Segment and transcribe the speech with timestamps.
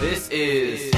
[0.00, 0.94] This is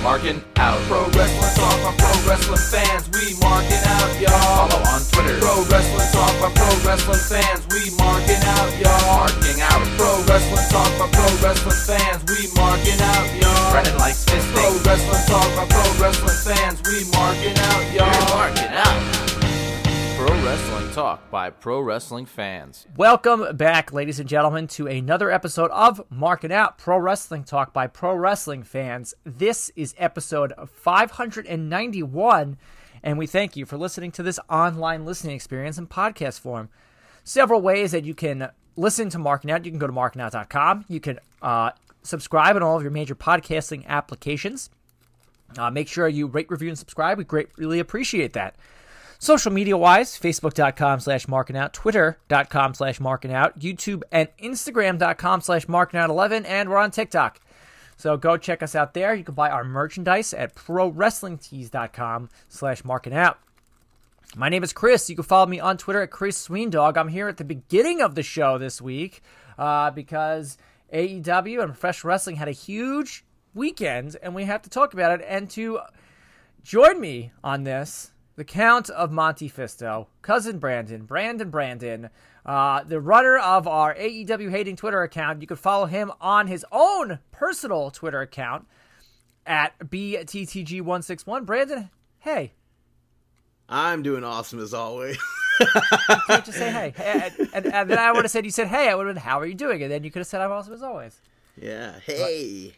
[0.00, 0.78] Marking Out.
[0.86, 3.10] Pro Wrestling Talk by Pro Wrestling fans.
[3.10, 4.70] We marking out, y'all.
[4.70, 5.42] Follow on Twitter.
[5.42, 7.66] Pro Wrestling Talk by Pro Wrestling fans.
[7.74, 9.26] We marking out, y'all.
[9.26, 9.82] Marking out.
[9.98, 12.22] Pro Wrestling Talk by Pro Wrestling fans.
[12.30, 13.72] We marking out, y'all.
[13.74, 14.54] Brennan likes fisting.
[14.54, 16.78] Pro Wrestling Talk by Pro Wrestling fans.
[16.86, 18.06] We marking out, y'all.
[18.06, 19.19] We're marking out.
[20.20, 22.86] Pro Wrestling Talk by Pro Wrestling fans.
[22.94, 27.86] Welcome back, ladies and gentlemen, to another episode of Marking Out Pro Wrestling Talk by
[27.86, 29.14] Pro Wrestling fans.
[29.24, 32.58] This is episode 591,
[33.02, 36.68] and we thank you for listening to this online listening experience in podcast form.
[37.24, 39.64] Several ways that you can listen to Marking Out.
[39.64, 40.84] You can go to markingout.com.
[40.86, 41.70] You can uh,
[42.02, 44.68] subscribe on all of your major podcasting applications.
[45.56, 47.16] Uh, make sure you rate, review, and subscribe.
[47.16, 48.56] We greatly appreciate that.
[49.22, 55.68] Social media wise, facebook.com slash marking out, twitter.com slash marking out, YouTube and Instagram.com slash
[55.68, 57.38] marking out 11, and we're on TikTok.
[57.98, 59.14] So go check us out there.
[59.14, 63.38] You can buy our merchandise at prowrestlingtees.com slash marking out.
[64.36, 65.10] My name is Chris.
[65.10, 66.96] You can follow me on Twitter at Chris Sweendog.
[66.96, 69.22] I'm here at the beginning of the show this week
[69.58, 70.56] uh, because
[70.94, 75.26] AEW and professional wrestling had a huge weekend, and we have to talk about it.
[75.28, 75.80] And to
[76.62, 82.08] join me on this the Count of Monte Fisto, cousin Brandon, Brandon Brandon,
[82.46, 85.42] uh, the runner of our AEW hating Twitter account.
[85.42, 88.66] You can follow him on his own personal Twitter account
[89.44, 91.44] at BTTG161.
[91.44, 92.54] Brandon, hey.
[93.68, 95.18] I'm doing awesome as always.
[95.60, 95.66] you
[96.26, 96.94] can't just say hey.
[96.98, 98.88] And, and, and then I would have said, you said hey.
[98.88, 99.82] I would have been, how are you doing?
[99.82, 101.20] And then you could have said, I'm awesome as always.
[101.60, 102.72] Yeah, hey.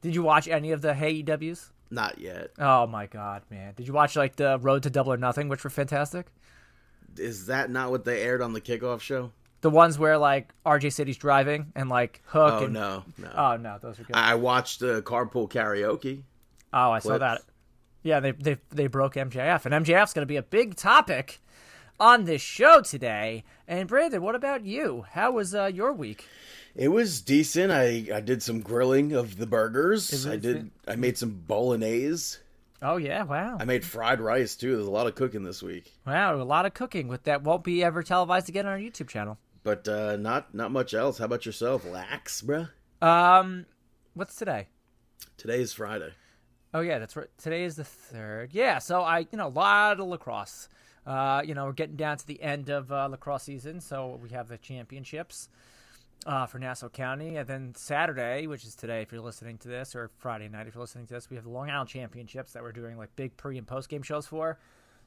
[0.00, 1.68] Did you watch any of the Hey EWs?
[1.90, 2.50] Not yet.
[2.58, 3.74] Oh my god, man!
[3.76, 6.26] Did you watch like the Road to Double or Nothing, which were fantastic?
[7.16, 9.30] Is that not what they aired on the kickoff show?
[9.60, 12.52] The ones where like RJ City's driving and like Hook.
[12.54, 13.32] Oh and, no, no.
[13.36, 14.16] Oh no, those are good.
[14.16, 16.22] I watched the uh, carpool karaoke.
[16.72, 17.42] Oh, I saw that.
[18.02, 21.40] Yeah, they they they broke MJF, and MJF's going to be a big topic
[21.98, 23.44] on this show today.
[23.66, 25.06] And Brandon, what about you?
[25.12, 26.26] How was uh, your week?
[26.76, 27.72] It was decent.
[27.72, 30.26] I, I did some grilling of the burgers.
[30.26, 30.70] I did.
[30.86, 32.36] I made some bolognese.
[32.82, 33.22] Oh yeah!
[33.22, 33.56] Wow.
[33.58, 34.76] I made fried rice too.
[34.76, 35.90] There's a lot of cooking this week.
[36.06, 39.08] Wow, a lot of cooking with that won't be ever televised again on our YouTube
[39.08, 39.38] channel.
[39.62, 41.16] But uh, not not much else.
[41.16, 42.68] How about yourself, Lax, bruh?
[43.00, 43.64] Um,
[44.12, 44.68] what's today?
[45.38, 46.12] Today is Friday.
[46.74, 47.28] Oh yeah, that's right.
[47.38, 48.50] Today is the third.
[48.52, 50.68] Yeah, so I you know a lot of lacrosse.
[51.06, 54.28] Uh, you know we're getting down to the end of uh, lacrosse season, so we
[54.28, 55.48] have the championships
[56.24, 57.36] uh, for Nassau County.
[57.36, 60.74] And then Saturday, which is today if you're listening to this, or Friday night if
[60.74, 63.36] you're listening to this, we have the Long Island Championships that we're doing like big
[63.36, 64.58] pre and post game shows for.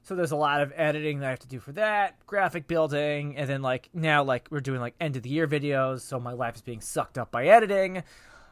[0.04, 3.36] So there's a lot of editing that I have to do for that, graphic building,
[3.36, 6.02] and then like now like we're doing like end of the year videos.
[6.02, 8.04] So my life is being sucked up by editing,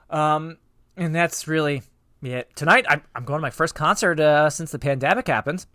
[0.10, 0.58] um,
[0.98, 1.84] and that's really
[2.22, 2.54] it.
[2.56, 5.66] Tonight I'm, I'm going to my first concert uh, since the pandemic happened.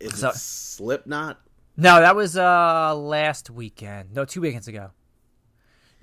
[0.00, 1.38] Is so, it Slipknot?
[1.76, 4.14] No, that was uh last weekend.
[4.14, 4.90] No, two weekends ago.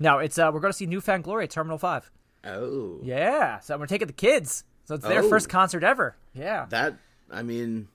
[0.02, 2.10] No, it's uh, we're going to see New Found Glory at Terminal Five.
[2.44, 3.60] Oh, yeah.
[3.60, 4.64] So we're taking the kids.
[4.84, 5.28] So it's their oh.
[5.28, 6.16] first concert ever.
[6.34, 6.66] Yeah.
[6.70, 6.96] That
[7.30, 7.86] I mean,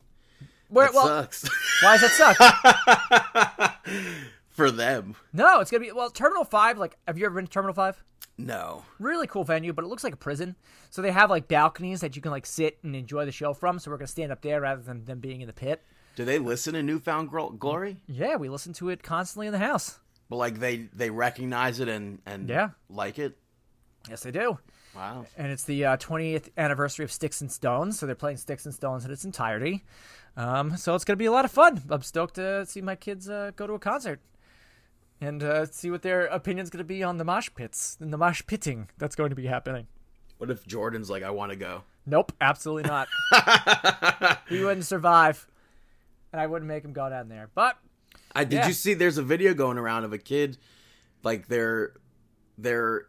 [0.70, 1.50] where well, sucks.
[1.84, 4.14] why does that suck?
[4.48, 5.16] For them.
[5.34, 6.10] No, it's gonna be well.
[6.10, 6.78] Terminal Five.
[6.78, 8.02] Like, have you ever been to Terminal Five?
[8.38, 8.86] No.
[9.00, 10.56] Really cool venue, but it looks like a prison.
[10.90, 13.80] So they have like balconies that you can like sit and enjoy the show from.
[13.80, 15.84] So we're gonna stand up there rather than them being in the pit.
[16.16, 17.30] Do they listen to New Found
[17.60, 17.98] Glory?
[18.08, 20.00] Yeah, we listen to it constantly in the house.
[20.30, 22.70] But like they they recognize it and and yeah.
[22.90, 23.38] like it.
[24.10, 24.58] Yes, they do.
[24.96, 25.26] Wow.
[25.38, 28.74] And it's the uh, 20th anniversary of Sticks and Stones, so they're playing Sticks and
[28.74, 29.84] Stones in its entirety.
[30.36, 31.84] Um, so it's going to be a lot of fun.
[31.90, 34.22] I'm stoked to see my kids uh, go to a concert
[35.22, 38.18] and uh, see what their opinion's going to be on the mosh pits and the
[38.18, 39.88] mosh pitting that's going to be happening.
[40.38, 41.84] What if Jordan's like, I want to go?
[42.06, 43.08] Nope, absolutely not.
[44.50, 45.48] he wouldn't survive,
[46.32, 47.50] and I wouldn't make him go down there.
[47.54, 47.78] But
[48.36, 48.68] I did yeah.
[48.68, 48.94] you see?
[48.94, 50.58] There's a video going around of a kid,
[51.24, 51.94] like they're
[52.58, 53.08] they're,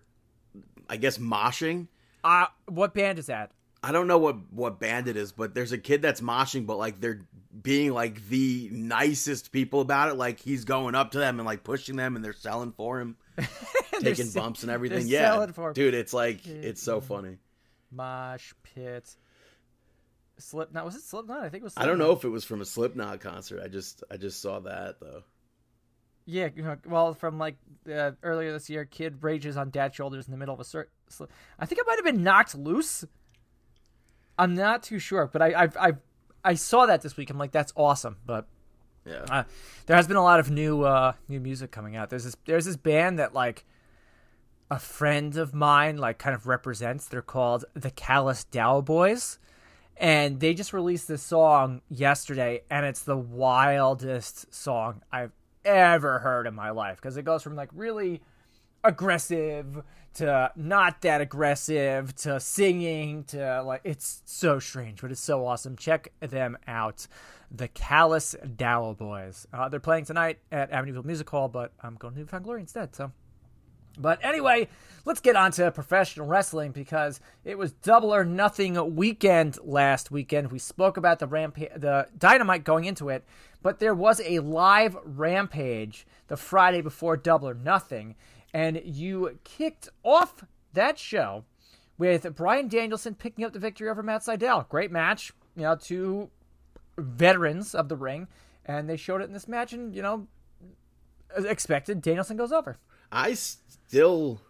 [0.88, 1.88] I guess moshing.
[2.24, 3.52] Uh what band is that?
[3.82, 6.78] I don't know what what band it is, but there's a kid that's moshing, but
[6.78, 7.26] like they're
[7.62, 10.14] being like the nicest people about it.
[10.14, 13.16] Like he's going up to them and like pushing them, and they're selling for him,
[14.00, 15.06] taking bumps and everything.
[15.06, 17.36] yeah, dude, it's like it's so funny.
[17.92, 19.14] Mosh pit.
[20.38, 21.40] Slipknot was it Slipknot?
[21.40, 21.72] I think it was.
[21.74, 21.84] Slipknot.
[21.84, 23.60] I don't know if it was from a Slipknot concert.
[23.62, 25.22] I just I just saw that though.
[26.30, 26.48] Yeah,
[26.86, 27.56] well, from like
[27.90, 30.90] uh, earlier this year, kid rages on dad's shoulders in the middle of a cir-
[31.58, 33.04] I think it might have been knocked loose.
[34.38, 35.92] I'm not too sure, but I I I,
[36.44, 37.30] I saw that this week.
[37.30, 38.18] I'm like, that's awesome.
[38.26, 38.46] But
[39.06, 39.44] yeah, uh,
[39.86, 42.10] there has been a lot of new uh, new music coming out.
[42.10, 43.64] There's this there's this band that like
[44.70, 47.06] a friend of mine like kind of represents.
[47.06, 49.38] They're called the Callous Daoboys.
[49.98, 55.32] And they just released this song yesterday, and it's the wildest song I've
[55.64, 58.22] ever heard in my life because it goes from like really
[58.84, 59.82] aggressive
[60.14, 65.76] to not that aggressive to singing to like it's so strange but it's so awesome.
[65.76, 67.06] Check them out.
[67.50, 69.46] The callous dowel boys.
[69.52, 72.94] Uh, they're playing tonight at amityville music hall but i'm going to Found glory instead
[72.94, 73.12] so
[73.98, 74.68] but anyway,
[75.04, 80.52] let's get on to professional wrestling because it was double or nothing weekend last weekend.
[80.52, 83.24] We spoke about the rampa- the dynamite going into it,
[83.62, 88.14] but there was a live rampage the Friday before double or nothing,
[88.52, 91.44] and you kicked off that show
[91.96, 94.68] with Bryan Danielson picking up the victory over Matt Sydal.
[94.68, 96.30] Great match, you know, two
[96.96, 98.28] veterans of the ring,
[98.64, 100.26] and they showed it in this match, and you know,
[101.36, 102.76] as expected, Danielson goes over.
[103.10, 104.40] I still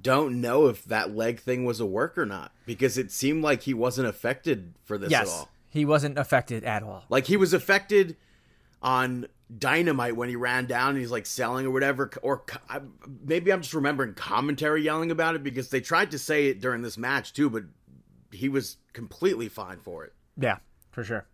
[0.00, 3.62] don't know if that leg thing was a work or not because it seemed like
[3.62, 5.48] he wasn't affected for this yes, at all.
[5.70, 7.04] He wasn't affected at all.
[7.08, 8.16] Like he was affected
[8.82, 9.26] on
[9.56, 12.10] Dynamite when he ran down and he's like selling or whatever.
[12.22, 12.44] Or
[13.24, 16.82] maybe I'm just remembering commentary yelling about it because they tried to say it during
[16.82, 17.64] this match too, but
[18.30, 20.12] he was completely fine for it.
[20.36, 20.58] Yeah,
[20.90, 21.26] for sure.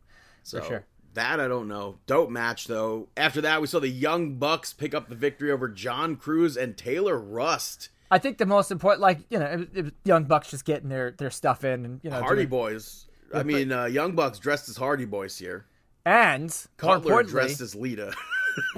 [0.43, 0.87] So for sure.
[1.15, 1.99] That I don't know.
[2.07, 3.09] Dope match though.
[3.17, 6.77] After that, we saw the Young Bucks pick up the victory over John Cruz and
[6.77, 7.89] Taylor Rust.
[8.11, 11.13] I think the most important, like you know, it, it, Young Bucks just getting their
[11.13, 13.07] their stuff in, and you know, Hardy doing, Boys.
[13.33, 15.67] I mean, uh, Young Bucks dressed as Hardy Boys here,
[16.05, 18.13] and more Cutler dressed as Lita.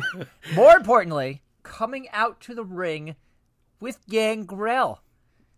[0.54, 3.16] more importantly, coming out to the ring
[3.80, 5.00] with Gangrel,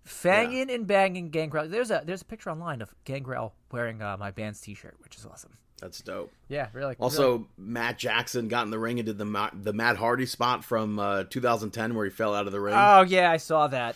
[0.06, 0.75] fanging yeah.
[0.75, 1.69] and banging Gangrel.
[1.69, 5.26] There's a there's a picture online of Gangrel wearing uh, my band's T-shirt, which is
[5.26, 5.59] awesome.
[5.84, 6.32] That's dope.
[6.48, 6.96] Yeah, really.
[6.98, 7.44] Also, really.
[7.58, 11.25] Matt Jackson got in the ring and did the the Matt Hardy spot from uh,
[11.25, 12.75] 2010 where he fell out of the ring.
[12.75, 13.94] Oh yeah, I saw that.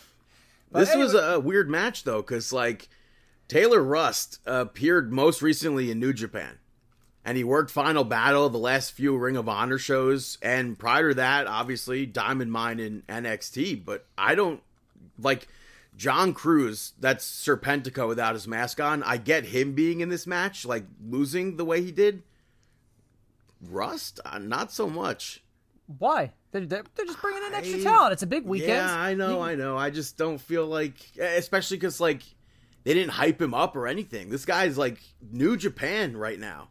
[0.71, 1.05] But this anyway.
[1.05, 2.89] was a weird match though, because like
[3.47, 6.59] Taylor Rust appeared most recently in New Japan,
[7.25, 11.15] and he worked Final Battle, the last few Ring of Honor shows, and prior to
[11.15, 13.83] that, obviously Diamond Mine in NXT.
[13.83, 14.61] But I don't
[15.17, 15.47] like
[15.99, 19.03] John Cruz, that's Serpentico without his mask on.
[19.03, 22.23] I get him being in this match, like losing the way he did.
[23.61, 25.43] Rust, uh, not so much.
[25.97, 26.31] Why?
[26.51, 28.13] They're, they're, just bringing in extra I, talent.
[28.13, 28.71] It's a big weekend.
[28.71, 29.77] Yeah, I know, I know.
[29.77, 32.21] I just don't feel like, especially because like
[32.85, 34.29] they didn't hype him up or anything.
[34.29, 36.69] This guy's like New Japan right now.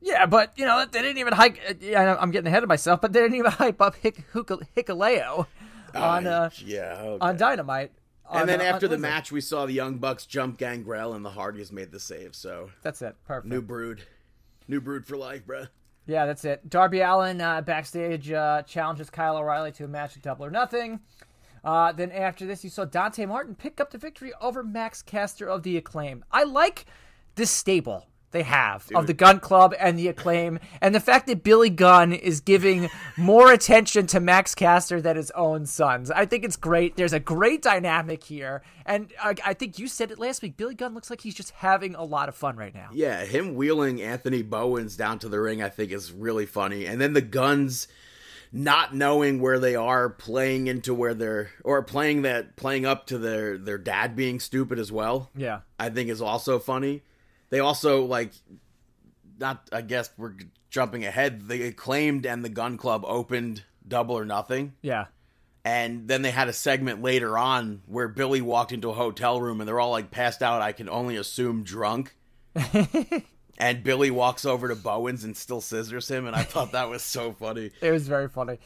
[0.00, 1.56] Yeah, but you know they didn't even hype.
[1.70, 5.46] Uh, I'm getting ahead of myself, but they didn't even hype up Hick, Hikuleo
[5.94, 7.24] on uh, yeah okay.
[7.24, 7.92] on Dynamite
[8.32, 11.72] and then after the match, we saw the Young Bucks jump Gangrel, and the Hardys
[11.72, 12.34] made the save.
[12.34, 13.16] So that's it.
[13.26, 13.46] Perfect.
[13.46, 14.02] New brood,
[14.68, 15.66] new brood for life, bro.
[16.06, 16.70] Yeah, that's it.
[16.70, 21.00] Darby Allin uh, backstage uh, challenges Kyle O'Reilly to a match at Double or Nothing.
[21.64, 25.48] Uh, then after this, you saw Dante Martin pick up the victory over Max Caster
[25.48, 26.24] of the Acclaim.
[26.30, 26.86] I like
[27.34, 28.98] this stable they have Dude.
[28.98, 32.90] of the Gun Club and the Acclaim, and the fact that Billy Gunn is giving
[33.16, 36.10] more attention to Max Caster than his own sons.
[36.10, 36.96] I think it's great.
[36.96, 40.56] There's a great dynamic here, and I, I think you said it last week.
[40.56, 42.90] Billy Gunn looks like he's just having a lot of fun right now.
[42.92, 47.00] Yeah, him wheeling Anthony Bowens down to the ring, I think is really funny, and
[47.00, 47.88] then the Guns
[48.52, 53.18] not knowing where they are playing into where they're or playing that playing up to
[53.18, 57.02] their their dad being stupid as well yeah i think is also funny
[57.50, 58.32] they also like
[59.38, 60.34] not I guess we're
[60.70, 61.48] jumping ahead.
[61.48, 64.74] The Acclaimed and the gun club opened double or nothing.
[64.82, 65.06] Yeah.
[65.64, 69.60] And then they had a segment later on where Billy walked into a hotel room
[69.60, 72.14] and they're all like passed out, I can only assume drunk.
[73.58, 77.02] and Billy walks over to Bowens and still scissors him, and I thought that was
[77.02, 77.72] so funny.
[77.80, 78.58] It was very funny.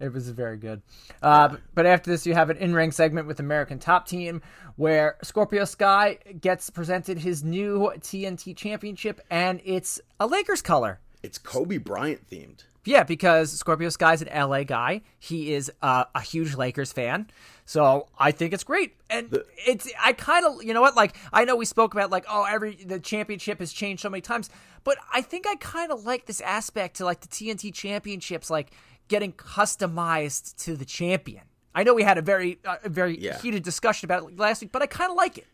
[0.00, 0.82] It was very good.
[1.22, 4.42] Uh, but after this, you have an in ring segment with American Top Team
[4.76, 11.00] where Scorpio Sky gets presented his new TNT Championship, and it's a Lakers color.
[11.22, 12.62] It's Kobe Bryant themed.
[12.84, 15.02] Yeah, because Scorpio Sky's an LA guy.
[15.18, 17.28] He is uh, a huge Lakers fan.
[17.66, 18.94] So I think it's great.
[19.10, 22.10] And the, it's I kind of you know what like I know we spoke about
[22.10, 24.48] like oh every the championship has changed so many times,
[24.84, 28.70] but I think I kind of like this aspect to like the TNT championships like
[29.08, 31.44] getting customized to the champion.
[31.74, 33.38] I know we had a very uh, very yeah.
[33.40, 35.46] heated discussion about it last week, but I kind of like it.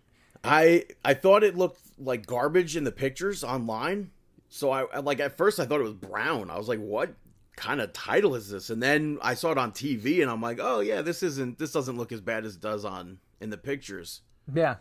[0.42, 4.10] I I thought it looked like garbage in the pictures online.
[4.48, 6.50] So I like at first I thought it was brown.
[6.50, 7.14] I was like, what
[7.56, 8.70] kind of title is this?
[8.70, 11.72] And then I saw it on TV and I'm like, oh yeah, this isn't this
[11.72, 14.20] doesn't look as bad as it does on in the pictures.
[14.52, 14.76] Yeah.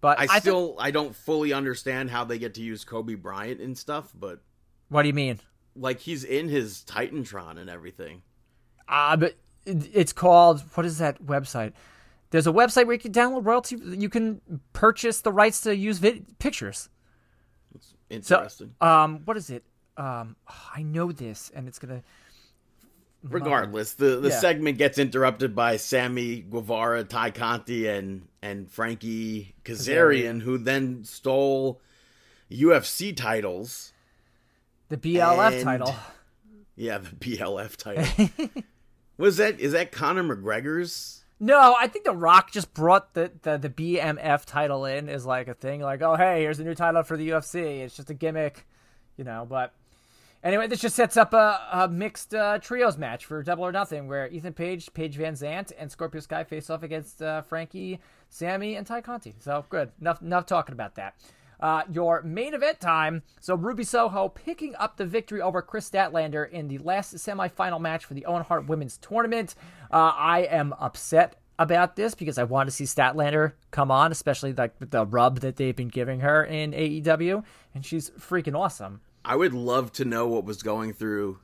[0.00, 3.60] But I, I still I don't fully understand how they get to use Kobe Bryant
[3.60, 4.40] and stuff, but
[4.88, 5.40] What do you mean?
[5.78, 8.22] Like he's in his Titantron and everything.
[8.88, 9.34] Ah, uh, but
[9.66, 11.72] it's called what is that website?
[12.30, 13.76] There's a website where you can download royalty.
[13.82, 14.40] You can
[14.72, 16.88] purchase the rights to use vid- pictures.
[18.22, 18.74] So, Interesting.
[18.80, 19.64] um, what is it?
[19.96, 20.36] Um,
[20.74, 22.02] I know this, and it's gonna.
[23.22, 24.38] Regardless, the, the Yeah.
[24.38, 31.80] segment gets interrupted by Sammy Guevara, Tay Conti, and and Frankie Kazarian, who then stole
[32.50, 33.92] UFC titles.
[34.88, 35.94] The BLF And- title.
[36.78, 38.28] Yeah, the BLF title.
[39.16, 41.24] Was that is that Conor McGregor's?
[41.40, 45.48] No, I think The Rock just brought the, the, the BMF title in as like
[45.48, 47.80] a thing, like, oh, hey, here's a new title for the UFC.
[47.80, 48.66] It's just a gimmick,
[49.16, 49.46] you know.
[49.48, 49.72] But
[50.44, 54.06] anyway, this just sets up a, a mixed uh, trios match for Double or Nothing,
[54.06, 58.74] where Ethan Page, Paige Van Zant, and Scorpio Sky face off against uh, Frankie, Sammy,
[58.76, 59.34] and Tay Conti.
[59.40, 59.92] So good.
[59.98, 61.14] Enough, enough talking about that.
[61.60, 63.22] Uh, your main event time.
[63.40, 68.04] So Ruby Soho picking up the victory over Kris Statlander in the last semifinal match
[68.04, 69.54] for the Owen Hart Women's Tournament.
[69.90, 74.52] Uh, I am upset about this because I want to see Statlander come on, especially
[74.52, 77.44] like the rub that they've been giving her in AEW,
[77.74, 79.00] and she's freaking awesome.
[79.24, 81.40] I would love to know what was going through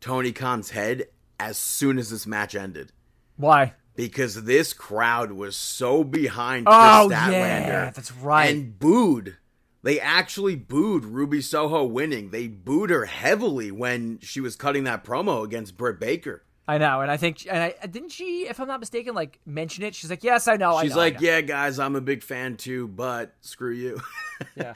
[0.00, 1.06] Tony Khan's head
[1.40, 2.92] as soon as this match ended.
[3.36, 3.74] Why?
[3.98, 7.32] Because this crowd was so behind oh, Kris Oh Statlander.
[7.32, 8.48] yeah, that's right.
[8.54, 9.38] and booed.
[9.82, 12.30] They actually booed Ruby Soho winning.
[12.30, 16.44] They booed her heavily when she was cutting that promo against Britt Baker.
[16.68, 19.82] I know, and I think, and I didn't she, if I'm not mistaken, like mention
[19.82, 19.96] it.
[19.96, 22.00] She's like, "Yes, I know." I She's know, I like, know." "Yeah, guys, I'm a
[22.00, 24.00] big fan too, but screw you."
[24.56, 24.74] yeah."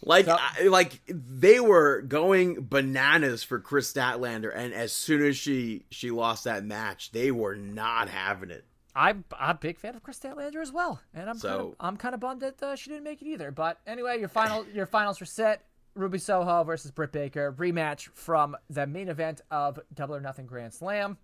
[0.00, 5.36] Like, So- I, like they were going bananas for Kris Statlander, and as soon as
[5.36, 8.64] she she lost that match, they were not having it.
[8.94, 11.76] I'm, I'm a big fan of Kris Statlander as well, and I'm kind of So-
[11.80, 13.50] I'm kind of bummed that uh, she didn't make it either.
[13.50, 15.62] But anyway, your final your finals were set.
[15.94, 20.72] Ruby Soho versus Britt Baker rematch from the main event of Double or Nothing Grand
[20.72, 21.16] Slam.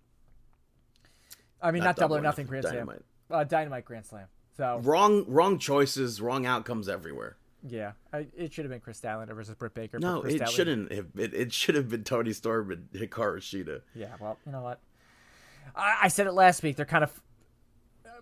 [1.61, 3.01] I mean, not, Double, or Nothing Grand Dynamite.
[3.29, 4.27] Slam, uh, Dynamite Grand Slam.
[4.57, 7.37] So Wrong, wrong choices, wrong outcomes everywhere.
[7.67, 9.97] Yeah, I, it should have been Kris Statlander versus Britt Baker.
[9.99, 11.07] No, it Statlander- shouldn't have.
[11.17, 13.81] It, it should have been Toni Storm and Hikaru Shida.
[13.95, 14.79] Yeah, well, you know what?
[15.75, 16.75] I, I said it last week.
[16.75, 17.21] They're kind of.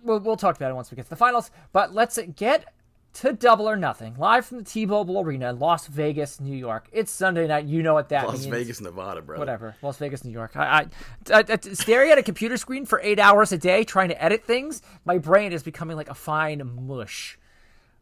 [0.01, 1.51] We'll, we'll talk about it once we get to the finals.
[1.71, 2.73] But let's get
[3.15, 6.87] to Double or Nothing, live from the T-Mobile Arena in Las Vegas, New York.
[6.91, 7.65] It's Sunday night.
[7.65, 8.45] You know what that Las means.
[8.47, 9.37] Vegas, Nevada, bro.
[9.37, 9.75] Whatever.
[9.81, 10.55] Las Vegas, New York.
[10.55, 10.87] I,
[11.31, 14.21] I, I, I- staring at a computer screen for eight hours a day trying to
[14.23, 17.37] edit things, my brain is becoming like a fine mush.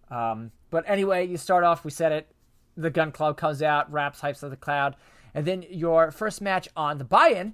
[0.09, 2.31] Um, but anyway, you start off, we said it.
[2.75, 4.95] The Gun Club comes out, raps, hypes of the cloud.
[5.35, 7.53] And then your first match on the buy in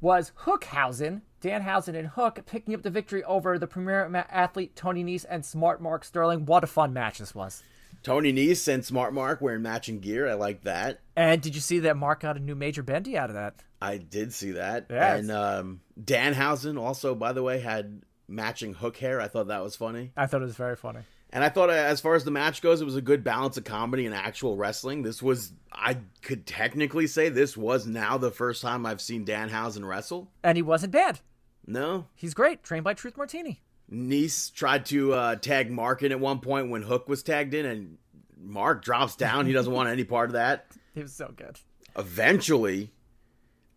[0.00, 5.02] was Hookhausen, Danhausen and Hook picking up the victory over the premier ma- athlete Tony
[5.02, 6.44] Nese and Smart Mark Sterling.
[6.44, 7.62] What a fun match this was.
[8.02, 10.28] Tony Nese and Smart Mark wearing matching gear.
[10.28, 11.00] I like that.
[11.16, 13.54] And did you see that Mark got a new Major Bendy out of that?
[13.80, 14.86] I did see that.
[14.90, 15.20] Yes.
[15.20, 19.20] And um, Danhausen also, by the way, had matching hook hair.
[19.20, 20.12] I thought that was funny.
[20.16, 21.00] I thought it was very funny.
[21.30, 23.64] And I thought, as far as the match goes, it was a good balance of
[23.64, 25.02] comedy and actual wrestling.
[25.02, 29.86] This was, I could technically say, this was now the first time I've seen Danhausen
[29.86, 30.30] wrestle.
[30.42, 31.20] And he wasn't bad.
[31.66, 32.62] No, He's great.
[32.62, 33.60] Trained by Truth Martini.
[33.90, 37.66] Nice tried to uh, tag Mark in at one point when Hook was tagged in,
[37.66, 37.98] and
[38.40, 39.44] Mark drops down.
[39.44, 40.66] He doesn't want any part of that.
[40.94, 41.56] He was so good.
[41.96, 42.90] Eventually,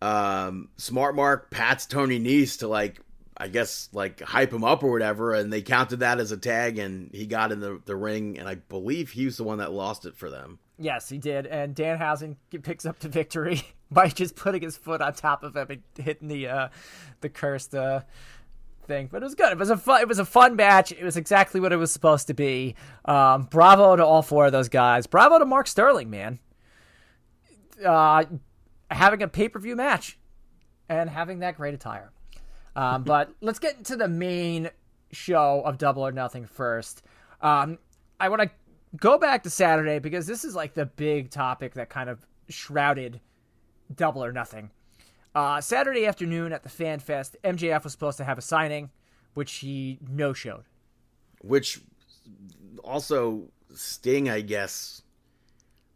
[0.00, 2.98] um, Smart Mark pats Tony Nese to like,
[3.42, 6.78] I guess, like hype him up or whatever, and they counted that as a tag,
[6.78, 9.72] and he got in the, the ring, and I believe he was the one that
[9.72, 10.60] lost it for them.
[10.78, 11.46] Yes, he did.
[11.48, 15.66] And Danhausen picks up the victory by just putting his foot on top of him
[15.70, 16.68] and hitting the uh,
[17.20, 18.02] the cursed uh,
[18.86, 19.08] thing.
[19.10, 19.50] But it was good.
[19.50, 20.00] It was a fun.
[20.00, 20.92] It was a fun match.
[20.92, 22.76] It was exactly what it was supposed to be.
[23.06, 25.08] Um, bravo to all four of those guys.
[25.08, 26.38] Bravo to Mark Sterling, man.
[27.84, 28.24] Uh,
[28.88, 30.16] having a pay per view match
[30.88, 32.12] and having that great attire.
[32.74, 34.70] Um, but let's get into the main
[35.10, 37.02] show of Double or Nothing first.
[37.40, 37.78] Um,
[38.18, 38.50] I want to
[38.96, 43.20] go back to Saturday because this is like the big topic that kind of shrouded
[43.94, 44.70] Double or Nothing.
[45.34, 48.90] Uh, Saturday afternoon at the Fan Fest, MJF was supposed to have a signing,
[49.34, 50.64] which he no showed.
[51.40, 51.80] Which
[52.84, 55.02] also Sting, I guess,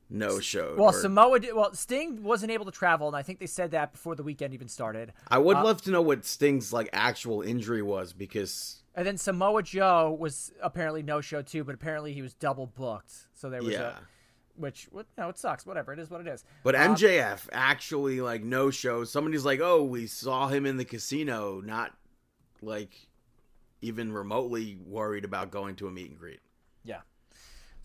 [0.09, 0.75] no show.
[0.77, 3.73] Well, or- Samoa did, well Sting wasn't able to travel, and I think they said
[3.73, 5.13] that before the weekend even started.
[5.29, 9.19] I uh, would love to know what Sting's like actual injury was because And then
[9.19, 13.13] Samoa Joe was apparently no show too, but apparently he was double booked.
[13.35, 13.81] So there was yeah.
[13.81, 13.93] a
[14.57, 15.67] which what no, it sucks.
[15.67, 16.45] Whatever, it is what it is.
[16.63, 19.05] But Um, MJF actually like no show.
[19.05, 21.93] Somebody's like, "Oh, we saw him in the casino," not
[22.63, 23.09] like
[23.83, 26.41] even remotely worried about going to a meet and greet.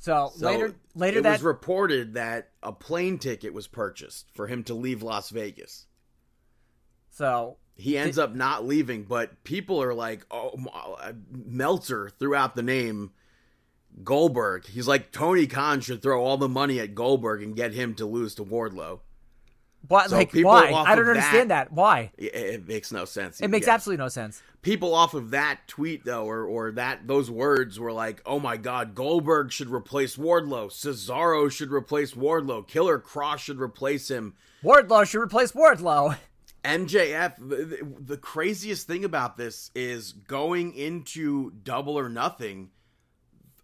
[0.02, 4.48] So, So later later it that was reported that a plane ticket was purchased for
[4.48, 5.86] him to leave Las Vegas.
[7.12, 12.56] so He ends up not leaving, but people are like, "Oh, uh, Meltzer threw out
[12.56, 13.12] the name
[14.04, 17.94] Goldberg." He's like, Tony Khan should throw all the money at Goldberg and get him
[17.96, 19.02] to lose to Wardlow.
[19.88, 20.72] But So like why?
[20.72, 21.72] I don't understand that.
[21.72, 22.12] Why?
[22.18, 23.40] It, it makes no sense.
[23.40, 23.74] It makes Yeah.
[23.74, 24.42] absolutely no sense.
[24.62, 28.58] People off of that tweet though, or or that those words were like, "Oh my
[28.58, 30.70] God, Goldberg should replace Wardlow.
[30.70, 32.68] Cesaro should replace Wardlow.
[32.68, 36.16] Killer Kross should replace him." Wardlow should replace Wardlow.
[36.64, 42.70] MJF, the, the craziest thing about this is going into Double or Nothing.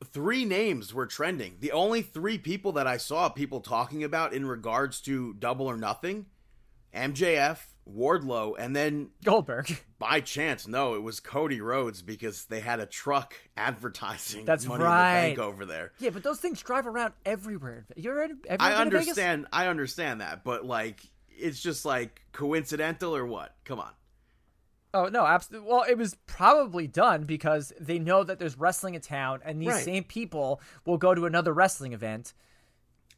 [0.04, 1.58] Three names were trending.
[1.60, 5.78] The only three people that I saw people talking about in regards to Double or
[5.78, 6.26] Nothing,
[6.94, 7.60] MJF,
[7.96, 9.80] Wardlow, and then Goldberg.
[10.00, 14.84] by chance, no, it was Cody Rhodes because they had a truck advertising That's Money
[14.84, 15.24] right.
[15.26, 15.92] in the Bank over there.
[16.00, 17.86] Yeah, but those things drive around everywhere.
[17.96, 19.48] You're in, I understand.
[19.54, 23.56] I understand that, but like, it's just like coincidental or what?
[23.64, 23.92] Come on.
[24.94, 25.70] Oh no, absolutely.
[25.70, 29.70] Well, it was probably done because they know that there's wrestling in town, and these
[29.70, 29.84] Right.
[29.84, 32.34] same people will go to another wrestling event.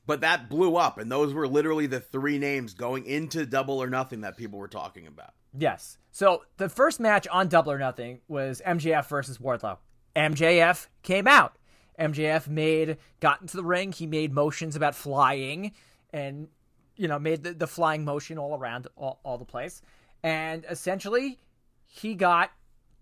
[0.09, 3.87] But that blew up, and those were literally the three names going into Double or
[3.87, 5.35] Nothing that people were talking about.
[5.55, 5.99] Yes.
[6.11, 9.77] So the first match on Double or Nothing was MJF versus Wardlow.
[10.15, 11.59] MJF came out.
[11.99, 13.91] MJF made got into the ring.
[13.91, 15.73] He made motions about flying,
[16.11, 16.47] and
[16.95, 19.79] you know made the, the flying motion all around all, all the place.
[20.23, 21.37] And essentially,
[21.85, 22.49] he got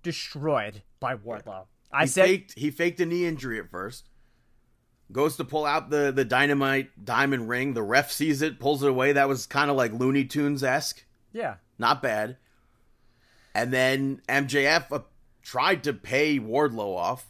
[0.03, 1.67] destroyed by Wardlow.
[1.89, 2.59] I He said, faked.
[2.59, 4.09] He faked a knee injury at first.
[5.11, 7.73] Goes to pull out the the dynamite diamond ring.
[7.73, 9.13] The ref sees it, pulls it away.
[9.13, 11.05] That was kind of like Looney Tunes esque.
[11.31, 12.37] "Yeah, not bad.
[13.55, 14.99] And then MJF uh,
[15.41, 17.27] tried to pay Wardlow off.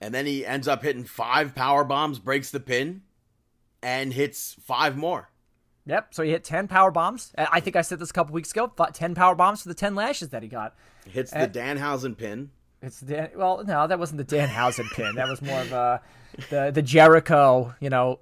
[0.00, 3.02] And then he ends up hitting five power bombs, breaks the pin,
[3.82, 5.30] and hits five more.
[5.86, 6.14] Yep.
[6.14, 7.32] So he hit 10 power bombs.
[7.38, 8.66] I I think I said this a couple weeks ago.
[8.68, 10.74] 10 power bombs for the 10 lashes that he got.
[11.08, 12.50] Hits Uh, the Danhausen pin.
[12.82, 13.30] It's Dan.
[13.36, 15.14] Well, no, that wasn't the Danhausen pin.
[15.16, 16.00] That was more of a
[16.50, 17.74] the the Jericho.
[17.80, 18.20] You know,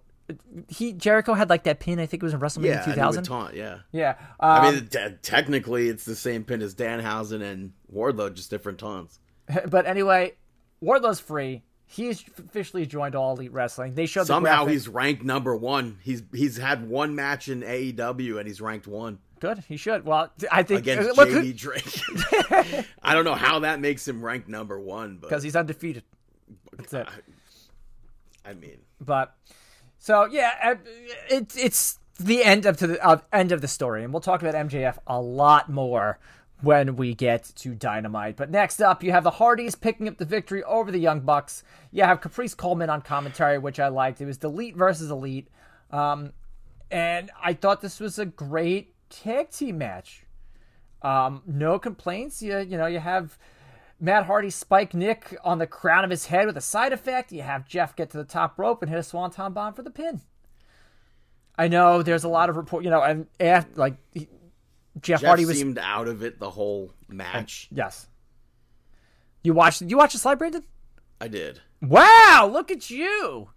[0.69, 1.99] he Jericho had like that pin.
[1.99, 3.25] I think it was in WrestleMania Yeah, and he would 2000.
[3.25, 3.55] taunt.
[3.55, 4.11] Yeah, Yeah.
[4.41, 8.79] Um, I mean, te- technically, it's the same pin as Danhausen and Wardlow, just different
[8.79, 9.19] taunts.
[9.69, 10.35] but anyway,
[10.83, 11.63] Wardlow's free.
[11.87, 13.95] He's officially joined All Elite Wrestling.
[13.95, 14.73] They showed Somehow graphic.
[14.73, 15.99] he's ranked number one.
[16.03, 19.19] He's he's had one match in AEW and he's ranked one.
[19.45, 19.65] Good.
[19.69, 20.05] He should.
[20.05, 22.87] Well, I think against look, JD Drake.
[23.03, 26.03] I don't know how that makes him ranked number one, but because he's undefeated.
[26.77, 27.09] That's it.
[28.45, 29.35] I mean, But
[29.99, 30.75] so yeah, uh,
[31.31, 34.43] it's it's the end of to the of, end of the story, and we'll talk
[34.43, 36.19] about MJF a lot more
[36.63, 38.37] when we get to Dynamite.
[38.37, 41.63] But next up, you have the Hardys picking up the victory over the Young Bucks.
[41.91, 44.21] You have Caprice Coleman on commentary, which I liked.
[44.21, 45.49] It was Delete versus Elite,
[45.91, 46.33] um,
[46.91, 50.25] and I thought this was a great tag team match.
[51.03, 52.43] Um, no complaints.
[52.43, 53.39] You you know you have.
[54.01, 57.31] Matt Hardy spike Nick on the crown of his head with a side effect.
[57.33, 59.91] You have Jeff get to the top rope and hit a swanton bomb for the
[59.91, 60.21] pin.
[61.57, 64.29] I know there's a lot of report, you know, and after, like he-
[65.01, 67.69] Jeff, Jeff Hardy was seemed out of it the whole match.
[67.71, 68.09] yes.
[69.43, 69.83] You watched?
[69.83, 70.65] You watched the slide, Brandon?
[71.21, 71.61] I did.
[71.81, 72.51] Wow!
[72.53, 73.49] Look at you!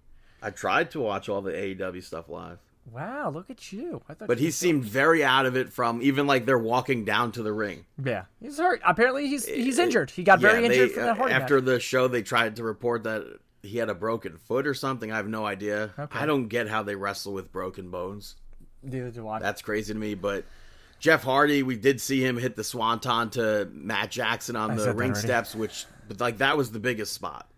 [0.42, 2.60] I tried to watch all the AEW stuff live,
[2.92, 3.30] Wow!
[3.30, 4.02] Look at you!
[4.20, 7.52] But he seemed very out of it from even like they're walking down to the
[7.52, 7.86] ring.
[8.04, 8.82] yeah, he's hurt.
[8.86, 10.10] Apparently, he's eh, he's eh, injured.
[10.10, 12.08] He got very injured they- from that Hardy after the show.
[12.08, 13.26] They tried to report that
[13.62, 15.12] he had a broken foot or something.
[15.12, 15.94] I have no idea.
[16.00, 16.20] Okay.
[16.20, 18.36] I don't get how they wrestle with broken bones.
[18.84, 19.40] Neither do I.
[19.40, 20.16] That's crazy to me.
[20.16, 20.46] But
[21.00, 24.94] Jeff Hardy, we did see him hit the swanton to Matt Jackson on I the
[24.94, 27.57] ring steps, which but like that was the biggest spot yeah.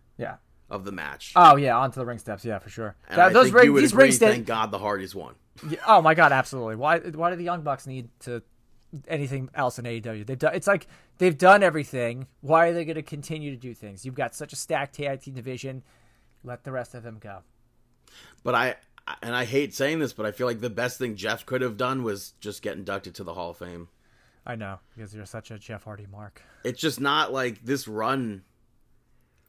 [0.70, 1.34] Of the match.
[1.36, 2.46] Oh yeah, onto the ring steps.
[2.46, 2.96] Yeah, for sure.
[3.08, 4.06] and That- those ring, these agree.
[4.06, 4.34] ring steps.
[4.34, 5.36] Thank God the Hardys won.
[5.70, 6.76] Yeah, oh my god, absolutely.
[6.78, 8.42] Why why do the Young Bucks need to
[9.08, 10.26] anything else in AEW?
[10.26, 12.28] They've done it's like they've done everything.
[12.42, 14.06] Why are they going to continue to do things?
[14.06, 15.84] You've got such a stacked tag team division.
[16.44, 17.40] Let the rest of them go.
[18.44, 18.76] But I
[19.22, 21.78] and I hate saying this, but I feel like the best thing Jeff could have
[21.78, 23.90] done was just get inducted to the Hall of Fame.
[24.46, 26.42] I know because you're such a Jeff Hardy mark.
[26.64, 28.44] It's just not like this run.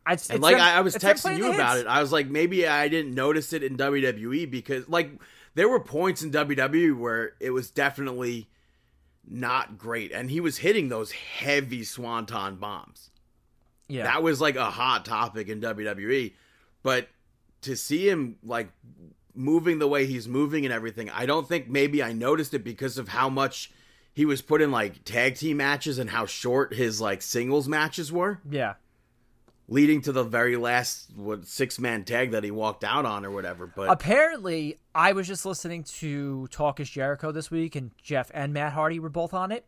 [0.07, 1.87] I, And like them- I, I was texting you about it.
[1.87, 5.11] I was like, maybe I didn't notice it in WWE because like
[5.55, 8.49] there were points in WWE where it was definitely
[9.29, 13.11] not great, and he was hitting those heavy swanton bombs.
[13.89, 16.33] Yeah, That was like a hot topic in WWE,
[16.83, 17.09] but
[17.63, 18.69] to see him like
[19.35, 22.99] moving the way he's moving and everything, I don't think maybe I noticed it because
[22.99, 23.71] of how much
[24.13, 28.13] he was put in like tag team matches and how short his like singles matches
[28.13, 28.41] were.
[28.49, 28.75] yeah,
[29.71, 33.31] leading to the very last what six man tag that he walked out on or
[33.31, 33.67] whatever.
[33.67, 38.53] But Apparently, I was just listening to Talk is Jericho this week, and Jeff and
[38.53, 39.65] Matt Hardy were both on it.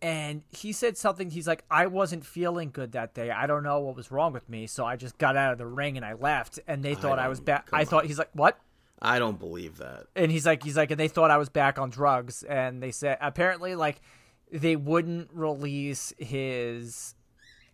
[0.00, 1.30] And he said something.
[1.30, 3.30] He's like, I wasn't feeling good that day.
[3.30, 4.66] I don't know what was wrong with me.
[4.66, 6.58] So I just got out of the ring and I left.
[6.66, 7.68] And they thought I, was back.
[7.72, 8.08] I thought, on.
[8.08, 8.58] he's like, what?
[9.00, 10.06] I don't believe that.
[10.14, 12.90] and he's like he's like and they thought I was back on drugs and they
[12.90, 14.00] said apparently like
[14.50, 17.14] they wouldn't release his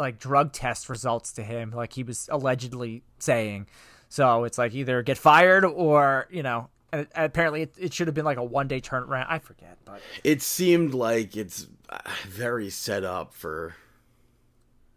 [0.00, 3.66] like drug test results to him like he was allegedly saying.
[4.08, 8.14] So it's like either get fired or you know and apparently it, it should have
[8.14, 9.26] been like a one day turnaround.
[9.28, 13.76] I forget but It seemed like it's uh, very set up for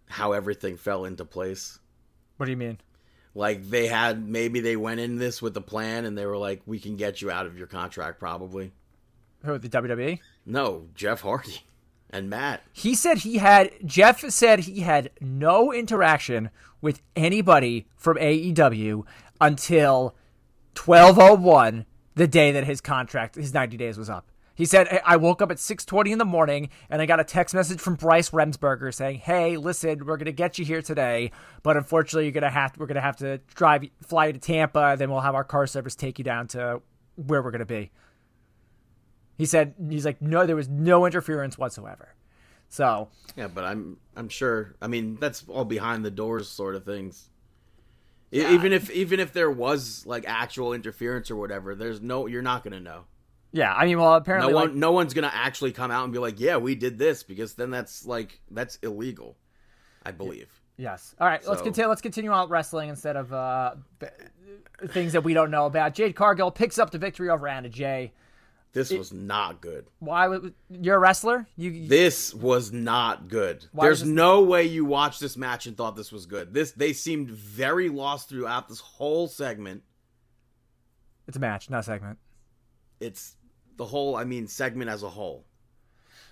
[0.07, 1.79] how everything fell into place.
[2.37, 2.79] what do you mean?
[3.35, 6.61] Like they had maybe they went in this with a plan and they were like,
[6.67, 8.71] "We can get you out of your contract, probably."
[9.43, 11.63] who the WWE No, Jeff Hardy
[12.13, 12.61] and Matt.
[12.71, 16.49] he said he had Jeff said he had no interaction
[16.79, 19.03] with anybody from AEW
[19.41, 20.15] until
[20.77, 24.29] 1201 the day that his contract his 90 days was up.
[24.55, 27.55] He said "I- woke up at 6:20 in the morning and I got a text
[27.55, 31.31] message from Bryce Remsberger saying, "Hey, listen, we're going to get you here today,
[31.63, 34.39] but unfortunately you're going to have we're going to have to drive fly you to
[34.39, 36.81] Tampa, then we'll have our car service take you down to
[37.15, 37.91] where we're going to be."
[39.43, 42.15] He said he's like, "No, there was no interference whatsoever."
[42.69, 44.73] So, Yeah, but I'm I'm sure.
[44.81, 47.27] I mean, that's all behind the doors sort of things.
[48.31, 52.41] E- Even if even if there was like actual interference or whatever, there's no you're
[52.41, 53.01] not gonna know.
[53.51, 56.13] Yeah, I mean, well, apparently, No one like, no one's gonna actually come out and
[56.13, 59.35] be like, yeah, we did this because then that's like that's illegal.
[60.05, 60.49] I believe.
[60.77, 61.13] yes.
[61.19, 61.89] All right, let's continue.
[61.89, 64.07] Let's continue on wrestling instead of uh, b-
[64.87, 65.93] things that we don't know about.
[65.93, 68.13] Jade Cargill picks up the victory over Anna Jay.
[68.73, 69.85] This was not good.
[69.99, 70.27] Why?
[70.27, 71.47] would- You're a wrestler.
[71.55, 73.65] You This was not good.
[73.73, 76.53] There's this- no way you watched this match and thought this was good.
[76.53, 79.83] This they seemed very lost throughout this whole segment.
[81.27, 82.17] it's a match, not a segment.
[82.99, 83.35] It's
[83.77, 85.45] the whole, I mean, segment as a whole.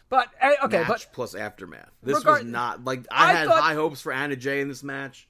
[0.09, 1.91] But eh, okay, match but plus aftermath.
[2.03, 4.67] This Regard- was not like I, I had thought- high hopes for Anna Jay in
[4.67, 5.29] this match.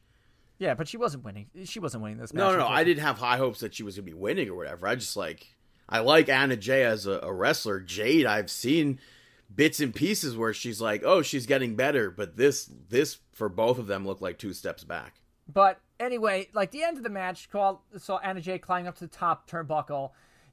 [0.59, 1.49] yeah, but she wasn't winning.
[1.65, 2.39] She wasn't winning this match.
[2.39, 2.67] No, no, no.
[2.67, 4.87] I didn't have high hopes that she was gonna be winning or whatever.
[4.87, 5.55] I just like
[5.91, 7.81] I like Anna Jay as a, a wrestler.
[7.81, 8.99] Jade, I've seen
[9.53, 13.77] bits and pieces where she's like, oh, she's getting better, but this this for both
[13.77, 15.15] of them looked like two steps back.
[15.51, 19.05] But anyway, like the end of the match, called saw Anna Jay climbing up to
[19.05, 20.11] the top turnbuckle.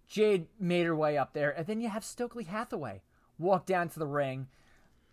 [0.08, 3.02] Jade made her way up there, and then you have Stokely Hathaway
[3.38, 4.48] walk down to the ring,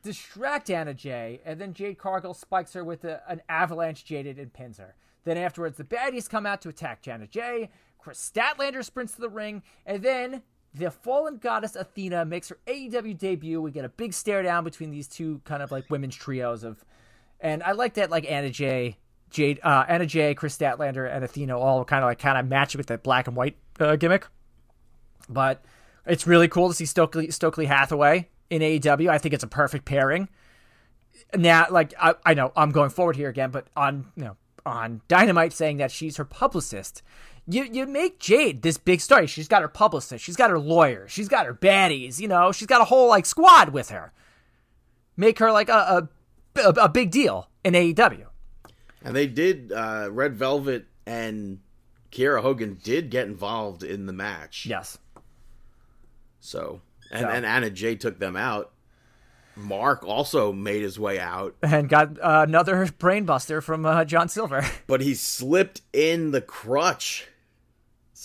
[0.01, 4.53] distract Anna Jay, and then Jade Cargill spikes her with a, an avalanche jaded and
[4.53, 4.95] pins her.
[5.25, 7.69] Then afterwards, the baddies come out to attack Janet Jay.
[8.05, 10.43] Kris Statlander sprints to the ring, and then
[10.75, 13.59] the fallen goddess Athena makes her AEW debut.
[13.59, 16.85] We get a big stare down between these two kind of like women's trios of,
[17.39, 18.97] and I like that like Anna Jay,
[19.31, 22.75] Jade, uh, Anna Jay, Chris Statlander, and Athena all kind of like kind of match
[22.75, 24.27] with that black and white uh, gimmick.
[25.27, 25.65] But
[26.05, 29.09] it's really cool to see Stokely Stokely Hathaway in AEW.
[29.09, 30.29] I think it's a perfect pairing.
[31.35, 35.01] Now, like I, I know I'm going forward here again, but on you know on
[35.07, 37.01] Dynamite saying that she's her publicist,
[37.47, 39.27] you you make Jade this big story.
[39.27, 42.19] She's got her publicist, she's got her lawyer, she's got her baddies.
[42.19, 44.11] You know, she's got a whole like squad with her.
[45.17, 46.09] Make her like a
[46.55, 48.25] a, a big deal in AEW.
[49.03, 51.59] And they did uh Red Velvet and
[52.11, 54.65] Kiera Hogan did get involved in the match.
[54.65, 54.97] Yes.
[56.39, 56.81] So
[57.11, 58.71] and, So- and Anna Jay took them out.
[59.57, 64.65] Mark also made his way out, And got uh, another brainbuster from uh, John Silver.
[64.87, 67.25] but he slipped in the crutch.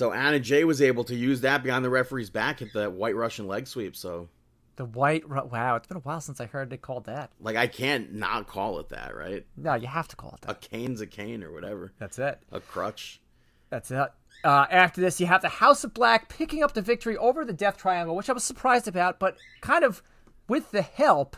[0.00, 3.14] So Anna Jay was able to use that behind the referee's back at the White
[3.14, 3.94] Russian leg sweep.
[3.94, 4.30] So
[4.76, 7.30] The white wow, it's been a while since I heard it called that.
[7.38, 9.44] like I can't not call it that, right?
[9.58, 10.50] No, you have to call it that.
[10.52, 11.92] A cane's a cane or whatever.
[11.98, 12.38] That's it.
[12.50, 13.20] A crutch.
[13.68, 14.08] That's it.
[14.42, 17.52] Uh, after this, you have the House of Black picking up the victory over the
[17.52, 20.02] Death Triangle, which I was surprised about, but kind of
[20.48, 21.36] with the help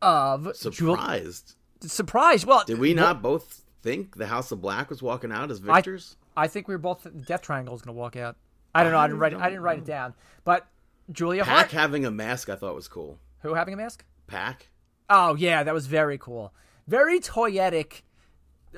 [0.00, 1.54] of Surprised.
[1.80, 2.44] surprised.
[2.44, 6.16] Well, Did we not both think the House of Black was walking out as victors?
[6.36, 7.02] I think we were both.
[7.02, 8.36] The Death Triangle is going to walk out.
[8.74, 8.98] I don't know.
[8.98, 9.32] I didn't write.
[9.32, 10.14] It, I didn't write it down.
[10.44, 10.66] But
[11.10, 13.18] Julia Pack Hart, having a mask I thought was cool.
[13.40, 14.04] who having a mask?
[14.26, 14.68] Pac?
[15.10, 16.54] Oh yeah, that was very cool.
[16.86, 18.02] Very toyetic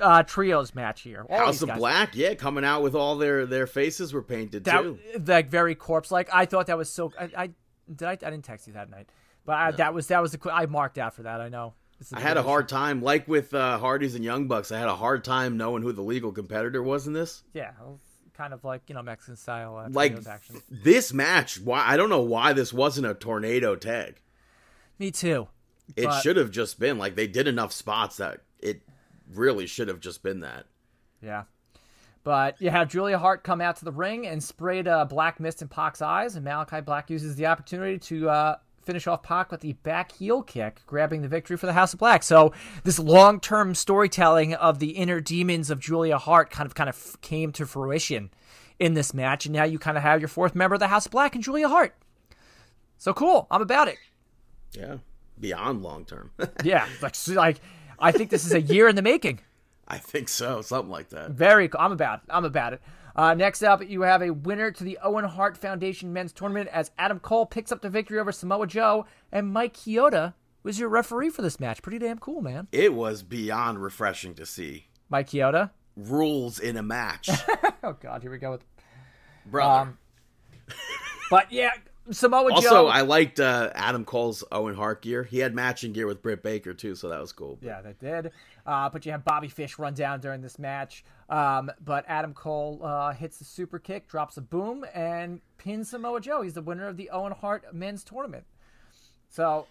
[0.01, 1.25] uh, trios match here.
[1.29, 1.77] All House of guys.
[1.77, 4.99] Black, yeah, coming out with all their their faces were painted that too.
[5.25, 6.29] like very corpse like.
[6.33, 7.13] I thought that was so.
[7.19, 7.49] I, I
[7.93, 8.07] did.
[8.07, 9.09] I, I didn't text you that night,
[9.45, 10.37] but I, that was that was the.
[10.37, 11.39] qu- I marked out for that.
[11.39, 11.73] I know.
[12.13, 14.71] I had a hard time, like with uh, Hardys and Young Bucks.
[14.71, 17.43] I had a hard time knowing who the legal competitor was in this.
[17.53, 17.71] Yeah,
[18.33, 20.17] kind of like you know Mexican style uh, Like
[20.69, 24.21] this match, why I don't know why this wasn't a tornado tag.
[24.99, 25.47] Me too.
[25.95, 28.81] It But- should have just been like they did enough spots that it
[29.33, 30.65] really should have just been that.
[31.21, 31.43] Yeah.
[32.23, 35.61] But you have Julia Hart come out to the ring and sprayed uh, black mist
[35.61, 39.61] in Pac's eyes, and Malachi Black uses the opportunity to uh, finish off Pac with
[39.61, 42.23] the back heel kick, grabbing the victory for the House of Black.
[42.23, 47.21] So this long-term storytelling of the inner demons of Julia Hart kind of kind of
[47.21, 48.29] came to fruition
[48.79, 51.05] in this match, and now you kind of have your fourth member of the House
[51.05, 51.95] of Black and Julia Hart.
[52.97, 53.97] So cool, I'm about it.
[54.73, 54.97] Yeah,
[55.39, 56.31] beyond long term.
[56.63, 57.59] yeah, like like
[57.99, 59.39] I think this is a year in the making.
[59.87, 61.31] I think so, something like that.
[61.31, 61.79] Very cool.
[61.79, 62.25] I'm about it.
[62.29, 62.81] I'm about it.
[63.15, 66.91] Uh, next up, you have a winner to the Owen Hart Foundation Men's Tournament as
[66.97, 71.29] Adam Cole picks up the victory over Samoa Joe, and Mike Chioda was your referee
[71.29, 71.81] for this match.
[71.81, 72.67] Pretty damn cool, man.
[72.73, 74.87] It was beyond refreshing to see.
[75.09, 77.29] Mike Chioda rules in a match.
[77.83, 78.65] oh God, here we go with
[79.45, 79.91] brother.
[79.91, 79.97] Um,
[81.29, 81.71] but yeah,
[82.11, 82.75] Samoa also, Joe.
[82.75, 85.23] Also, I liked uh, Adam Cole's Owen Hart gear.
[85.23, 87.57] He had matching gear with Britt Baker too, so that was cool.
[87.61, 88.31] Yeah, that did.
[88.65, 91.03] Uh, but you have Bobby Fish run down during this match.
[91.29, 96.19] Um, but Adam Cole uh, hits the super kick, drops a boom, and pins Samoa
[96.21, 96.41] Joe.
[96.41, 98.45] He's the winner of the Owen Hart Men's Tournament.
[99.29, 99.67] So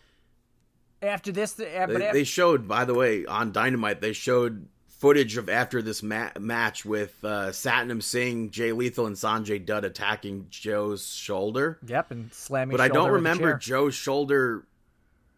[1.02, 5.36] after this, the, they, after, they showed, by the way, on Dynamite, they showed footage
[5.36, 10.46] of after this ma- match with uh, Satnam Singh, Jay Lethal, and Sanjay Dutt attacking
[10.50, 11.78] Joe's shoulder.
[11.86, 12.76] Yep, and slamming.
[12.76, 14.66] But I don't remember Joe's shoulder.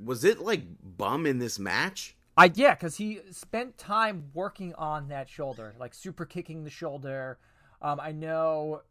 [0.04, 2.15] Was it like bum in this match?
[2.36, 7.38] I yeah, because he spent time working on that shoulder, like super kicking the shoulder.
[7.80, 8.82] Um, I know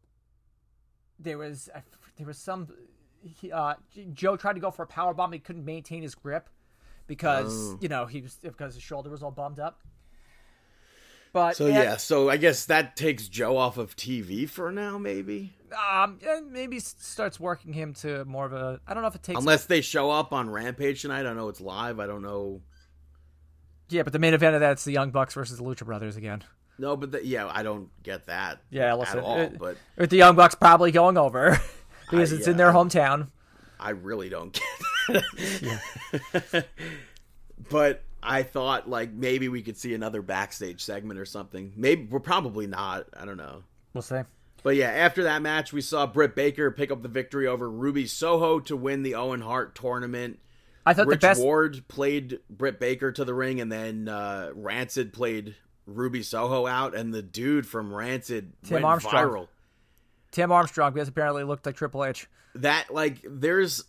[1.19, 1.69] there was
[2.17, 2.67] there was some.
[3.21, 3.75] He, uh,
[4.13, 5.31] Joe tried to go for a power bomb.
[5.31, 6.49] He couldn't maintain his grip
[7.07, 7.77] because oh.
[7.81, 9.81] you know he was because his shoulder was all bummed up.
[11.35, 15.53] But so yeah, so I guess that takes Joe off of TV for now, maybe.
[15.91, 16.17] Um,
[16.49, 18.79] maybe starts working him to more of a.
[18.87, 21.19] I don't know if it takes unless they show up on Rampage tonight.
[21.19, 21.99] I don't know it's live.
[21.99, 22.61] I don't know.
[23.89, 26.43] Yeah, but the main event of that's the Young Bucks versus the Lucha Brothers again.
[26.77, 28.59] No, but the, yeah, I don't get that.
[28.69, 29.39] Yeah, listen, at all.
[29.39, 31.59] It, but with the Young Bucks probably going over
[32.09, 33.27] because I, it's yeah, in their hometown.
[33.79, 34.59] I really don't
[35.07, 35.23] get
[36.53, 36.67] it.
[37.69, 41.73] but I thought like maybe we could see another backstage segment or something.
[41.75, 43.07] Maybe we're probably not.
[43.15, 43.63] I don't know.
[43.93, 44.21] We'll see.
[44.63, 48.07] But yeah, after that match, we saw Britt Baker pick up the victory over Ruby
[48.07, 50.39] Soho to win the Owen Hart tournament.
[50.85, 54.51] I thought Rich the best Ward played Britt Baker to the ring, and then uh,
[54.53, 59.13] Rancid played Ruby Soho out, and the dude from Rancid Tim went Armstrong.
[59.13, 59.47] viral.
[60.31, 63.83] Tim Armstrong, because apparently looked like Triple H that like there's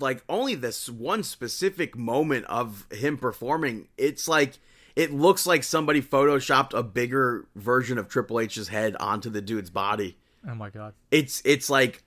[0.00, 4.58] like only this one specific moment of him performing it's like
[4.96, 9.70] it looks like somebody photoshopped a bigger version of Triple H's head onto the dude's
[9.70, 12.02] body oh my god it's it's like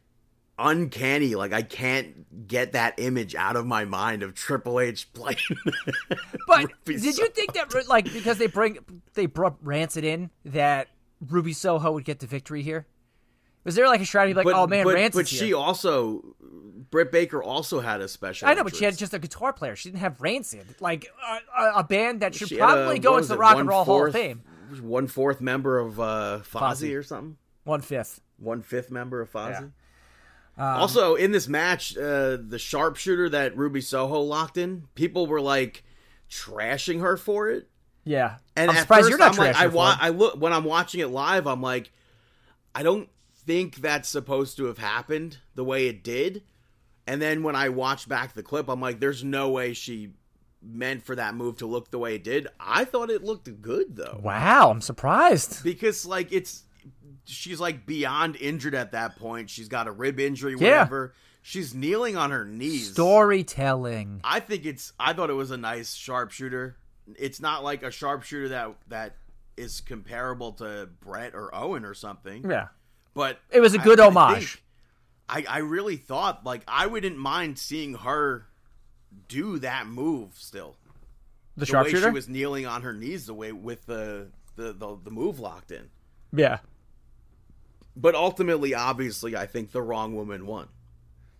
[0.62, 5.38] uncanny like I can't get that image out of my mind of Triple H playing
[6.48, 8.80] but did you think that like because they bring
[9.14, 10.88] they brought Rancid in that
[11.28, 12.86] Ruby Soho would get the victory here
[13.64, 15.58] was there like a strategy like, but, oh man, but, Rance But she here.
[15.58, 16.36] also,
[16.90, 18.48] Britt Baker also had a special.
[18.48, 18.74] I know, interest.
[18.74, 19.76] but she had just a guitar player.
[19.76, 21.08] She didn't have Rancid, like
[21.58, 23.98] a, a band that should she probably a, go into the Rock and Roll fourth,
[23.98, 24.42] Hall of Fame.
[24.82, 27.38] One fourth member of uh, Fozzy, Fozzy or something.
[27.64, 28.22] One fifth.
[28.38, 29.62] One fifth member of Fozzy.
[29.62, 29.68] Yeah.
[30.62, 35.42] Um, also, in this match, uh, the sharpshooter that Ruby Soho locked in, people were
[35.42, 35.84] like
[36.30, 37.68] trashing her for it.
[38.04, 40.64] Yeah, and I'm surprised you you're not I'm like, I, wa- I look when I'm
[40.66, 41.48] watching it live.
[41.48, 41.92] I'm like,
[42.76, 46.44] I don't think that's supposed to have happened the way it did.
[47.08, 50.12] And then when I watch back the clip, I'm like, there's no way she
[50.62, 52.48] meant for that move to look the way it did.
[52.60, 54.20] I thought it looked good though.
[54.24, 55.64] Wow, I'm surprised.
[55.64, 56.64] Because like it's
[57.26, 59.50] she's like beyond injured at that point.
[59.50, 61.14] She's got a rib injury, whatever.
[61.14, 61.18] Yeah.
[61.44, 62.92] She's kneeling on her knees.
[62.92, 64.22] Storytelling.
[64.24, 66.78] I think it's I thought it was a nice sharpshooter.
[67.18, 69.16] It's not like a sharpshooter that that
[69.58, 72.50] is comparable to Bret or Owen or something.
[72.50, 72.68] Yeah.
[73.14, 74.62] But it was a good I, homage.
[75.28, 78.46] I, I, I really thought like I wouldn't mind seeing her
[79.28, 80.76] do that move still.
[81.56, 82.08] The, the sharpshooter.
[82.08, 85.72] She was kneeling on her knees the way with the, the the the move locked
[85.72, 85.90] in.
[86.34, 86.60] Yeah.
[87.96, 90.70] But ultimately, obviously, I think the wrong woman won.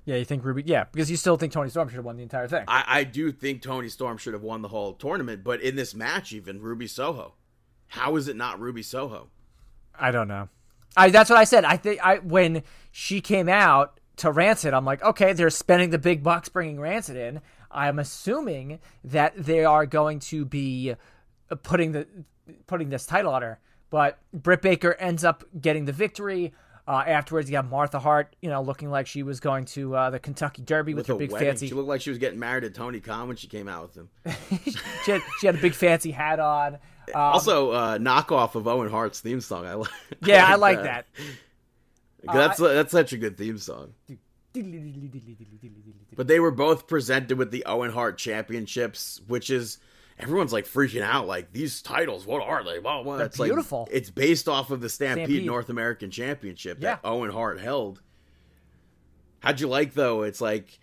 [0.06, 0.64] Yeah, you think Ruby?
[0.66, 2.66] Yeah, because you still think Toni Storm should have won the entire thing.
[2.68, 5.94] I, I do think Toni Storm should have won the whole tournament, but in this
[5.94, 7.36] match, even Ruby Soho,
[7.88, 9.30] how is it not Ruby Soho?
[9.98, 10.50] I don't know.
[10.98, 11.66] I that's what I said.
[11.66, 16.00] I think I when she came out to Rancid, I'm like, okay, they're spending the
[16.00, 17.42] big bucks bringing Rancid in.
[17.70, 20.96] I'm assuming that they are going to be
[21.64, 22.08] putting the
[22.68, 23.60] putting this title on her.
[23.92, 26.54] But Britt Baker ends up getting the victory.
[26.88, 30.10] Uh, afterwards, you have Martha Hart, you know, looking like she was going to uh,
[30.10, 31.50] the Kentucky Derby with, with her big wedding.
[31.50, 31.68] fancy.
[31.68, 33.96] She looked like she was getting married to Tony Khan when she came out with
[33.96, 34.10] him.
[35.06, 36.80] she, had, she had a big fancy hat on.
[37.16, 39.68] also, uh, knockoff of Owen Hart's theme song.
[39.68, 39.90] I like.
[40.26, 41.06] Yeah, I like that.
[42.24, 43.94] That's that's such a good theme song.
[46.16, 49.80] But they were both presented with the Owen Hart Championships, which is
[50.22, 51.28] everyone's like freaking out.
[51.28, 52.80] Like these titles, what are they?
[52.80, 53.18] Blah, blah.
[53.18, 53.82] They're it's beautiful.
[53.82, 55.46] Like, it's based off of the Stampede, Stampede.
[55.46, 56.96] North American Championship Yeah.
[56.96, 58.02] that Owen Hart held.
[59.40, 60.24] How'd you like though?
[60.24, 60.80] It's like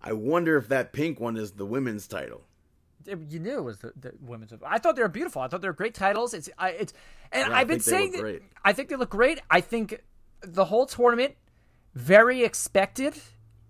[0.00, 2.42] I wonder if that pink one is the women's title.
[3.06, 4.52] It- you knew it was the, the women's.
[4.64, 5.42] I thought they were beautiful.
[5.42, 6.34] I thought they were great titles.
[6.34, 6.92] It's I it's
[7.32, 8.42] and Yeah, I've been saying that-.
[8.64, 9.40] I think they look great.
[9.50, 10.02] I think
[10.42, 11.34] the whole tournament
[11.94, 13.14] very expected,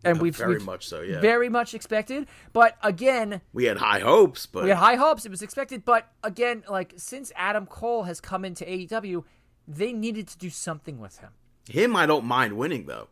[0.05, 1.21] and uh, we've Very we've- much so, yeah.
[1.21, 2.27] very much expected.
[2.53, 5.25] But again, We had high hopes, but we had high hopes.
[5.25, 9.25] It was expected, but again, like since Adam Cole has come into AEW,
[9.69, 11.31] they needed to do something with him.
[11.69, 13.09] him I don't mind winning though.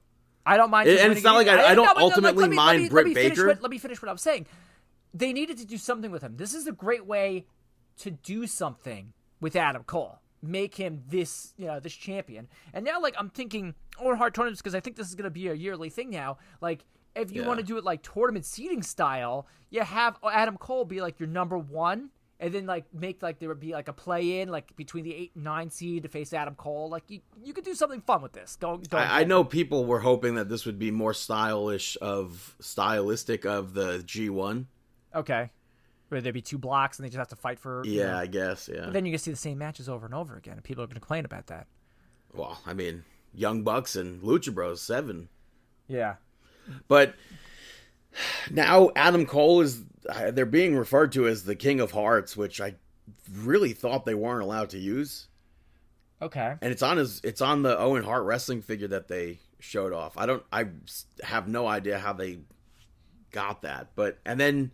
[0.47, 0.89] I don't mind.
[0.89, 1.49] And- and it's not like.
[1.49, 3.47] I- I don't no, but no, ultimately me- mind me, Britt let Baker.
[3.49, 4.47] what- let me finish what I'm saying.
[5.13, 6.37] They needed to do something with him.
[6.37, 7.47] This is a great way
[7.99, 10.21] to do something with Adam Cole.
[10.43, 12.49] Make him this, you know, this champion.
[12.73, 15.31] And now, like, I'm thinking Owen Hart tournaments because I think this is going to
[15.31, 16.39] be a yearly thing now.
[16.61, 17.49] Like, if you Yeah.
[17.49, 21.29] want to do it like tournament seating style, you have Adam Cole be like your
[21.29, 24.75] number one, and then like make like there would be like a play in like
[24.77, 26.89] between the eight and nine seed to face Adam Cole.
[26.89, 28.57] Like you, you could do something fun with this.
[28.57, 28.93] Don't.
[28.95, 33.75] I, I know people were hoping that this would be more stylish of stylistic of
[33.75, 34.69] the G one.
[35.15, 35.51] Okay.
[36.11, 37.83] Where there'd be two blocks and they just have to fight for.
[37.87, 38.19] you Yeah, know.
[38.19, 38.69] I guess.
[38.73, 38.83] Yeah.
[38.85, 40.87] But then you can see the same matches over and over again, and people are
[40.87, 41.67] going to complain about that.
[42.35, 45.29] well, I mean, Young Bucks and Lucha Bros seven,
[45.89, 46.17] Yeah.
[46.89, 47.15] but
[48.51, 52.61] now Adam Cole is uh, they're being referred to as the King of Hearts, which
[52.61, 52.75] I
[53.35, 55.29] really thought they weren't allowed to use.
[56.23, 56.55] Okay.
[56.61, 60.19] and it's on his it's on the Owen Hart wrestling figure that they showed off.
[60.19, 60.67] I don't I
[61.23, 62.41] have no idea how they
[63.31, 64.71] got that, but and then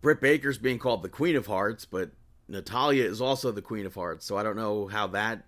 [0.00, 2.10] Britt Baker's being called the Queen of Hearts, but
[2.48, 5.44] Natalya is also the Queen of Hearts, so I don't know how that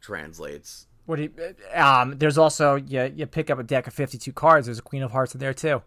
[0.00, 0.86] translates.
[1.06, 1.32] What do you,
[1.74, 2.16] um?
[2.18, 4.66] There's also you you pick up a deck of 52 cards.
[4.66, 5.82] There's a Queen of Hearts in there too.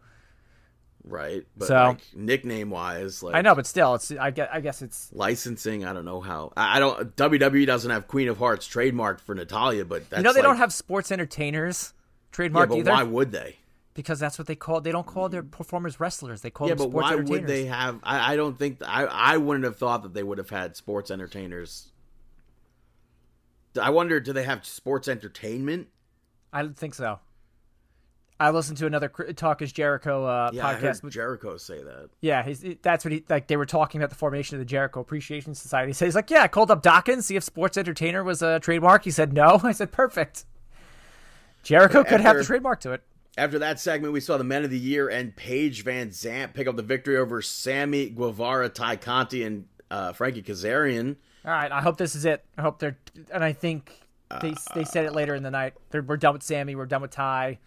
[1.03, 4.59] Right, but So- like nickname wise, like I know, but still, it's I guess I
[4.59, 5.85] guess it's licensing.
[5.85, 6.51] I don't know how.
[6.57, 7.15] I, I don't.
[7.15, 10.49] WWE doesn't have Queen of Hearts trademarked for Natalya, but that's you know they like-
[10.49, 11.93] don't have sports entertainers
[12.37, 13.55] Yeah, trademarked but either why would they?
[13.97, 14.79] Because that's what they call.
[14.79, 16.41] They don't call their performers wrestlers.
[16.41, 17.99] They call Yeah, them but why would they have?
[18.03, 21.09] I, I don't think I I wouldn't have thought that they would have had sports
[21.09, 21.89] entertainers.
[23.81, 25.87] I wonder, do they have sports entertainment?
[26.53, 27.19] I don't think so.
[28.39, 32.09] I listened to another Talk is Jericho uh, Yeah, podcast Jericho say that.
[32.21, 33.47] Yeah, he's, that's what he like.
[33.47, 35.91] They were talking about the formation of the Jericho Appreciation Society.
[35.93, 39.05] So he's like, "Yeah, I called up Dawkins, see if Sports Entertainer was a trademark."
[39.05, 39.59] He said no.
[39.63, 40.45] I said, "Perfect."
[41.63, 43.03] Jericho could have the trademark to it.
[43.37, 46.75] After that segment, we saw the Men of the Year and Paige VanZant pick up
[46.75, 51.17] the victory over Sammy Guevara, Tay Conti, and uh, Frankie Kazarian.
[51.45, 52.43] All right, I hope this is it.
[52.57, 52.97] I hope they're,
[53.31, 53.91] and I think
[54.41, 55.75] they they said it later in the night.
[55.91, 56.75] They're, we're done with Sammy.
[56.75, 57.59] We're done with Tay.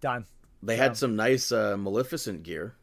[0.00, 0.26] Done.
[0.62, 2.74] They had some nice uh, Maleficent gear.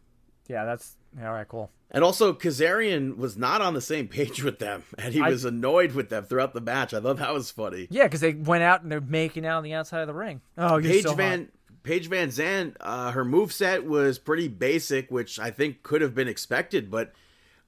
[0.47, 1.47] Yeah, that's yeah, all right.
[1.47, 1.69] Cool.
[1.91, 5.43] And also, Kazarian was not on the same page with them, and he I- was
[5.43, 6.93] annoyed with them throughout the match.
[6.93, 7.88] I thought that was funny.
[7.91, 10.41] Yeah, because they went out and they're making out on the outside of the ring.
[10.58, 11.15] Oh, Paige so.
[11.15, 11.49] Van
[11.84, 16.28] Paige VanZant, uh, her move set was pretty basic, which I think could have been
[16.28, 17.13] expected, but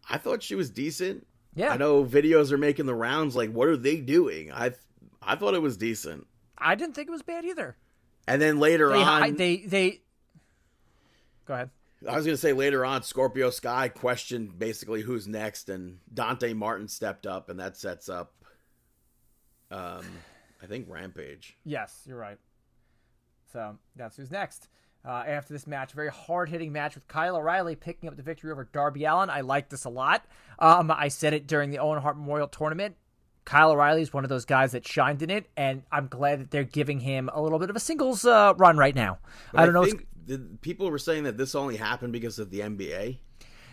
[0.09, 1.25] I thought she was decent.
[1.55, 3.35] Yeah, I know videos are making the rounds.
[3.35, 4.51] Like, what are they doing?
[4.51, 4.71] I
[5.21, 6.27] I thought it was decent.
[6.57, 7.75] I didn't think it was bad either.
[8.27, 10.01] And then later They on, they they.
[11.45, 11.69] Go ahead.
[12.07, 16.53] I was going to say later on, Scorpio Sky questioned basically who's next, and Dante
[16.53, 18.33] Martin stepped up, and that sets up,
[19.69, 20.03] um,
[20.63, 21.57] I think Rampage.
[21.63, 22.39] Yes, you're right.
[23.51, 24.67] So that's who's next.
[25.03, 28.51] Uh, after this match, very hard hitting match with Kyle O'Reilly picking up the victory
[28.51, 29.31] over Darby Allin.
[29.31, 30.25] I like this a lot.
[30.59, 32.95] Um, I said it during the Owen Hart Memorial Tournament.
[33.43, 36.51] Kyle O'Reilly is one of those guys that shined in it, and I'm glad that
[36.51, 39.17] they're giving him a little bit of a singles uh, run right now.
[39.51, 39.85] But I don't know.
[39.85, 43.17] Think, the, people were saying that this only happened because of the NBA.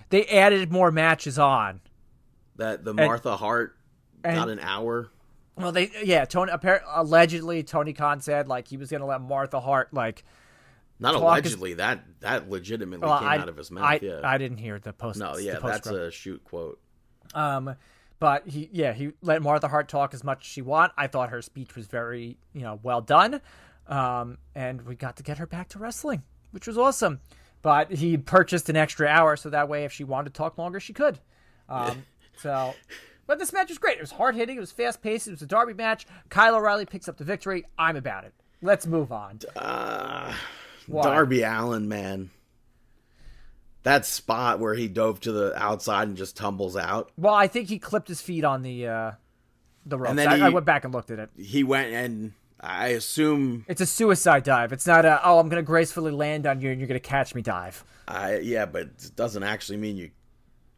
[0.08, 1.82] they added more matches on.
[2.56, 3.76] That the Martha Hart
[4.24, 5.10] and- got an hour.
[5.58, 6.24] Well, they yeah.
[6.24, 10.24] Tony appar- allegedly Tony Khan said like he was going to let Martha Hart like.
[11.00, 11.74] Not allegedly.
[11.74, 13.84] that that legitimately Well, came I, out of his mouth.
[13.84, 14.20] I, yeah.
[14.24, 15.18] I didn't hear the post.
[15.20, 16.08] no, yeah, that's postscript.
[16.08, 16.80] a shoot quote.
[17.34, 17.76] Um,
[18.18, 20.92] but he, yeah, he let Martha Hart talk as much as she want.
[20.96, 23.40] I thought her speech was very, you know, well done.
[23.86, 27.20] Um, and we got to get her back to wrestling, which was awesome.
[27.62, 30.80] But he purchased an extra hour so that way, if she wanted to talk longer,
[30.80, 31.20] she could.
[31.68, 32.04] Um,
[32.38, 32.74] so,
[33.28, 33.98] but this match was great.
[33.98, 34.56] It was hard hitting.
[34.56, 35.28] It was fast paced.
[35.28, 36.04] It was a derby match.
[36.30, 37.64] Kyle O'Reilly picks up the victory.
[37.78, 38.34] I'm about it.
[38.60, 39.38] Let's move on.
[39.54, 40.34] Uh,
[40.90, 42.30] Darby Allin, man.
[43.84, 47.10] that spot where he dove to the outside and just tumbles out.
[47.16, 49.12] Well, I think he clipped his feet on the uh,
[49.86, 50.16] the ropes.
[50.16, 51.30] then I, he- I went back and looked at it.
[51.36, 54.72] He went and I assume It's a suicide dive.
[54.72, 57.42] It's not a oh I'm gonna gracefully land on you and you're gonna catch me
[57.42, 57.84] dive.
[58.08, 60.10] I yeah, but it doesn't actually mean you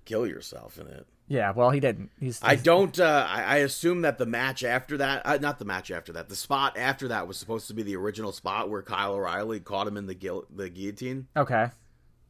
[0.04, 1.06] kill yourself in it.
[1.32, 2.10] Yeah, well he didn't.
[2.18, 2.98] He's, I don't.
[2.98, 6.28] Uh, I, I assume that the match after that, uh, not the match after that,
[6.28, 9.86] the spot after that was supposed to be the original spot where Kyle O'Reilly caught
[9.86, 11.28] him in the guil- the guillotine.
[11.36, 11.68] Okay.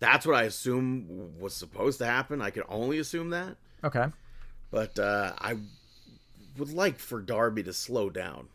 [0.01, 2.43] That's what I assume was supposed to happen.
[2.43, 4.05] I can only assume that, Okay.
[4.71, 5.57] but uh, I
[6.59, 8.49] would like for Darby to slow down.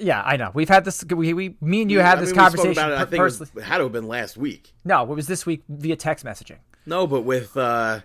[0.00, 0.50] Yeah, I know.
[0.52, 1.04] We've had this.
[1.04, 3.20] We, we me and you I had mean, this spoke conversation about it, I think
[3.20, 4.72] it, was- it had to have been last week.
[4.84, 6.58] No, it was this week via text messaging.
[6.86, 8.00] No, but with uh,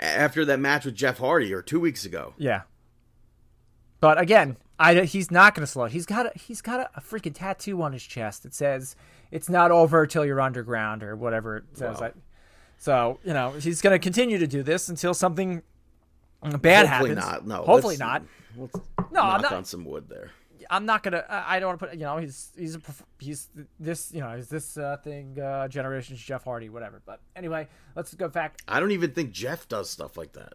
[0.00, 2.34] after that match with Jeff Hardy or two weeks ago.
[2.36, 2.62] Yeah.
[4.00, 5.86] But again, I he's not going to slow.
[5.86, 8.96] He's got a he's got a, a freaking tattoo on his chest that says
[9.30, 12.00] it's not over till you're underground or whatever it says.
[12.00, 12.06] Wow.
[12.08, 12.12] I,
[12.76, 15.62] so you know he's going to continue to do this until something
[16.42, 17.24] bad Hopefully happens.
[17.24, 17.46] Hopefully not.
[17.46, 18.22] No, hopefully not.
[18.56, 20.30] No, I'm knock not- on some wood there.
[20.70, 21.24] I'm not gonna.
[21.28, 21.94] I I don't want to put.
[21.96, 22.80] You know, he's he's a
[23.18, 23.48] he's
[23.78, 24.12] this.
[24.12, 27.02] You know, is this uh, thing uh, generation's Jeff Hardy, whatever.
[27.04, 28.58] But anyway, let's go back.
[28.68, 30.54] I don't even think Jeff does stuff like that.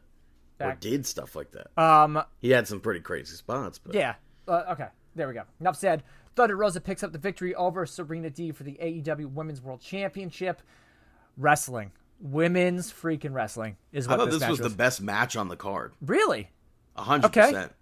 [0.61, 1.81] Or did stuff like that.
[1.81, 4.15] Um, He had some pretty crazy spots, but Yeah.
[4.45, 4.87] Uh, okay.
[5.15, 5.43] There we go.
[5.61, 6.03] Enough said.
[6.35, 10.61] Thunder Rosa picks up the victory over Serena Deeb for the AEW Women's World Championship.
[11.37, 14.71] Wrestling, women's freaking wrestling is I what thought this, this, match was was.
[14.71, 15.93] the best match on the card.
[16.01, 16.49] Really?
[16.97, 17.41] Hundred Okay.
[17.51, 17.73] percent.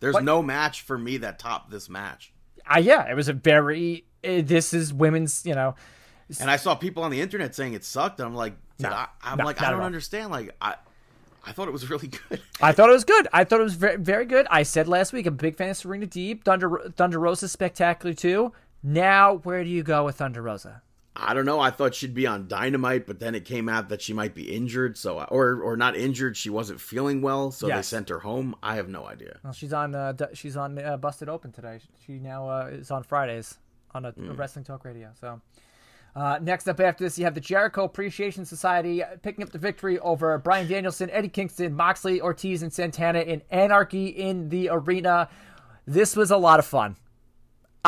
[0.00, 2.32] There's What- no match for me that topped this match.
[2.72, 3.10] Uh, yeah.
[3.10, 4.04] It was a very.
[4.24, 5.44] Uh, this is women's.
[5.46, 5.74] You know.
[6.40, 8.90] And I saw people on the internet saying it sucked, and I'm like, No.
[8.90, 10.30] I, I'm No, like, I don't understand.
[10.30, 10.74] Like, I,
[11.46, 12.42] I thought it was really good.
[12.60, 13.26] I thought it was good.
[13.32, 14.46] I thought it was very, very good.
[14.50, 16.44] I said last week, I'm a big fan of Serena Deeb.
[16.44, 18.52] Thunder Thunder Rosa's spectacular too.
[18.82, 20.82] Now, where do you go with Thunder Rosa?
[21.20, 21.58] I don't know.
[21.58, 24.54] I thought she'd be on Dynamite, but then it came out that she might be
[24.54, 24.96] injured.
[24.96, 28.54] So, or or not injured, she wasn't feeling well, so they sent her home.
[28.62, 29.38] I have no idea.
[29.42, 29.94] Well, she's on.
[29.94, 31.80] Uh, she's on uh, Busted Open today.
[32.06, 33.58] She now uh, is on Fridays
[33.92, 35.10] on a, a Wrestling Talk Radio.
[35.20, 35.40] So.
[36.16, 40.00] Uh, next up after this, you have the Jericho Appreciation Society picking up the victory
[40.00, 45.28] over Bryan Danielson, Eddie Kingston, Moxley, Ortiz, and Santana in Anarchy in the Arena.
[45.86, 46.96] This was a lot of fun.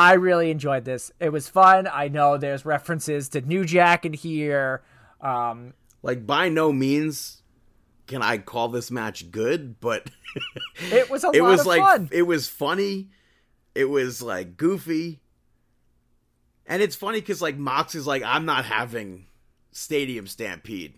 [0.01, 1.11] I really enjoyed this.
[1.19, 1.87] It was fun.
[1.91, 4.81] I know there's references to New Jack in here.
[5.21, 5.73] Um,
[6.03, 7.41] Like, by no means
[8.07, 10.09] can I call this match good, but
[10.91, 12.09] it was a it lot was of like fun.
[12.11, 13.09] it was funny.
[13.75, 15.21] It was like goofy,
[16.65, 19.27] and it's funny because like Mox is like, I'm not having
[19.71, 20.95] Stadium Stampede.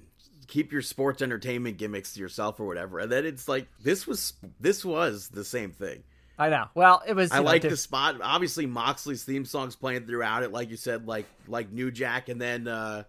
[0.47, 2.99] Keep your sports entertainment gimmicks to yourself or whatever.
[2.99, 6.03] And then it's like this was this was the same thing.
[6.37, 6.65] I know.
[6.73, 7.31] Well, it was.
[7.31, 8.17] I know, like diff- the spot.
[8.21, 12.41] Obviously, Moxley's theme song's playing throughout it, like you said, like like New Jack, and
[12.41, 13.03] then uh,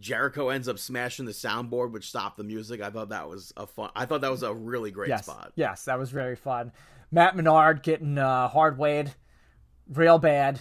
[0.00, 2.80] Jericho ends up smashing the soundboard, which stopped the music.
[2.80, 3.90] I thought that was a fun.
[3.94, 5.52] I thought that was a really great yes, spot.
[5.54, 6.72] Yes, that was very fun.
[7.12, 9.14] Matt Menard getting uh, hard weighed,
[9.88, 10.60] real bad,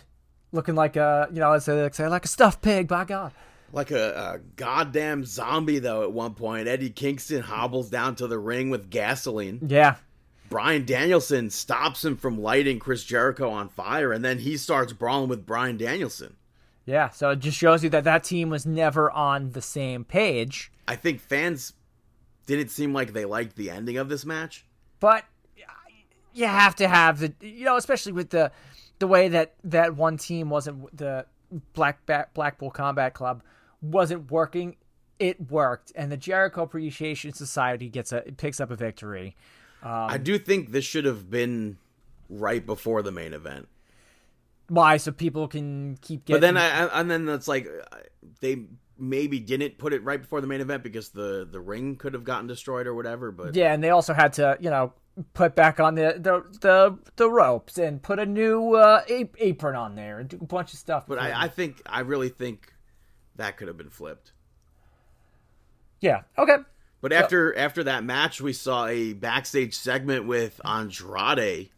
[0.51, 2.87] looking like a you know, as they say, like a stuffed pig.
[2.87, 3.33] By God.
[3.71, 6.03] Like a, a goddamn zombie, though.
[6.03, 9.61] At one point, Eddie Kingston hobbles down to the ring with gasoline.
[9.67, 9.95] Yeah.
[10.53, 15.27] Bryan Danielson stops him from lighting Chris Jericho on fire, and then he starts brawling
[15.27, 16.35] with Bryan Danielson.
[16.85, 17.09] Yeah.
[17.09, 20.71] So it just shows you that that team was never on the same page.
[20.87, 21.73] I think fans
[22.45, 24.63] didn't seem like they liked the ending of this match.
[24.99, 25.23] but
[25.57, 25.71] uh,
[26.35, 28.51] you have to have the you know especially with the
[28.99, 31.25] the way that that one team wasn't the
[31.73, 33.41] black Ba- blackpool combat club
[33.81, 34.75] wasn't working
[35.17, 39.35] it worked and the jericho appreciation society gets a picks up a victory
[39.83, 41.77] I do think this should have been
[42.29, 43.67] right before the main event.
[44.69, 47.97] why so people can keep getting But then I and then it's like uh,
[48.39, 48.63] they
[48.97, 52.23] maybe didn't put it right before the main event because the the ring could have
[52.23, 53.31] gotten destroyed or whatever.
[53.31, 54.93] But yeah and they also had to you know
[55.33, 59.95] put back on the the the, the ropes and put a new uh, apron on
[59.95, 62.73] there and do a bunch of stuff but I, I think I really think
[63.35, 64.31] that could have been flipped.
[65.99, 66.57] yeah okay
[67.03, 71.69] But after after that match, we saw a backstage segment with Andrade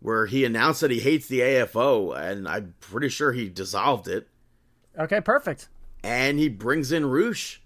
[0.00, 4.26] where he announced that he hates the AFO, and I'm pretty sure he dissolved it.
[4.98, 5.68] okay perfect
[6.02, 7.62] And he brings in Rush.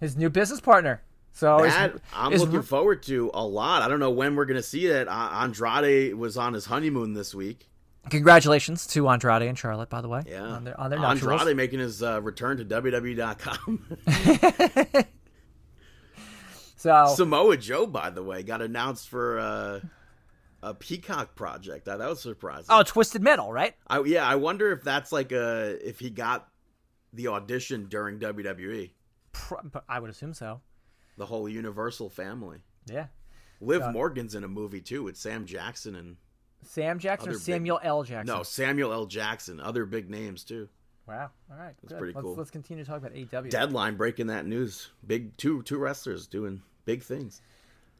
[0.00, 3.82] his new business partner so is- That I'm is looking forward to a lot.
[3.82, 5.06] I don't know when we're going to see that.
[5.06, 7.68] Andrade was on his honeymoon this week.
[8.10, 10.22] Congratulations to Andrade and Charlotte, by the way.
[10.26, 11.42] Yeah, on their on their nuptials.
[11.42, 13.98] Andrade making his uh, return to WWE.com.
[16.78, 19.80] So Samoa Joe, by the way, got announced for uh,
[20.62, 21.86] a Peacock project.
[21.86, 22.66] That, that was surprising.
[22.68, 23.74] oh, Twisted Metal, right?
[23.88, 26.48] I, yeah, I wonder if that's like a if he got
[27.12, 28.20] the audition during.
[28.20, 28.90] WWE.
[29.88, 30.60] I would assume so.
[31.16, 32.58] The whole Universal family.
[32.86, 33.06] Yeah.
[33.60, 36.16] Liv Morgan's in a movie too with Sam Jackson and
[36.62, 38.04] Sam Jackson or Other big- Samuel L.
[38.04, 38.36] Jackson?
[38.36, 39.06] no Samuel L.
[39.06, 39.60] Jackson.
[39.60, 40.68] Other big names too.
[41.08, 41.30] Wow.
[41.50, 41.74] All right.
[41.82, 42.34] That's pretty let's, cool.
[42.34, 43.50] Let's continue to talk about AEW.
[43.50, 44.90] Deadline breaking that news.
[45.06, 47.40] Big two two wrestlers doing big things.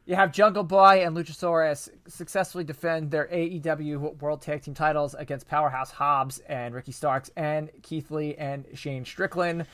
[0.05, 5.47] You have Jungle Boy and Luchasaurus successfully defend their AEW World Tag Team titles against
[5.49, 9.67] Powerhouse Hobbs and Ricky Starks and Keith Lee and Shane Strickland.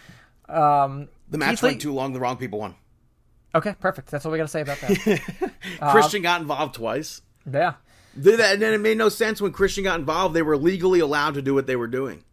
[0.49, 2.13] Um, The match Keith Lee- went too long.
[2.13, 2.75] The wrong people won.
[3.55, 4.11] Okay, perfect.
[4.11, 5.53] That's all we got to say about that.
[5.93, 7.23] Christian got involved twice.
[7.51, 7.75] yeah.
[8.17, 8.25] And
[8.63, 10.35] then it made no sense when Christian got involved.
[10.35, 12.25] They were legally allowed to do what they were doing.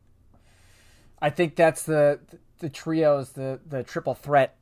[1.22, 2.19] I think that's the
[2.59, 4.57] the trios, the the triple threat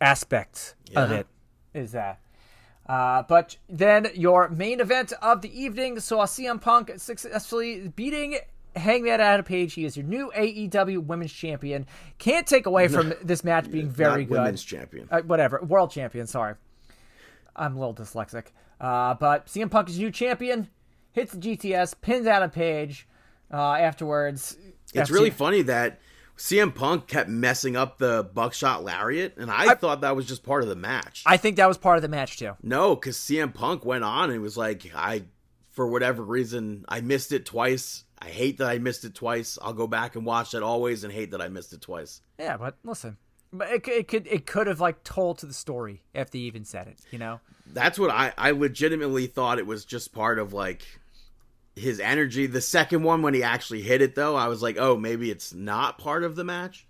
[0.00, 1.26] aspect of it
[1.74, 2.20] is that.
[2.86, 8.38] Uh, but then your main event of the evening saw CM Punk successfully beating
[8.76, 9.74] Hangman Adam Page.
[9.74, 11.86] He is your new AEW Women's Champion.
[12.18, 14.38] Can't take away from this match being very Not good.
[14.38, 15.08] women's champion.
[15.10, 16.26] Uh, whatever, world champion.
[16.26, 16.54] Sorry,
[17.56, 18.46] I'm a little dyslexic.
[18.80, 20.68] Uh, but CM Punk is new champion.
[21.12, 23.08] Hits the GTS, pins out Adam Page.
[23.52, 24.56] Uh, afterwards,
[24.94, 26.00] It's FC really funny that
[26.36, 30.62] CM Punk kept messing up the buckshot lariat, and I, thought that was just part
[30.62, 31.22] of the match.
[31.24, 32.52] I think that was part of the match too.
[32.62, 35.24] no, because CM Punk went on and was like, I,
[35.70, 38.04] for whatever reason, I missed it twice.
[38.18, 39.58] I hate that I missed it twice.
[39.60, 42.20] I'll go back and watch that always, and hate that I missed it twice.
[42.38, 43.16] Yeah, but listen,
[43.52, 46.64] but it, it could it could have like told to the story if they even
[46.64, 46.98] said it.
[47.10, 47.40] You know?
[47.66, 50.82] That's what I, I legitimately thought it was just part of like
[51.76, 52.46] his energy.
[52.46, 55.52] The second one, when he actually hit it, though, I was like, oh, maybe it's
[55.52, 56.86] not part of the match.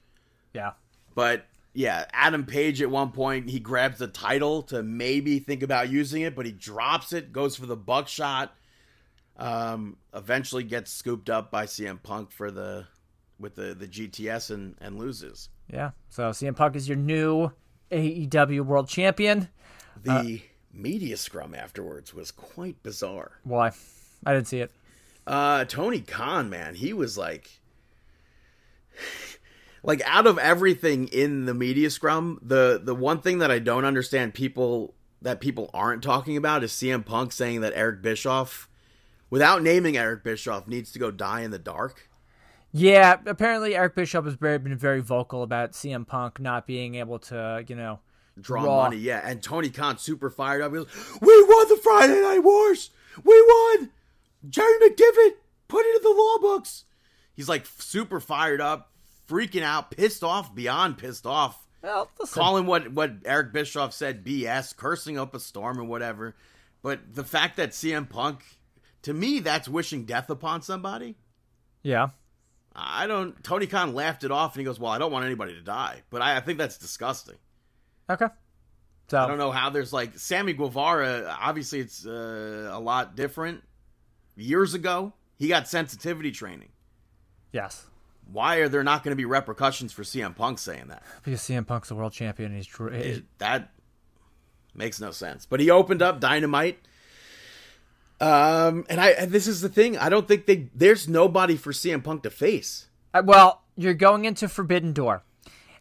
[0.54, 0.72] Yeah.
[1.14, 5.90] But yeah, Adam Page at one point he grabs the title to maybe think about
[5.90, 8.54] using it, but he drops it, goes for the buckshot.
[9.38, 12.86] Um, eventually gets scooped up by CM Punk for the
[13.38, 15.50] with the the GTS and and loses.
[15.70, 15.90] Yeah.
[16.08, 17.50] So CM Punk is your new
[17.90, 19.48] AEW World Champion.
[20.02, 20.40] The
[20.72, 23.32] media scrum afterwards was quite bizarre.
[23.44, 23.72] Why?
[24.26, 24.70] I didn't see it.
[25.26, 27.60] Uh, Tony Khan, man, he was like,
[29.82, 33.84] like out of everything in the media scrum, the the one thing that I don't
[33.84, 38.68] understand people that people aren't talking about is CM Punk saying that Eric Bischoff,
[39.30, 42.08] without naming Eric Bischoff, needs to go die in the dark.
[42.72, 43.16] Yeah.
[43.24, 47.64] Apparently, Eric Bischoff has very, been very vocal about CM Punk not being able to,
[47.66, 48.00] you know,
[48.38, 48.82] Draw Raw.
[48.84, 49.22] money, yeah.
[49.24, 50.70] And Tony Khan super fired up.
[50.72, 50.88] He goes,
[51.22, 52.90] "We won the Friday Night Wars.
[53.24, 53.90] We won.
[54.48, 55.34] Jerry McDevitt
[55.68, 56.84] put it in the law books."
[57.34, 58.92] He's like super fired up,
[59.28, 61.66] freaking out, pissed off beyond pissed off.
[61.82, 66.34] well, calling what what Eric Bischoff said BS, cursing up a storm or whatever.
[66.82, 68.44] But the fact that CM Punk,
[69.02, 71.16] to me, that's wishing death upon somebody.
[71.82, 72.08] Yeah.
[72.74, 73.42] I don't.
[73.42, 76.02] Tony Khan laughed it off and he goes, "Well, I don't want anybody to die,"
[76.10, 77.36] but I, I think that's disgusting.
[78.10, 78.26] Okay.
[79.08, 81.36] So I don't know how there's like Sammy Guevara.
[81.40, 83.62] Obviously, it's uh, a lot different.
[84.36, 86.68] Years ago, he got sensitivity training.
[87.52, 87.86] yes,
[88.30, 91.02] Why are there not going to be repercussions for CM Punk saying that?
[91.24, 92.52] because CM Punk's a world champion.
[92.52, 92.68] And he's
[93.18, 93.72] It- that
[94.74, 95.46] makes no sense.
[95.46, 96.78] But he opened up Dynamite.
[98.20, 99.98] Um, and I and this is the thing.
[99.98, 102.86] I don't think they there's nobody for CM Punk to face.
[103.12, 105.22] Uh, well, you're going into Forbidden Door,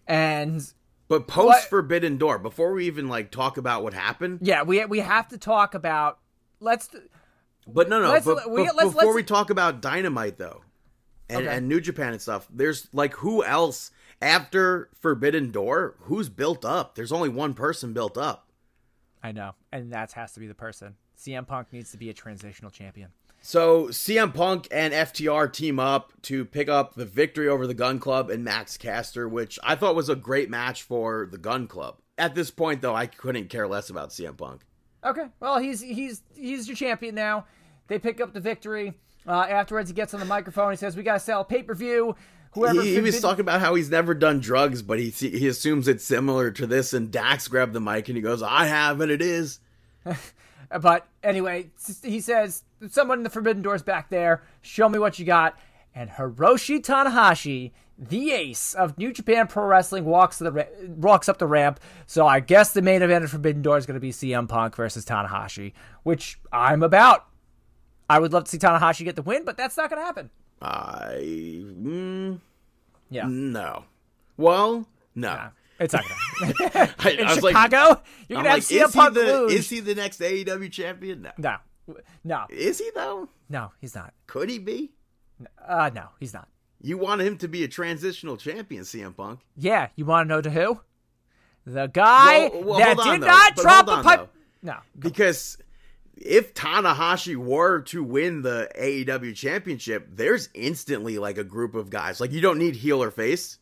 [0.05, 0.61] and
[1.07, 4.83] But post What- Forbidden Door, before we even like talk about what happened, yeah, we
[4.85, 6.19] we have to talk about.
[6.59, 6.89] Let's
[7.67, 8.09] but no, no.
[8.09, 10.61] Let's- but, we- but let's- before let's- we talk about Dynamite though,
[11.29, 11.57] and, Okay.
[11.57, 13.91] and New Japan and stuff, there's like who else
[14.21, 15.95] after Forbidden Door?
[16.01, 16.95] Who's built up?
[16.95, 18.49] There's only one person built up.
[19.23, 20.95] I know, and that has to be the person.
[21.17, 23.09] CM Punk needs to be a transitional champion.
[23.41, 27.99] So CM Punk and FTR team up to pick up the victory over the Gunn
[27.99, 31.99] Club and Max Caster, which I thought was a great match for the Gunn Club.
[32.17, 34.64] At this point, though, I couldn't care less about CM Punk.
[35.05, 37.45] Okay, well he's he's he's your champion now.
[37.87, 38.93] They pick up the victory.
[39.27, 40.71] Uh, afterwards, he gets on the microphone.
[40.71, 42.15] He says, "We gotta sell pay per view."
[42.53, 45.87] Whoever He, he was talking about how he's never done drugs, but he he assumes
[45.87, 46.93] it's similar to this.
[46.93, 49.59] And Dax grabbed the mic and he goes, "I have, and it is."
[50.81, 51.69] But anyway,
[52.03, 54.41] he says, "Someone in the Forbidden Door's back there.
[54.61, 55.57] Show me what you got."
[55.93, 61.29] And Hiroshi Tanahashi, the ace of New Japan Pro Wrestling, walks to the ra- walks
[61.29, 61.79] up the ramp.
[62.05, 64.75] So I guess the main event of Forbidden Door is going to be CM Punk
[64.75, 65.73] versus Tanahashi,
[66.03, 67.25] which I'm about.
[68.09, 70.29] I would love to see Tanahashi get the win, but that's not going to happen.
[70.61, 72.39] I mm,
[73.09, 73.85] Yeah, no.
[74.37, 75.49] Well, no.
[75.79, 76.93] it's not to happen.
[76.99, 79.13] I, In I was like, Chicago, you're I'm going to have like, CM he Punk
[79.15, 79.53] the lose.
[79.53, 81.29] is he the next AEW champion?
[81.37, 81.55] No.
[81.87, 83.29] No, no, Is he though?
[83.49, 84.13] no, he's not.
[84.27, 84.91] Could he be?
[85.67, 86.47] Uh, no, he's not.
[86.85, 89.39] You want him to be a transitional champion, CM Punk.
[89.57, 90.79] Yeah, you want to know to who?
[91.65, 93.25] the guy Well- well, that on, did though.
[93.25, 94.19] not But drop a pipe.
[94.19, 94.29] though.
[94.73, 95.57] No, because
[96.15, 102.19] if Tanahashi were to win the AEW championship, there's instantly like a group of guys.
[102.21, 103.57] Like you don't need heel or face.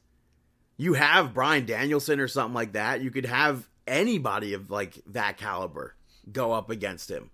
[0.75, 2.99] You have Bryan Danielson or something like that.
[3.01, 5.95] You could have anybody of like that caliber
[6.29, 7.31] go up against him.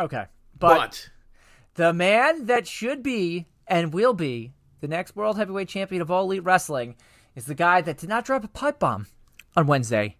[0.00, 0.24] okay,
[0.58, 1.10] But, but
[1.74, 6.24] the man that should be and will be the next world heavyweight champion of all
[6.24, 6.96] elite wrestling
[7.34, 9.06] is the guy that did not drop a pipe bomb
[9.56, 10.16] on Wednesday.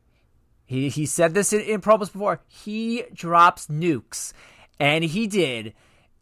[0.65, 2.41] He he said this in, in promos before.
[2.47, 4.33] He drops nukes,
[4.79, 5.73] and he did.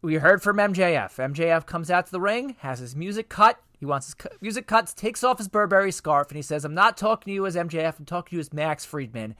[0.01, 1.15] We heard from MJF.
[1.33, 3.59] MJF comes out to the ring, has his music cut.
[3.77, 6.73] He wants his cu- music cuts, takes off his Burberry scarf, and he says, "I'm
[6.73, 7.99] not talking to you as MJF.
[7.99, 9.35] I'm talking to you as Max Friedman,"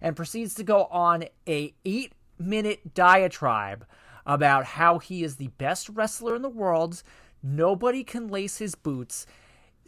[0.00, 3.84] and proceeds to go on a eight minute diatribe
[4.24, 7.02] about how he is the best wrestler in the world.
[7.42, 9.26] Nobody can lace his boots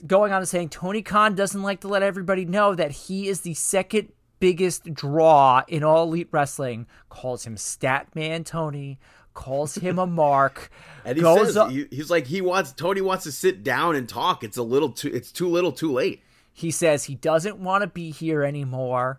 [0.06, 3.42] going on and saying Tony Khan doesn't like to let everybody know that he is
[3.42, 6.86] the second biggest draw in all elite wrestling.
[7.08, 8.98] Calls him Statman Tony.
[9.32, 10.70] Calls him a mark.
[11.04, 13.96] and he goes says up- he- he's like he wants Tony wants to sit down
[13.96, 14.44] and talk.
[14.44, 16.22] It's a little too it's too little, too late.
[16.52, 19.18] He says he doesn't want to be here anymore,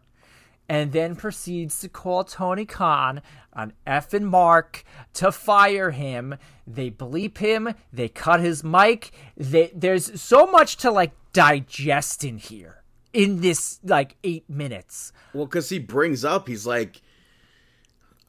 [0.69, 3.21] and then proceeds to call Tony Khan
[3.55, 4.83] an and mark
[5.13, 6.35] to fire him.
[6.67, 7.73] They bleep him.
[7.93, 9.11] They cut his mic.
[9.37, 12.83] They, there's so much to like digest in here
[13.13, 15.13] in this like eight minutes.
[15.33, 17.01] Well, because he brings up, he's like,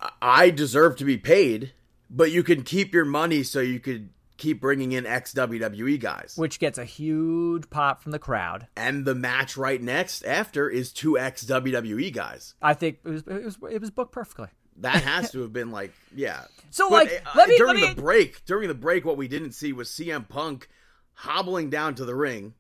[0.01, 1.73] I- I deserve to be paid,
[2.11, 6.35] but you can keep your money so you could keep bringing in ex WWE guys.
[6.37, 8.67] which gets a huge pop from the crowd.
[8.77, 12.55] And the match right next after is two ex WWE guys.
[12.61, 14.49] I think it was it was, it was booked perfectly.
[14.81, 16.45] That has to have been like, yeah.
[16.71, 19.17] So, But, like, uh, let me- during let me- the break, during the break, what
[19.17, 20.69] we didn't see was CM Punk
[21.15, 22.53] hobbling down to the ring,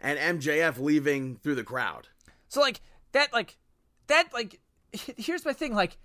[0.00, 2.06] and MJF leaving through the crowd.
[2.48, 2.80] So like
[3.12, 3.56] that like
[4.06, 4.60] that like
[4.92, 5.96] here's my thing like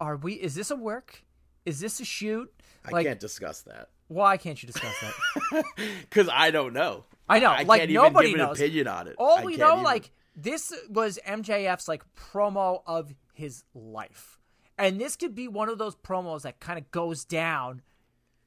[0.00, 1.24] are we is this a work?
[1.66, 2.52] Is this a shoot?
[2.84, 5.64] I Like can't discuss that why can't you discuss that?
[6.00, 7.04] because I don't know.
[7.28, 8.60] I know, I like can't nobody even give knows.
[8.60, 9.14] opinion on it.
[9.18, 9.84] All I we know even.
[9.84, 14.38] like this was MJF's like promo of his life.
[14.78, 17.82] And this could be one of those promos that kind of goes down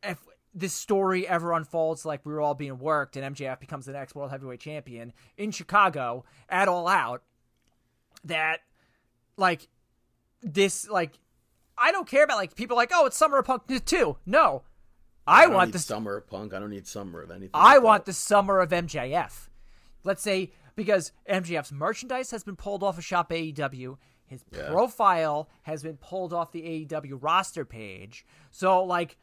[0.02, 0.20] if
[0.54, 4.16] this story ever unfolds like we were all being worked and MJF becomes the next
[4.16, 7.24] world heavyweight champion in Chicago at all out
[8.24, 8.60] that
[9.36, 9.68] like
[10.42, 11.20] this like
[11.78, 14.18] I don't care about like people like oh it's Summer of Punk too.
[14.26, 14.64] No.
[15.26, 16.54] I, I want this summer of punk.
[16.54, 17.52] I don't need summer of anything.
[17.54, 18.12] I like want that.
[18.12, 19.48] the summer of MJF.
[20.04, 23.98] Let's say because MJF's merchandise has been pulled off of Shop AEW,
[24.34, 28.26] his profile has been pulled off the AEW roster page.
[28.52, 29.18] So like,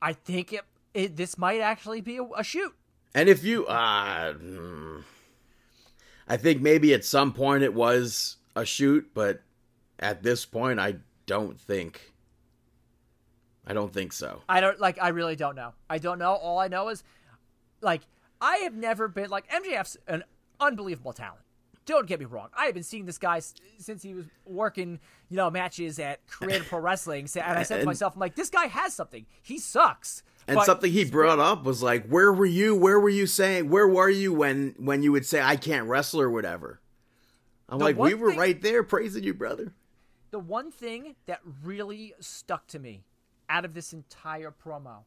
[0.00, 2.74] I think it, it this might actually be a, a shoot.
[3.14, 5.00] And if you, uh, hmm.
[6.26, 9.42] I think maybe at some point it was a shoot, but
[9.98, 10.96] at this point, I
[11.26, 12.12] don't think.
[13.66, 14.42] I don't think so.
[14.48, 14.98] I don't like.
[15.00, 15.72] I really don't know.
[15.88, 16.32] I don't know.
[16.32, 17.02] All I know is,
[17.80, 18.02] like,
[18.40, 20.24] I have never been like MJF's an
[20.60, 21.43] unbelievable talent.
[21.86, 22.48] Don't get me wrong.
[22.56, 26.26] I have been seeing this guy s- since he was working, you know, matches at
[26.26, 29.26] Create A Pro Wrestling, and I said to myself, I'm like, this guy has something.
[29.42, 30.22] He sucks.
[30.46, 32.74] And But something he brought up was like, "Where were you?
[32.76, 33.70] Where were you saying?
[33.70, 36.80] Where were you when when you would say I can't wrestle or whatever?"
[37.68, 39.72] I'm The like, "We were thing- right there praising you, brother."
[40.30, 43.04] the one thing that really stuck to me
[43.48, 45.04] out of this entire promo,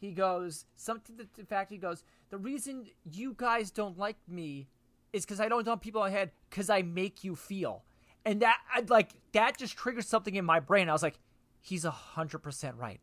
[0.00, 4.66] he goes something to the fact he goes, the reason you guys don't like me
[5.14, 7.84] is because I don't dump people ahead because I make you feel,
[8.24, 10.88] and that I like that just triggered something in my brain.
[10.88, 11.18] I was like,
[11.60, 13.00] he's a hundred percent right.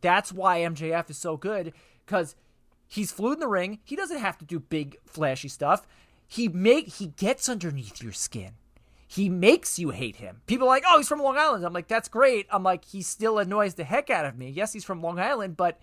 [0.00, 1.72] That's why MJF is so good
[2.04, 2.34] because
[2.86, 3.78] he's fluid in the ring.
[3.84, 5.86] He doesn't have to do big flashy stuff.
[6.26, 8.52] He make he gets underneath your skin.
[9.08, 10.42] He makes you hate him.
[10.46, 11.64] People are like, oh, he's from Long Island.
[11.64, 12.46] I'm like, that's great.
[12.50, 14.50] I'm like, he still annoys the heck out of me.
[14.50, 15.78] Yes, he's from Long Island, but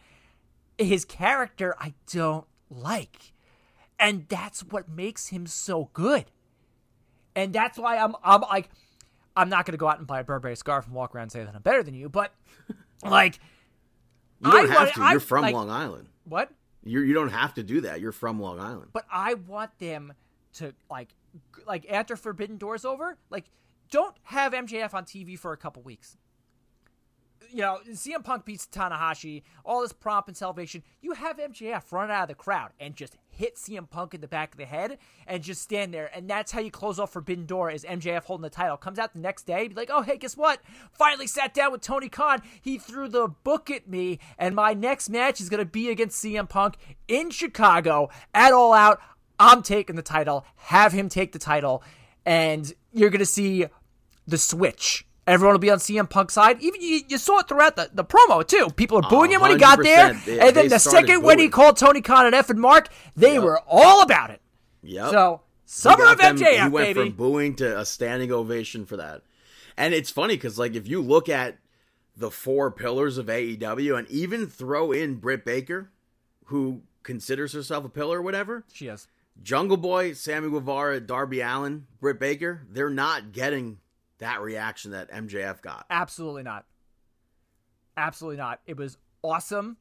[0.78, 3.32] his character I don't like.
[4.03, 6.25] And that's what makes him so good.
[7.35, 8.69] And that's why I'm I'm like
[9.35, 11.43] I'm not gonna go out and buy a Burberry scarf and walk around and say
[11.43, 12.33] that I'm better than you, but
[13.03, 13.39] like
[14.41, 15.01] You don't I have want- to.
[15.01, 16.09] I- You're from like- Long Island.
[16.25, 16.51] what?
[16.85, 18.01] You're, you don't have to do that.
[18.01, 18.89] You're from Long Island.
[18.91, 20.13] But I want them
[20.55, 21.09] to like
[21.65, 23.45] like after Forbidden Doors over, like
[23.89, 26.17] don't have MJF on TV for a couple weeks.
[27.53, 30.81] You know, CM Punk beats Tanahashi, all this prompt and salvation.
[31.01, 34.27] You have MJF run out of the crowd and just hit CM Punk in the
[34.27, 34.97] back of the head
[35.27, 36.09] and just stand there.
[36.15, 38.75] And that's how you close off Forbidden Door is MJF holding the title.
[38.75, 40.61] Comes out the next day, be like, oh, hey, guess what?
[40.93, 42.41] Finally sat down with Tony Khan.
[42.59, 46.23] He threw the book at me, and my next match is going to be against
[46.23, 46.77] CM Punk
[47.07, 48.99] in Chicago at All Out.
[49.39, 50.45] I'm taking the title.
[50.55, 51.83] Have him take the title,
[52.25, 53.65] and you're gonna see
[54.27, 55.05] the switch.
[55.26, 56.61] Everyone will be on CM Punk's side.
[56.61, 58.67] Even you, you saw it throughout the, the promo too.
[58.76, 61.47] People are booing him when he got there, They- and then the second when he
[61.49, 63.43] called Tony Khan and F and Mark, they Yep.
[63.43, 64.41] were all about it.
[64.82, 65.11] Yep.
[65.11, 67.09] So summer of them- MJF, He went baby.
[67.09, 69.21] from booing to a standing ovation for that.
[69.78, 71.57] And it's funny because, like, if you look at
[72.17, 75.89] the four pillars of AEW and even throw in Britt Baker,
[76.45, 79.07] who considers herself a pillar or whatever, she is.
[79.41, 83.80] Jungle Boy, Sammy Guevara, Darby Allin, Britt Baker, they're not getting
[84.20, 85.86] that reaction that MJF got.
[85.89, 86.66] Absolutely not.
[87.97, 88.61] Absolutely not.
[88.66, 89.78] It was awesome.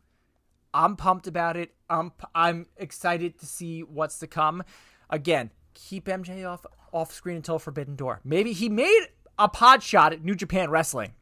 [0.74, 1.74] I'm pumped about it.
[1.91, 4.62] I'm I'm excited to see what's to come.
[5.11, 8.20] Again, keep MJ off off screen until Forbidden Door.
[8.24, 9.07] Maybe he made
[9.39, 11.12] a pod shot at New Japan Wrestling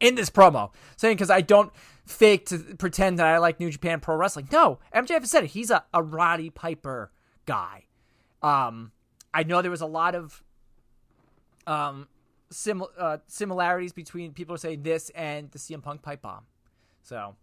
[0.00, 1.72] in this promo, saying because I don't
[2.06, 4.48] fake to pretend that I like New Japan Pro Wrestling.
[4.52, 5.50] No, MJF has said it.
[5.50, 7.12] He's a, a Roddy Piper
[7.46, 7.86] guy.
[8.42, 8.92] Um,
[9.32, 10.42] I know there was a lot of
[11.66, 12.08] um
[12.52, 16.44] sim- uh, similarities between people saying this and the CM Punk pipe bomb.
[17.02, 17.34] So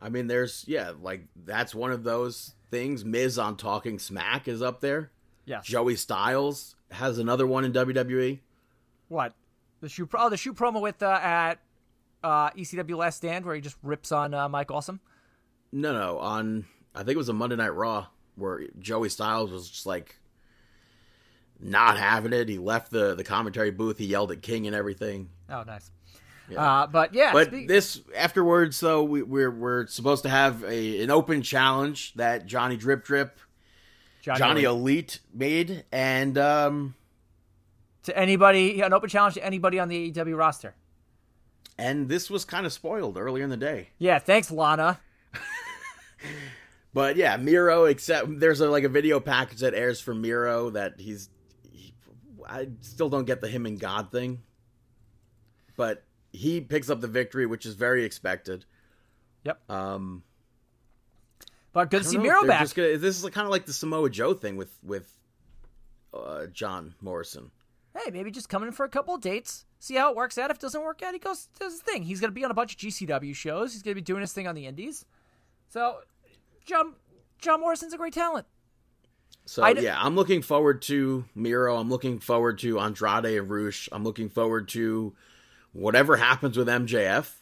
[0.00, 3.04] I mean, there's, yeah, like, that's one of those things.
[3.04, 5.10] Miz on Talking Smack is up there.
[5.44, 7.72] yeah, Joey Styles has another one in.
[7.72, 8.40] WWE.
[9.08, 9.34] what
[9.80, 10.06] the shoe?
[10.06, 11.54] Pro- oh, the shoe promo with uh, at
[12.22, 15.00] uh, ECW Last Stand where he just rips on uh, Mike Awesome.
[15.72, 18.06] No, no, on I think it was a Monday Night Raw
[18.36, 20.18] where Joey Styles was just like
[21.60, 22.48] not having it.
[22.48, 23.98] He left the the commentary booth.
[23.98, 25.30] He yelled at King and everything.
[25.48, 25.90] Oh, nice.
[26.48, 26.62] Yeah.
[26.82, 31.02] Uh, but yeah, But speak- this afterwards, though, we, we're we're supposed to have a
[31.02, 33.38] an open challenge that Johnny Drip Drip,
[34.22, 35.18] Johnny, Johnny Elite.
[35.18, 36.94] Elite made, and um
[38.04, 40.76] to anybody, an open challenge to anybody on the AEW roster.
[41.76, 43.88] and this was kind of spoiled earlier in the day.
[43.98, 45.00] Yeah, thanks, Lana.
[46.94, 47.84] But yeah, Miro.
[47.84, 51.28] Except there's a, like a video package that airs for Miro that he's.
[52.46, 54.42] I still don't get the him and God thing.
[55.76, 58.64] But he picks up the victory, which is very expected.
[59.44, 59.70] Yep.
[59.70, 60.22] Um,
[61.72, 62.72] But good to see Miro back.
[62.74, 65.12] gonna- this is kind of like the Samoa Joe thing with with
[66.14, 67.50] uh, John Morrison.
[67.94, 70.50] hey, maybe just come in for a couple of dates, see how it works out.
[70.50, 72.02] If it doesn't work out, he goes does his thing.
[72.02, 73.72] He's gonna be on a bunch of GCW shows.
[73.72, 75.04] He's gonna be doing his thing on the Indies.
[75.68, 76.00] So,
[76.64, 76.94] John
[77.38, 78.46] John Morrison's a great talent.
[79.46, 81.76] So d- yeah, I'm looking forward to Miro.
[81.76, 83.88] I'm looking forward to Andrade and Rush.
[83.92, 85.14] I'm looking forward to
[85.72, 87.32] whatever happens with MJF.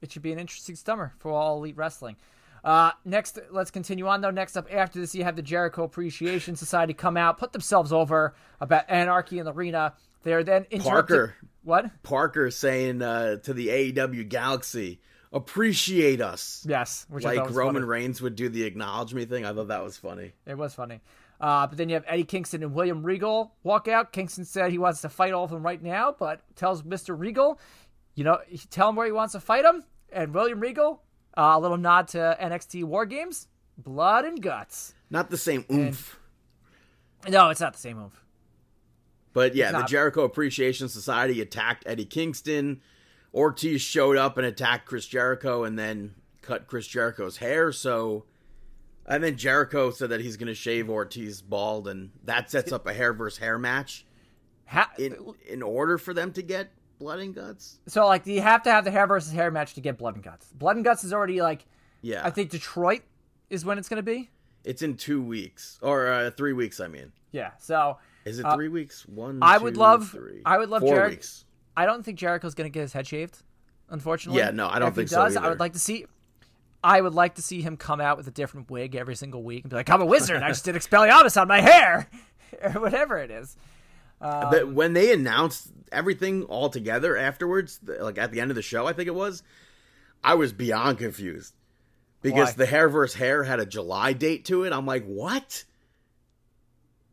[0.00, 2.16] It should be an interesting summer for all elite wrestling.
[2.62, 4.30] Uh, next, let's continue on though.
[4.30, 8.34] Next up, after this, you have the Jericho Appreciation Society come out, put themselves over
[8.60, 9.94] about anarchy in the arena.
[10.22, 11.16] They're then interrupted.
[11.16, 11.34] Parker.
[11.62, 12.02] What?
[12.02, 15.00] Parker saying uh, to the AEW Galaxy,
[15.36, 16.64] appreciate us.
[16.68, 17.86] Yes, like Roman funny.
[17.86, 19.44] Reigns would do the acknowledge me thing.
[19.44, 20.32] I thought that was funny.
[20.46, 21.00] It was funny.
[21.40, 24.12] Uh, but then you have Eddie Kingston and William Regal walk out.
[24.12, 27.18] Kingston said he wants to fight all of them right now, but tells Mr.
[27.18, 27.60] Regal,
[28.14, 28.38] you know,
[28.70, 29.84] tell him where he wants to fight him.
[30.10, 31.02] And William Regal,
[31.36, 34.94] uh, a little nod to NXT War Games, blood and guts.
[35.10, 36.18] Not the same oomph.
[37.28, 38.24] No, it's not the same oomph.
[39.34, 39.82] But yeah, the.
[39.82, 42.80] Jericho Appreciation Society attacked Eddie Kingston.
[43.36, 47.70] Ortiz showed up and attacked Chris Jericho and then cut Chris Jericho's hair.
[47.70, 48.24] So,
[49.04, 52.86] and then Jericho said that he's going to shave Ortiz bald, and that sets up
[52.86, 54.06] a hair versus hair match
[54.66, 55.16] Ha- in
[55.46, 57.78] in order for them to get blood and guts.
[57.86, 60.24] so, like, you have to have the hair versus hair match to get blood and
[60.24, 60.46] guts.
[60.54, 61.66] Blood and guts is already, like,
[62.00, 63.02] Yeah, I think Detroit
[63.50, 64.30] is when it's going to be.
[64.64, 66.80] it's in two weeks or uh, three weeks.
[66.80, 69.06] I mean, Yeah, so is it Uh, three weeks?
[69.06, 69.38] One.
[69.42, 70.40] I would two, love- three.
[70.46, 71.44] I would love four Jericho- weeks.
[71.76, 73.42] I don't think Jericho's going to get his head shaved.
[73.88, 76.06] Unfortunately, Yeah, no, I don't if think he so does, I would like to see.
[76.82, 79.64] I would like to see him come out with a different wig every single week
[79.64, 80.42] and be like, "I'm a wizard.
[80.42, 82.08] I just did Expelliarmus on my hair,"
[82.62, 83.56] or whatever it is.
[84.20, 88.62] Um, but when they announced everything all together afterwards, like at the end of the
[88.62, 89.42] show, I think it was,
[90.24, 91.54] I was beyond confused
[92.22, 92.52] because Why?
[92.52, 94.72] the hair versus hair had a July date to it.
[94.72, 95.64] I'm like, what?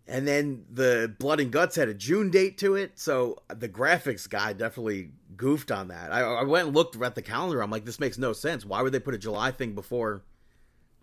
[0.08, 2.99] And then the blood and guts had a June date to it.
[2.99, 6.12] So the graphics guy definitely goofed on that.
[6.12, 7.62] I, I went and looked at the calendar.
[7.64, 8.66] I'm like, this makes no sense.
[8.66, 10.22] Why would they put a July thing before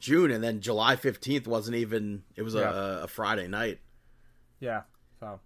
[0.00, 0.30] June?
[0.30, 2.24] And then July 15th wasn't even.
[2.36, 2.70] It was Yeah.
[2.70, 3.78] a, a Friday night.
[4.60, 4.82] yeah.
[5.18, 5.40] So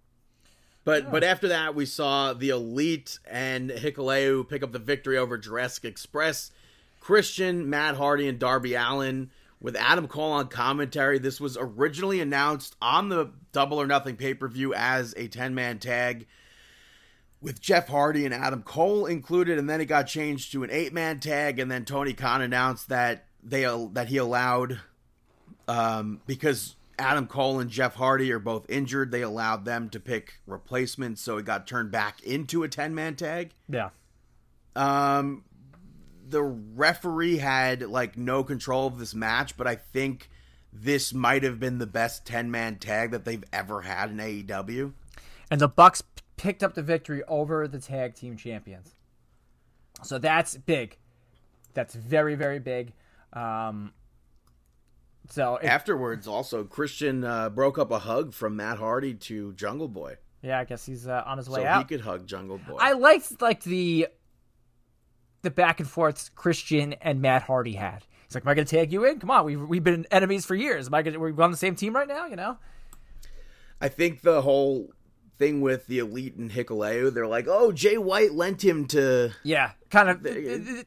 [0.83, 5.37] But but after that, we saw the Elite and Hikuleo pick up the victory over
[5.37, 6.51] Jurassic Express.
[6.99, 9.29] Christian, Matt Hardy, and Darby Allin
[9.65, 11.17] with Adam Cole on commentary.
[11.17, 15.55] This was originally announced on the Double or Nothing pay per view as a 10
[15.55, 16.27] man tag
[17.41, 20.93] with Jeff Hardy and Adam Cole included, and then it got changed to an eight
[20.93, 21.57] man tag.
[21.57, 23.63] And then Tony Khan announced that they
[23.93, 24.81] that he allowed
[25.67, 29.09] um, because Adam Cole and Jeff Hardy are both injured.
[29.09, 33.15] They allowed them to pick replacements, so it got turned back into a 10 man
[33.15, 33.49] tag.
[33.67, 33.89] Yeah.
[34.75, 35.43] Um,
[36.27, 40.29] the referee had like no control of this match, but I think
[40.73, 44.93] this might have been the best 10 man tag that they've ever had in AEW.
[45.51, 46.03] And the Bucks
[46.37, 48.95] picked up the victory over the tag team champions.
[50.03, 50.97] So that's big.
[51.73, 52.93] That's very, very big.
[53.33, 53.93] Um,
[55.29, 59.87] so it- Afterwards, also, Christian uh, broke up a hug from Matt Hardy to Jungle
[59.87, 60.17] Boy.
[60.41, 61.79] yeah, I guess he's uh, on his way So out.
[61.79, 62.77] he could hug Jungle Boy.
[62.79, 64.07] I liked like the
[65.45, 68.03] the back and forth Christian and Matt Hardy had.
[68.27, 69.19] He's like, "Am I going to tag you in?
[69.19, 70.87] Come on, we've we've been enemies for years.
[70.87, 71.19] Am I going?
[71.19, 72.57] We're on the same team right now, you know?"
[73.79, 74.89] I think the whole
[75.37, 79.71] thing with the Elite and Hikuleo, they're like, oh, Jay White lent him to Yeah,
[79.89, 80.23] kind of.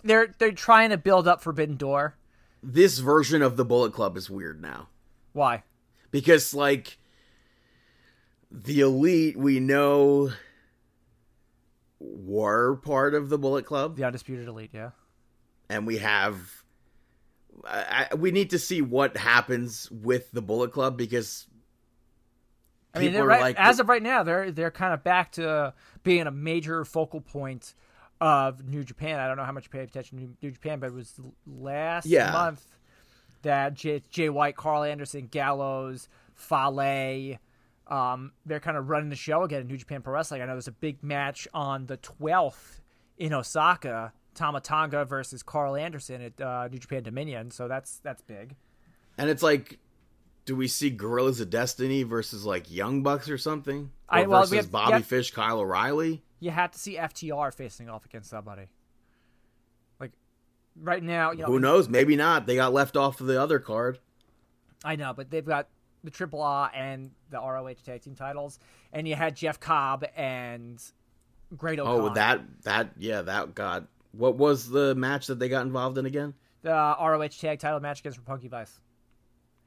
[0.02, 2.16] They're they're trying to build up Forbidden Door.
[2.62, 4.88] this version of the Bullet Club is weird now.
[5.32, 5.62] Why?
[6.10, 6.98] because like
[8.50, 10.32] the elite we know
[12.00, 14.90] were part of the bullet club The Undisputed Elite, yeah.
[15.68, 16.64] and we have
[17.64, 21.46] I, we need to see what happens with the bullet club because
[22.94, 26.26] I mean, right, like as of right now, they're they're kind of back to being
[26.26, 27.74] a major focal point
[28.20, 29.20] of New Japan.
[29.20, 31.14] I don't know how much you pay attention to New, New Japan, but it was
[31.46, 32.32] last Yeah.
[32.32, 32.64] month
[33.42, 37.38] that Jay, Jay White, Karl Anderson, Gallows, Fale,
[37.88, 40.42] um, they're kind of running the show again in New Japan Pro Wrestling.
[40.42, 42.80] I know there's a big match on the 12th
[43.16, 47.50] in Osaka, Tama Tonga versus Karl Anderson at uh, New Japan Dominion.
[47.50, 48.54] So that's that's big.
[49.16, 49.78] and it's like
[50.44, 53.90] do we see Guerrillas of Destiny versus like Young Bucks or something?
[54.10, 54.98] Or I- well, we versus have- Bobby yeah.
[55.00, 56.22] Fish, Kyle O'Reilly.
[56.40, 58.68] you had to see FTR facing off against somebody.
[60.00, 60.12] Like
[60.80, 61.88] right now, you know, Who knows?
[61.88, 62.46] Maybe not.
[62.46, 63.98] They got left off of the other card.
[64.84, 65.68] I know, but they've got
[66.04, 68.58] the Triple A and the ROH tag team titles,
[68.92, 70.82] and you had Jeff Cobb and
[71.56, 72.10] Great oh, O'Connor.
[72.10, 73.86] Oh, that that yeah, that got.
[74.12, 76.34] What was the match that they got involved in again?
[76.62, 78.80] the ROH tag title match against Roppongi Vice.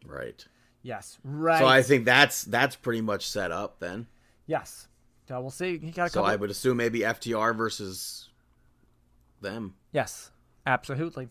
[0.05, 0.45] Right.
[0.83, 1.59] Yes, right.
[1.59, 4.07] So I think that's that's pretty much set up then.
[4.47, 4.87] yes.
[5.27, 5.77] So we'll see.
[5.77, 6.31] He got a So couple.
[6.31, 8.27] I would assume maybe FTR versus
[9.39, 9.75] them.
[9.93, 10.31] Yes,
[10.65, 11.29] absolutely.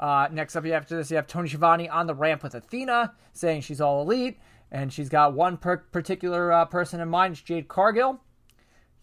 [0.00, 3.12] Uh, next up, you after this, you have Tony Schiavone on the ramp with Athena,
[3.34, 4.38] saying she's all elite,
[4.72, 8.18] and she's got one per- particular uh, person in mind, it's Jade Cargill.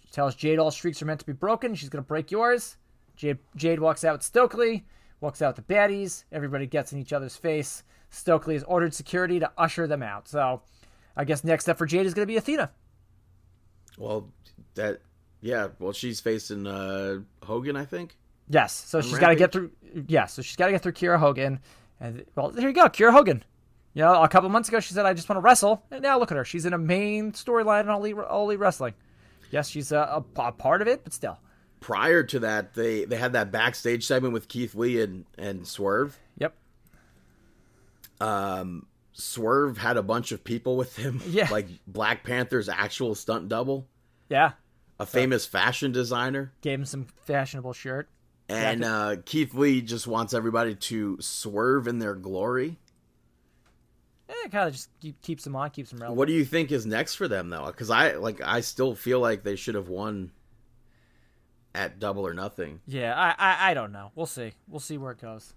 [0.04, 1.76] She tells Jade all streaks are meant to be broken.
[1.76, 2.78] She's going to break yours.
[3.16, 4.88] Jade, Jade walks out Stokely,
[5.22, 6.24] walks out the baddies.
[6.32, 7.84] Everybody gets in each other's face.
[8.10, 10.28] Stokely has ordered security to usher them out.
[10.28, 10.62] So
[11.16, 12.72] I guess next up for Jade is going to be Athena.
[13.98, 14.30] Well,
[14.76, 15.02] that
[15.42, 15.70] yeah.
[15.80, 18.16] Well, she's facing uh Hogan, I think.
[18.50, 18.74] Yes.
[18.74, 19.72] So she's got to get through.
[20.08, 20.34] Yes.
[20.34, 21.60] So she's got to get through Kiera Hogan.
[22.00, 23.44] And well, there you go, Kiera Hogan.
[23.94, 26.20] You know, a couple months ago she said, "I just want to wrestle," and now
[26.20, 26.46] look at her.
[26.46, 28.94] She's in a main storyline in all elite, all elite wrestling.
[29.50, 29.98] Yes, she's a,
[30.38, 31.40] a, a part of it, but still.
[31.80, 36.20] Prior to that, they they had that backstage segment with Keith Lee and and Swerve.
[36.38, 36.54] Yep.
[38.20, 41.22] Um, Swerve had a bunch of people with him.
[41.28, 41.48] Yeah.
[41.52, 43.88] like Black Panther's actual stunt double,
[44.30, 44.52] Yeah.
[45.00, 46.52] a famous fashion designer.
[46.62, 48.10] Gave him some fashionable shirt.
[48.50, 52.78] And uh, Keith Lee just wants everybody to swerve in their glory.
[54.30, 56.18] It kind of just keep, keeps them on, keeps them relevant.
[56.18, 57.66] What do you think is next for them though?
[57.68, 60.32] Because I like I still feel like they should have won
[61.76, 62.80] at Double or Nothing.
[62.88, 64.12] Yeah, I, I I don't know.
[64.16, 64.52] We'll see.
[64.68, 65.54] We'll see where it goes.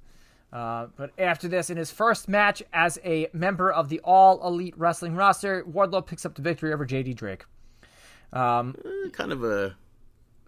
[0.53, 4.75] Uh, but after this, in his first match as a member of the All Elite
[4.77, 7.45] Wrestling roster, Wardlow picks up the victory over JD Drake.
[8.33, 9.77] Um, Eh, kind of a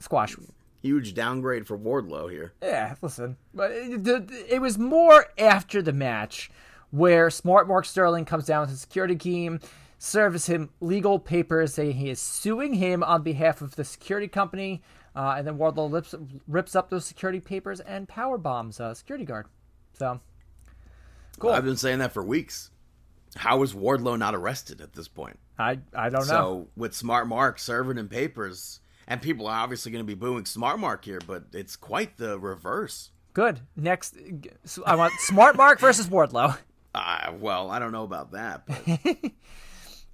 [0.00, 0.34] squash.
[0.82, 2.52] Huge downgrade for Wardlow here.
[2.62, 6.50] Yeah, listen, but it, it was more after the match
[6.90, 9.60] where Smart Mark Sterling comes down with his security team,
[9.98, 14.82] serves him legal papers saying he is suing him on behalf of the security company,
[15.14, 16.14] uh, and then Wardlow rips,
[16.46, 19.46] rips up those security papers and power bombs a security guard.
[19.94, 20.20] So,
[21.38, 21.50] cool.
[21.50, 22.70] I've been saying that for weeks.
[23.36, 25.38] How is Wardlow not arrested at this point?
[25.58, 26.34] I I don't know.
[26.34, 28.80] So with Smart Mark serving him papers,
[29.12, 32.38] and people are obviously going to be booing Smart Mark here, but it's quite the
[32.38, 33.10] reverse.
[33.34, 33.60] Good.
[33.76, 34.16] Next,
[34.86, 36.56] I want Smart Mark versus Wardlow.
[36.94, 39.32] Uh, well, I don't know about that, but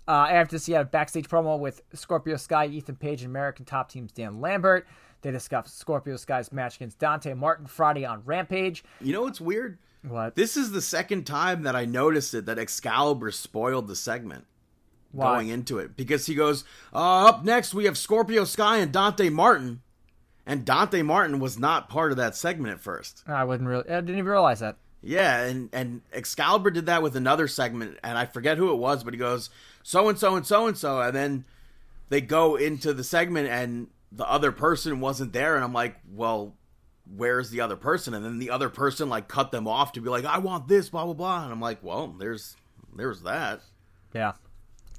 [0.07, 3.64] Uh, after this, you had a backstage promo with Scorpio Sky, Ethan Page, and American
[3.64, 4.86] Top Team's Dan Lambert.
[5.22, 8.84] They discussed Scorpio Sky's match against Dante Martin Friday on Rampage.
[9.01, 9.78] you know what's weird?
[10.07, 10.36] What?
[10.36, 14.46] This is the second time that I noticed it that Excalibur spoiled the segment
[15.12, 15.36] Why?
[15.36, 19.30] going into it because he goes, uh, "Up next we have Scorpio Sky and Dante
[19.30, 19.80] Martin,"
[20.46, 23.22] and Dante Martin was not part of that segment at first.
[23.26, 23.88] I wouldn't really.
[23.88, 24.76] I didn't even realize that.
[25.02, 29.04] Yeah, and and Excalibur did that with another segment, and I forget who it was,
[29.04, 29.50] but he goes
[29.82, 31.44] so and so and so and so, and then
[32.09, 36.54] they go into the segment, and the other person wasn't there, and I'm like, well,
[37.16, 38.12] where's the other person?
[38.12, 40.88] And then the other person like cut them off to be like, I want this,
[40.88, 42.56] blah blah blah, and I'm like, well, there's
[42.96, 43.61] there's that.
[44.12, 44.32] Yeah.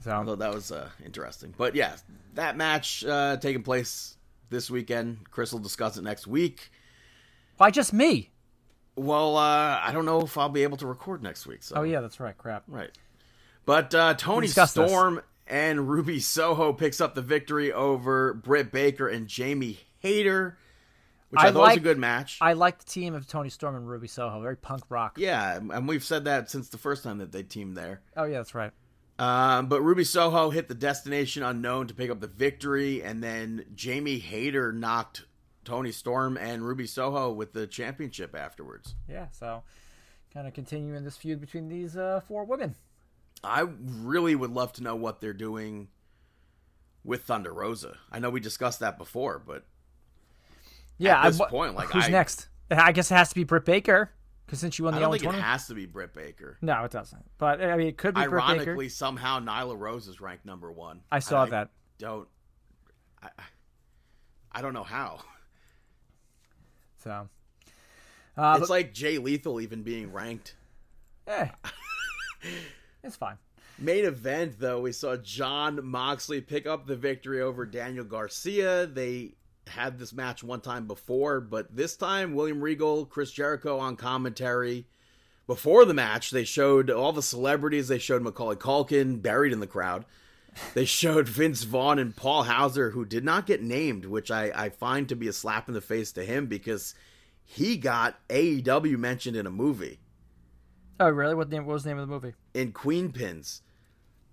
[0.02, 1.96] So I thought that was uh, interesting, but yeah,
[2.36, 4.16] that match uh, taking place
[4.50, 5.30] this weekend.
[5.30, 6.72] Chris will discuss it next week.
[7.58, 8.30] why just me?
[8.96, 11.64] Well, uh, I don't know if I'll be able to record next week.
[11.64, 12.38] So Oh yeah, that's right.
[12.38, 12.64] Crap.
[12.68, 12.92] Right.
[13.66, 14.90] But uh, Tony discussed this.
[14.90, 20.58] Storm and Ruby Soho picks up the victory over Britt Baker and Jamie Hayter,
[21.30, 22.40] which I, I thought was a good match.
[22.42, 24.42] I like the team of Toni Storm and Ruby Soho.
[24.42, 25.18] Very punk rock.
[25.18, 28.02] yeah, and we've said that since the first time that they teamed there.
[28.16, 28.72] Oh yeah, that's right.
[29.20, 33.66] Um, but Ruby Soho hit the destination unknown to pick up the victory, and then
[33.76, 35.26] Jamie Hayter knocked
[35.66, 38.96] Toni Storm and Ruby Soho with the championship afterwards.
[39.10, 39.28] Yeah.
[39.32, 39.64] So
[40.34, 42.76] kind of continuing this feud between these uh, four women.
[43.44, 45.90] I really would love to know what they're doing
[47.04, 47.98] with Thunder Rosa.
[48.12, 49.66] I know we discussed that before, but
[50.98, 51.22] Yeah.
[51.24, 52.48] At this I, point, like, who's I- next?
[52.72, 54.12] I guess it has to be Britt Baker
[54.50, 56.58] because since she won I the don't L think it has to be Britt Baker.
[56.60, 57.24] No, it doesn't.
[57.38, 58.62] But I mean, it could be Britt Baker.
[58.62, 61.02] Ironically, somehow Nyla Rose is ranked number one.
[61.12, 61.70] I saw And that.
[62.00, 62.28] Don't.
[63.22, 63.30] I,
[64.52, 65.20] I don't know how.
[67.04, 67.30] So.
[68.36, 70.56] Uh, it's but, like Jay Lethal even being ranked.
[71.28, 71.50] eh,
[73.04, 73.38] it's fine.
[73.78, 78.88] Main event though, we saw Jon Moxley pick up the victory over Daniel Garcia.
[78.88, 79.34] They
[79.70, 84.86] had this match one time before, but this time William Regal, Chris Jericho on commentary.
[85.48, 87.88] Before the match, they showed all the celebrities.
[87.88, 90.06] They showed Macaulay Culkin buried in the crowd.
[90.76, 94.70] They showed Vince Vaughn and Paul Hauser, who did not get named, which I, I
[94.70, 96.94] find to be a slap in the face to him because
[97.44, 100.00] he got AEW mentioned in a movie
[101.02, 101.34] Oh, really?
[101.34, 101.66] What name?
[101.66, 102.34] What was the name of the movie?
[102.54, 103.62] in Queenpins.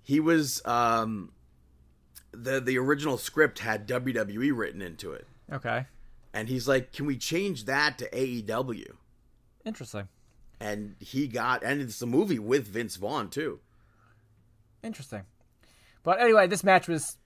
[0.02, 1.30] He was um
[2.42, 5.26] the the original script had WWE written into it.
[5.52, 5.86] Okay,
[6.32, 8.96] And he's like, "Can we change that to AEW?"
[9.64, 10.08] interesting.
[10.60, 13.60] And he got and it's a movie with Vince Vaughn too.
[14.82, 15.22] Interesting.
[16.02, 17.16] But anyway, this match was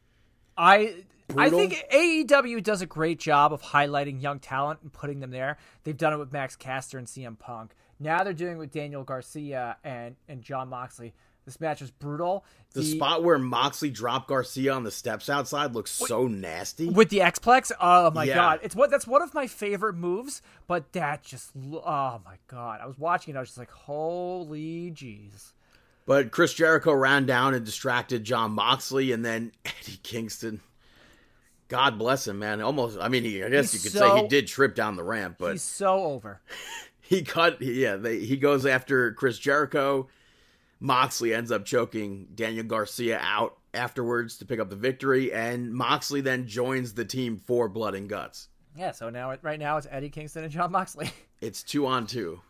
[0.56, 1.04] I
[1.36, 5.58] I think AEW does a great job of highlighting young talent and putting them there.
[5.84, 7.74] They've done it with Max Caster and CM Punk.
[7.98, 11.14] Now they're doing it with Daniel Garcia and and Jon Moxley.
[11.44, 12.44] This match was brutal.
[12.72, 16.88] The, spot where Moxley dropped Garcia on the steps outside looks so nasty.
[16.88, 18.34] with the Xplex, oh my Yeah.
[18.36, 20.42] god, it's what that's one of my favorite moves.
[20.68, 24.92] But that just, oh my god, I was watching it, I was just like, holy
[24.92, 25.52] jeez.
[26.06, 30.60] But Chris Jericho ran down and distracted Jon Moxley, and then Eddie Kingston.
[31.68, 32.60] God bless him, man.
[32.60, 35.04] Almost, I mean, he, I guess He's you could say he did trip down the
[35.04, 36.40] ramp, but He's so over.
[37.00, 40.06] he cut yeah they, he goes after chris jericho
[40.80, 46.20] moxley ends up choking daniel garcia out afterwards to pick up the victory and moxley
[46.20, 50.10] then joins the team for blood and guts Yeah, so now right now it's Eddie
[50.10, 51.10] Kingston and Jon Moxley.
[51.40, 52.40] it's two on two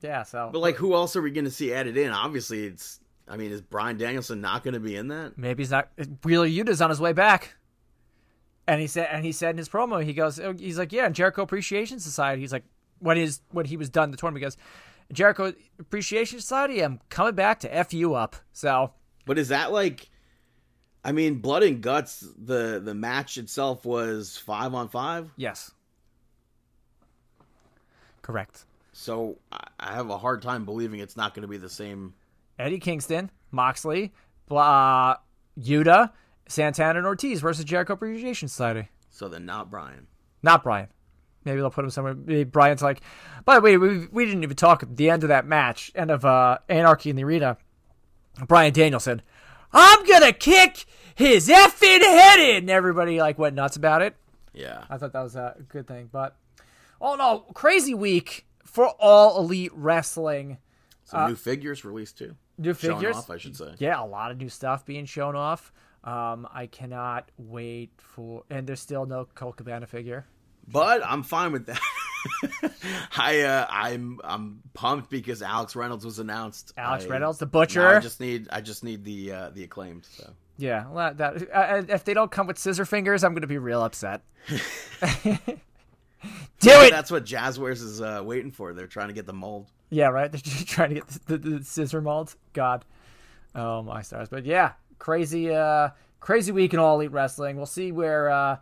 [0.00, 3.00] yeah, so but like who else are we going to see added in obviously it's
[3.26, 5.88] i mean is bryan danielson not going to be in that maybe he's not.
[6.24, 7.54] Wheeler Yuta's on his way back.
[8.66, 11.08] And he said, and he said in his promo, he goes, oh, he's like, yeah,
[11.08, 12.42] Jericho Appreciation Society.
[12.42, 12.64] He's like,
[12.98, 14.56] what is what he was done the tournament, he goes,
[15.12, 18.36] Jericho Appreciation Society, I'm coming back to f you up.
[18.52, 18.92] So
[19.24, 20.08] but is that like
[21.04, 25.70] i mean blood and guts the the match itself was five on five yes,
[28.22, 28.64] correct.
[28.92, 29.36] so
[29.78, 32.14] i have a hard time believing it's not going to be the same
[32.58, 34.12] Eddie Kingston, Moxley,
[34.48, 35.16] blah, uh,
[35.60, 36.10] Yuta,
[36.48, 38.88] Santana, and Ortiz versus Jericho Appreciation Society.
[39.10, 40.06] so then not bryan
[40.42, 40.88] Not Bryan.
[41.44, 42.14] Maybe they'll put him somewhere.
[42.14, 43.00] Maybe Bryan's like,
[43.44, 46.10] by the way, we, we didn't even talk at the end of that match, end
[46.10, 47.56] of uh, Anarchy in the Arena.
[48.46, 49.22] Bryan Danielson said,
[49.72, 50.84] I'm going to kick
[51.14, 52.56] his effing head in.
[52.56, 54.16] And everybody like went nuts about it.
[54.52, 56.08] yeah I thought that was a good thing.
[56.10, 56.36] But
[57.00, 60.58] all in all, crazy week for all elite wrestling.
[61.04, 62.34] Some new figures released too.
[62.58, 63.16] New Shown figures.
[63.16, 63.74] off, I should say.
[63.78, 65.72] Yeah, a lot of new stuff being shown off.
[66.04, 70.26] Um, I cannot wait for, and there's still no Colt Cabana figure.
[70.70, 71.80] But I'm fine with that.
[73.16, 76.72] I uh, I'm I'm pumped because Alex Reynolds was announced.
[76.76, 77.86] Alex I- Reynolds, the Butcher.
[77.86, 80.04] I just need I just need the uh, the acclaimed.
[80.04, 83.58] So Yeah, well, that uh, if they don't come with scissor fingers, I'm gonna be
[83.58, 84.22] real upset.
[86.60, 86.90] Do it.
[86.90, 88.72] that's what Jazwares is uh, waiting for.
[88.74, 89.70] They're trying to get the mold.
[89.90, 90.30] Yeah, right.
[90.30, 92.34] They're just trying to get the, the, the scissor mold.
[92.52, 92.84] God,
[93.54, 94.28] oh my stars!
[94.28, 95.90] But yeah, crazy, uh,
[96.20, 97.56] crazy week in all elite wrestling.
[97.56, 98.56] We'll see where uh,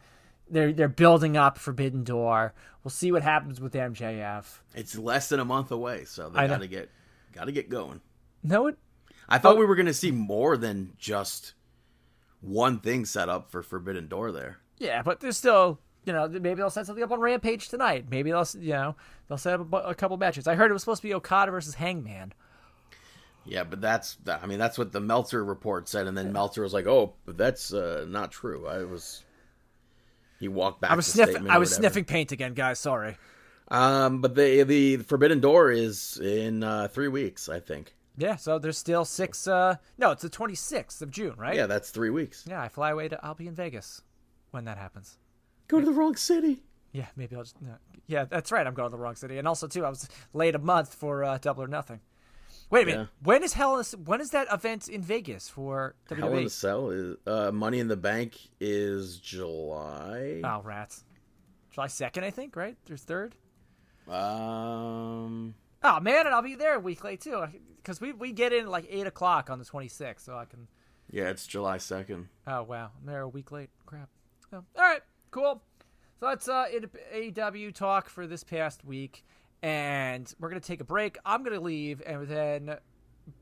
[0.51, 2.55] they're they're building up Forbidden Door.
[2.85, 4.45] we'll see what happens with MJF.
[4.75, 6.91] It's less than a month away, so they got to get
[7.33, 8.01] got to get going.
[8.43, 8.79] No, it,
[9.29, 9.59] I thought Oh.
[9.59, 11.55] we were going to see more than just
[12.41, 14.59] one thing set up for Forbidden Door there.
[14.79, 18.07] yeah, but there's still, you know, maybe they'll set something up on Rampage tonight.
[18.09, 18.95] Maybe they'll, you know,
[19.29, 20.47] they'll set up a, a couple matches.
[20.47, 22.33] I heard it was supposed to be Okada versus Hangman.
[23.45, 26.75] Yeah, but that's I mean that's what the Meltzer report said, and then Meltzer was
[26.75, 29.23] like, "Oh, but that's uh, not true." I was
[30.41, 30.91] he walked back.
[30.91, 31.49] I was the sniffing.
[31.49, 32.79] I was sniffing paint again, guys.
[32.79, 33.17] Sorry.
[33.69, 37.95] Um, but the the Forbidden Door is in uh, three weeks, I think.
[38.19, 39.47] Yeah, so there's still six.
[39.47, 41.57] uh No, it's the 26th of June, right?
[41.57, 42.45] Yeah, that's three weeks.
[42.49, 43.23] Yeah, I fly away to.
[43.25, 44.01] I'll be in Vegas
[44.53, 45.19] when that happens.
[45.69, 46.63] Go to the wrong city.
[46.93, 47.61] Yeah, maybe I'll just.
[47.61, 47.75] no.
[48.07, 48.67] Yeah, that's right.
[48.67, 51.25] I'm going to the wrong city, and also too, I was late a month for
[51.25, 52.01] uh, Double or Nothing.
[52.71, 53.01] Wait a minute.
[53.03, 53.07] Yeah.
[53.27, 53.79] When is Hell?
[53.79, 56.19] a- When is that event in Vegas for WWE?
[56.19, 60.41] Hell in a Cell is uh, Money in the Bank is July.
[60.43, 61.05] Oh, rats.
[61.71, 62.77] July 2nd, I think, right?
[62.87, 63.33] There's 3rd?
[64.09, 67.45] Um, Oh, man, and I'll be there a week late, too.
[67.77, 70.67] Because we, we get in at like 8 o'clock on the 26th, so I can.
[71.11, 72.29] yeah, it's July second.
[72.47, 72.91] Oh, wow.
[72.99, 73.71] I'm there a week late.
[73.85, 74.09] Crap.
[74.53, 75.63] Oh, all right, cool.
[76.19, 79.25] So that's uh, it- AEW talk for this past week.
[79.63, 81.19] And we're going to take a break.
[81.25, 82.77] I'm going to leave, and then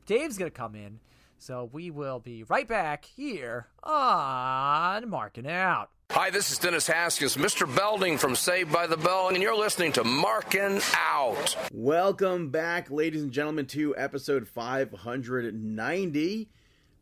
[0.05, 0.99] Dave's going to come in.
[1.37, 5.89] So we will be right back here on Marking Out.
[6.11, 7.73] Hi, this is Dennis Haskins, Mr.
[7.75, 11.57] Belding from Saved by the Bell, and you're listening to Marking Out.
[11.73, 16.49] Welcome back, ladies and gentlemen, to episode 590.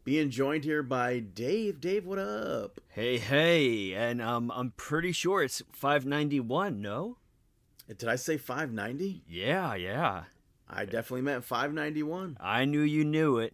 [0.06, 1.80] Being joined here by Dave.
[1.80, 2.82] Dave, what up?
[2.90, 6.82] Hey, hey, and um, I'm pretty sure it's 591.
[6.82, 7.18] No?
[7.98, 9.24] Did I say 590?
[9.28, 10.24] Yeah, yeah.
[10.70, 12.38] I definitely meant 591.
[12.40, 13.54] I knew you knew it.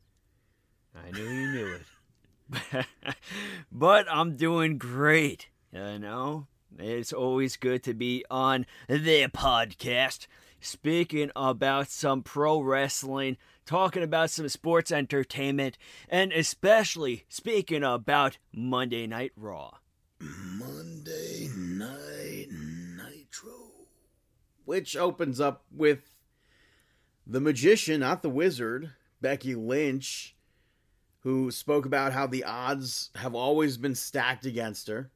[0.95, 2.85] I knew you knew it.
[3.71, 5.49] but I'm doing great.
[5.71, 10.27] You know, it's always good to be on the podcast,
[10.59, 15.77] speaking about some pro wrestling, talking about some sports entertainment,
[16.07, 19.77] and especially speaking about Monday Night Raw.
[20.19, 22.28] Monday Night Nitro.
[24.69, 26.13] Which opens up with
[27.25, 30.35] the magician, not the wizard, Becky Lynch,
[31.21, 35.09] who spoke about how the odds have always been stacked against her.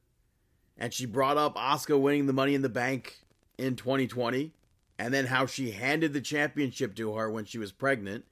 [0.76, 3.20] And she brought up Asuka winning the Money in the Bank
[3.56, 4.50] in 2020,
[4.98, 8.24] and then how she handed the championship to her when she was pregnant.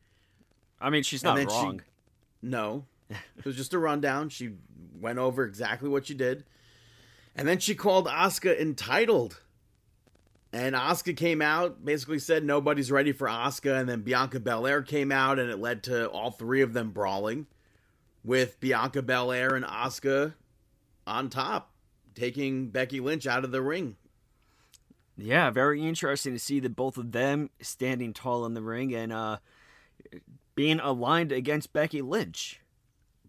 [0.81, 1.83] I mean, she's not then she- wrong.
[2.43, 2.87] No.
[3.39, 4.29] It was just a rundown.
[4.29, 4.55] She
[5.01, 6.43] went over exactly what she did.
[7.37, 9.41] And then she called Asuka entitled.
[10.53, 13.80] And Asuka came out, basically said nobody's ready for Asuka.
[13.80, 17.46] And then Bianca Belair came out, and it led to all three of them brawling,
[18.22, 20.34] with Bianca Belair and Asuka
[21.07, 21.72] on top,
[22.14, 23.96] taking Becky Lynch out of the ring.
[25.16, 29.12] Yeah, very interesting to see that both of them standing tall in the ring and
[29.12, 29.38] uh,
[30.55, 32.61] being aligned against Becky Lynch.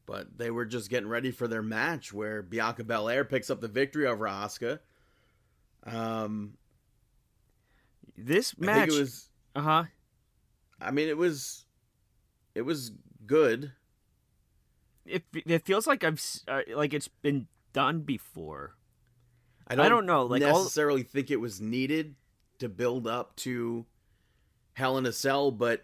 [0.06, 3.70] But they were just getting ready for their match, where Bianca Belair picks up the
[3.70, 4.80] victory over Asuka.
[5.86, 6.54] Um,
[8.18, 9.30] This I match, think it was.
[9.56, 9.84] uh huh.
[10.80, 11.66] I mean, it was,
[12.54, 12.92] it was
[13.26, 13.72] good.
[15.06, 18.76] It it feels like I've uh, like it's been done before.
[19.68, 22.16] I don't know, like, all- necessarily think it was needed
[22.60, 23.86] to build up to
[24.74, 25.84] Hell in a Cell, but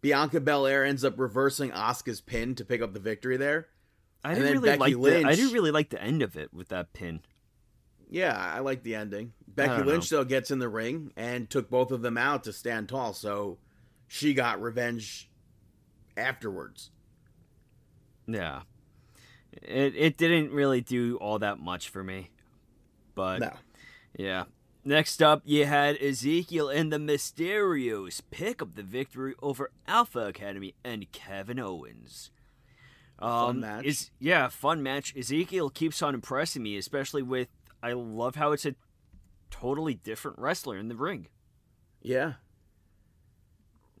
[0.00, 3.68] Bianca Belair ends up reversing Asuka's pin to pick up the victory there.
[4.22, 6.68] I didn't really Becky like the, I didn't really like the end of it with
[6.68, 7.20] that pin.
[8.10, 9.32] Yeah, I like the ending.
[9.48, 12.88] Becky Lynch though gets in the ring and took both of them out to stand
[12.88, 13.58] tall, so
[14.08, 15.30] she got revenge
[16.16, 16.90] afterwards.
[18.26, 18.62] Yeah,
[19.62, 22.30] it it didn't really do all that much for me,
[23.14, 23.52] but No.
[24.16, 24.44] Yeah.
[24.86, 30.74] Next up, you had Ezekiel and the Mysterios pick up the victory over Alpha Academy
[30.84, 32.30] and Kevin Owens.
[33.18, 33.84] Fun um, match.
[33.86, 35.16] Is yeah, fun match.
[35.16, 37.48] Ezekiel keeps on impressing me, especially with
[37.84, 38.74] I love how it's a
[39.50, 41.28] totally different wrestler in the ring.
[42.00, 42.34] Yeah.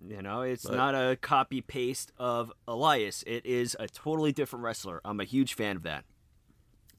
[0.06, 3.22] You know, it's But- not a copy paste of Elias.
[3.26, 5.00] It is a totally different wrestler.
[5.04, 6.04] I'm a huge fan of that.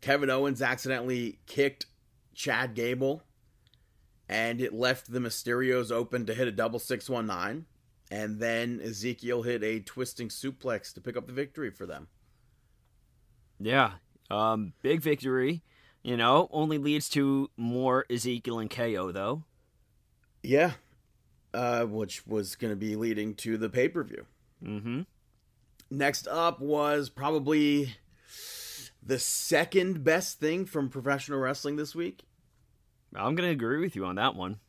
[0.02, 1.88] Kevin Owens accidentally kicked
[2.36, 3.24] Chad Gable,
[4.30, 7.66] and it left the Mysterios open to hit a double 619.
[8.12, 12.07] And then Ezekiel hit a twisting suplex to pick up the victory for them.
[13.60, 13.94] Yeah.
[14.30, 15.64] Um, big victory.
[16.06, 19.44] You know, only leads to more Ezekiel and KO though.
[20.44, 20.73] Yeah.
[21.52, 24.27] Uh, which was going to be leading to the pay per view.
[24.64, 25.02] Mm-hmm.
[25.90, 27.95] Next up was probably
[29.02, 32.22] the second best thing from professional wrestling this week.
[33.15, 34.60] I'm gonna agree with you on that one.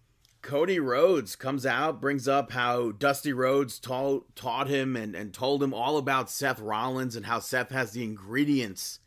[0.41, 5.63] Cody Rhodes comes out, brings up how Dusty Rhodes taught taught him and, and told
[5.63, 9.01] him all about Seth Rollins and how Seth has the ingredients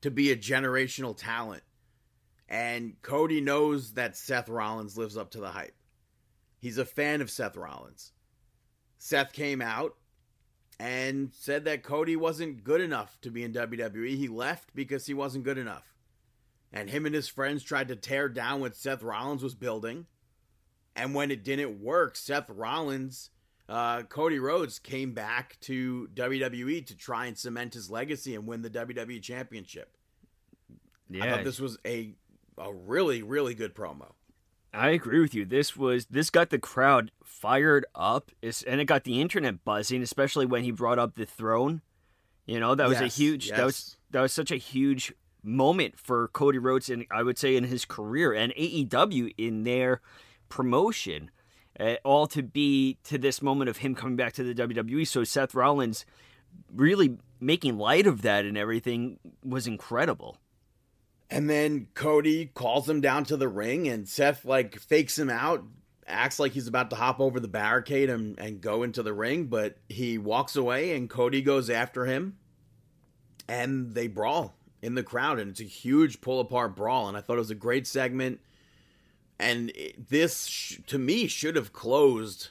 [0.00, 1.62] to be a generational talent.
[2.48, 5.74] And Cody knows that Seth Rollins lives up to the hype.
[6.58, 8.12] He's a fan of Seth Rollins.
[8.98, 9.96] Seth came out
[10.78, 14.16] and said that Cody wasn't good enough to be in WWE.
[14.16, 15.94] He left because he wasn't good enough.
[16.72, 20.06] And him and his friends tried to tear down what Seth Rollins was building.
[20.94, 23.30] And when it didn't work, Seth Rollins,
[23.68, 28.62] uh, Cody Rhodes came back to WWE to try and cement his legacy and win
[28.62, 29.96] the WWE Championship.
[31.08, 32.14] Yeah, I thought this was a
[32.58, 34.12] a really really good promo.
[34.72, 35.44] I agree with you.
[35.44, 40.02] This was this got the crowd fired up, it's, and it got the internet buzzing,
[40.02, 41.80] especially when he brought up the throne.
[42.44, 43.50] You know, that was a Yes, huge.
[43.50, 45.12] That was that was such a huge
[45.42, 50.00] moment for Cody Rhodes, and I would say in his career and AEW in their
[50.48, 51.30] promotion,
[51.78, 55.06] uh, all to be to this moment of him coming back to the WWE.
[55.06, 56.04] So Seth Rollins
[56.74, 60.36] really making light of that and everything was incredible.
[61.28, 65.64] And then Cody calls him down to the ring, and Seth like fakes him out,
[66.06, 69.46] acts like he's about to hop over the barricade and, and go into the ring,
[69.46, 72.36] but he walks away, and Cody goes after him,
[73.48, 77.08] and they brawl in the crowd, and it's a huge pull apart brawl.
[77.08, 78.40] And I thought it was a great segment,
[79.38, 82.48] and it, this sh- to me should have closed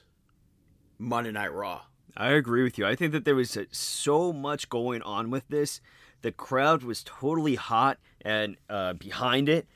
[0.98, 1.82] Monday Night Raw.
[2.18, 2.86] I agree with you.
[2.86, 5.82] I think that there was uh, so much going on with this.
[6.22, 9.68] The crowd was totally hot and uh, behind it.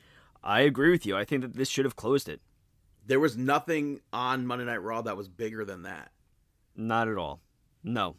[0.42, 1.16] I agree with you.
[1.16, 2.40] I think that this should have closed it.
[3.06, 6.10] There was nothing on Monday Night Raw that was bigger than that.
[6.76, 7.40] Not at all.
[7.84, 8.16] No.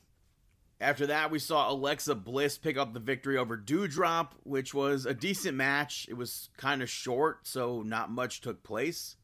[0.82, 5.14] After that, we saw Alexa Bliss pick up the victory over Dewdrop, which was a
[5.14, 6.08] decent match.
[6.10, 9.16] It was kind of short, so not much took place.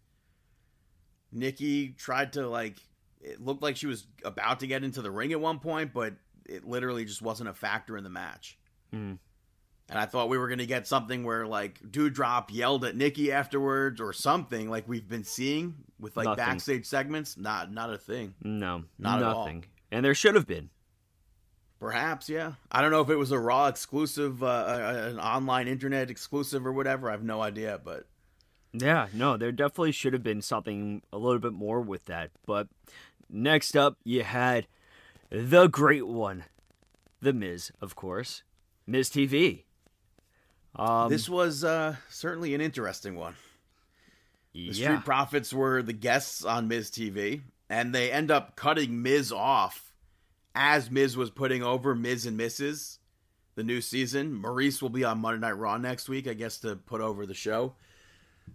[1.31, 2.77] Nikki tried to, like,
[3.19, 6.13] it looked like she was about to get into the ring at one point, but
[6.45, 8.59] it literally just wasn't a factor in the match.
[8.91, 9.13] Hmm.
[9.89, 13.31] And I thought we were going to get something where, like, Dewdrop yelled at Nikki
[13.31, 16.45] afterwards or something like we've been seeing with, like, Nothing.
[16.45, 17.35] backstage segments.
[17.35, 18.35] Not, not a thing.
[18.43, 18.83] No.
[18.99, 19.45] Not at all.
[19.45, 19.65] nothing.
[19.91, 20.69] And there should have been.
[21.79, 22.53] Perhaps, yeah.
[22.71, 26.71] I don't know if it was a Raw exclusive, uh, an online internet exclusive or
[26.71, 27.07] whatever.
[27.07, 28.07] I have no idea, but
[28.73, 32.31] Yeah, no, there definitely should have been something a little bit more with that.
[32.45, 32.67] But
[33.29, 34.67] next up, you had
[35.29, 36.45] the great one,
[37.21, 38.43] The Miz, of course,
[38.87, 39.63] Miz TV.
[40.75, 43.35] Um, this was uh, certainly an interesting one.
[44.53, 49.03] The yeah, Street Profits were the guests on Miz TV, and they end up cutting
[49.03, 49.86] Miz off
[50.57, 52.97] as Miz was putting over Miz and Mrs.
[53.55, 54.33] The new season.
[54.33, 57.33] Maurice will be on Monday Night Raw next week, I guess, to put over the
[57.33, 57.75] show.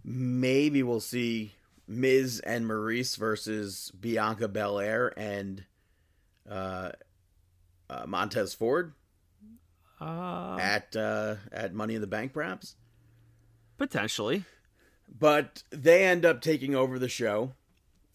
[0.03, 1.53] Maybe we'll see
[1.87, 5.63] Miz and Maurice versus Bianca Belair and
[6.49, 6.91] uh,
[7.89, 8.93] uh, Montez Ford
[10.01, 12.75] uh, at uh, at Money in the Bank, perhaps.
[13.77, 14.43] potentially.
[15.19, 17.53] But they end up taking over the show.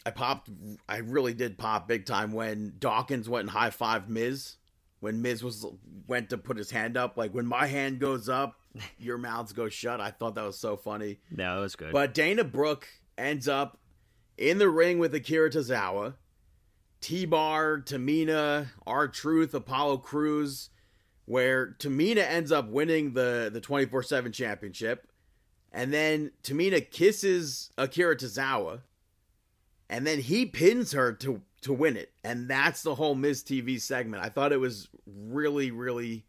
[0.06, 0.50] I popped.
[0.88, 4.56] I really did pop big time when Dawkins went and high five Miz.
[5.00, 5.64] When Miz was
[6.06, 8.56] went to put his hand up, like when my hand goes up,
[8.98, 10.00] your mouths go shut.
[10.00, 11.18] I thought that was so funny.
[11.30, 11.92] No, that was good.
[11.92, 13.78] But Dana Brooke ends up
[14.36, 16.14] in the ring with Akira Tozawa,
[17.00, 20.70] T Bar, Tamina, R Truth, Apollo Crews,
[21.26, 25.08] where Tamina ends up winning the the twenty four seven championship,
[25.72, 28.80] and then Tamina kisses Akira Tozawa,
[29.88, 33.80] and then he pins her to to win it, and that's the whole Miz TV
[33.80, 34.22] segment.
[34.22, 36.26] I thought it was really really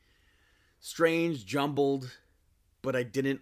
[0.79, 2.11] strange, jumbled,
[2.81, 3.41] but I didn't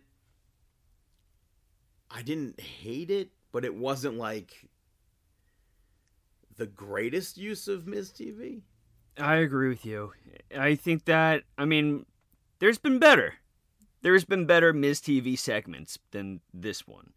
[2.10, 4.68] I didn't hate it, but it wasn't like
[6.57, 8.61] the greatest use of Miz TV.
[9.18, 10.14] I agree with you.
[10.57, 12.06] I think that I mean,
[12.60, 13.35] there's been better.
[14.02, 17.14] There's been better Miz TV segments than this one.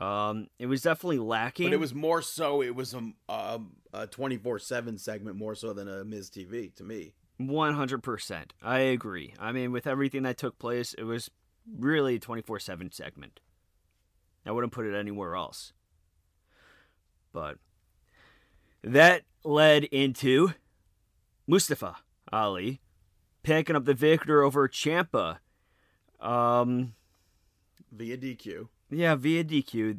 [0.00, 1.66] Um, it was definitely lacking.
[1.66, 2.62] But it was more so.
[2.62, 3.60] It was a
[3.92, 7.14] a twenty four seven segment more so than a Miz TV to me.
[7.38, 8.54] One hundred percent.
[8.62, 9.34] I agree.
[9.38, 11.30] I mean, with everything that took place, it was
[11.78, 13.40] really a twenty four seven segment.
[14.46, 15.72] I wouldn't put it anywhere else.
[17.32, 17.58] But
[18.82, 20.52] that led into
[21.46, 21.96] Mustafa
[22.32, 22.80] Ali
[23.42, 25.38] picking up the victor over Ciampa.
[26.20, 26.94] Um,
[27.90, 28.68] Via DQ.
[28.92, 29.98] Yeah, via DQ.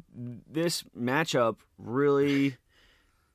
[0.50, 2.56] This matchup really,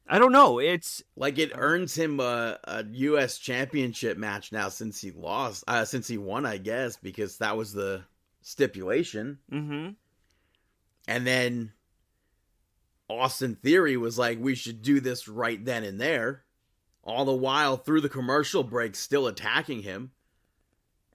[0.07, 0.59] I don't know.
[0.59, 3.37] It's Like it earns him a, a U.S.
[3.37, 7.73] championship match now since he lost, uh, since he won, I guess, because that was
[7.73, 8.03] the
[8.41, 9.39] stipulation.
[9.51, 9.89] mm-hmm.
[11.07, 11.71] And then
[13.09, 16.43] Austin Theory was like, we should do this right then and there.
[17.03, 20.11] All the while through the commercial break, still attacking him.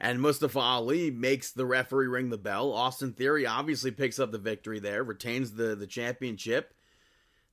[0.00, 2.72] And Mustafa Ali makes the referee ring the bell.
[2.72, 6.74] Austin Theory obviously picks up the victory there, retains the, the championship.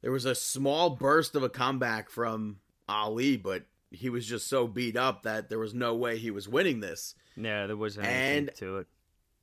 [0.01, 2.57] There was a small burst of a comeback from
[2.89, 6.49] Ali, but he was just so beat up that there was no way he was
[6.49, 7.13] winning this.
[7.38, 8.88] Yeah, there wasn't anything And- to it.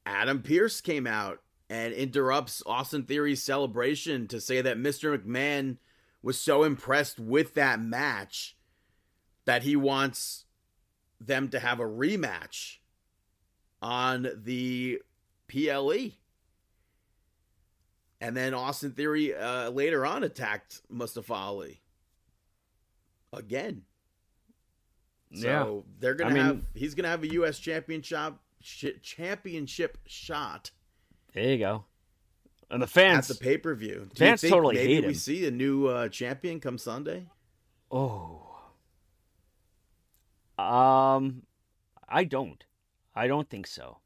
[0.04, 5.16] Adam Pearce came out and interrupts Austin Theory's celebration to say that Mr.
[5.18, 5.76] McMahon
[6.22, 8.56] was so impressed with that match
[9.44, 10.46] that he wants
[11.20, 12.78] them to have a rematch
[13.82, 15.00] on the
[15.48, 16.10] PLE.
[18.20, 21.80] And then Austin Theory uh, later on attacked Mustafa Ali
[23.32, 23.82] again.
[25.34, 25.92] So Yeah.
[26.00, 27.58] they're gonna I mean- have he's gonna have a U.S.
[27.58, 30.70] championship sh- championship shot
[31.34, 31.84] There you go.
[32.70, 33.28] And the at fans.
[33.28, 34.08] the pay per view.
[34.16, 35.14] fans totally maybe hate we him.
[35.14, 37.26] see a new uh, champion come Sunday?
[37.90, 38.44] oh.
[40.58, 41.42] Um,
[42.08, 42.64] I don't.
[43.18, 43.98] I don't think so.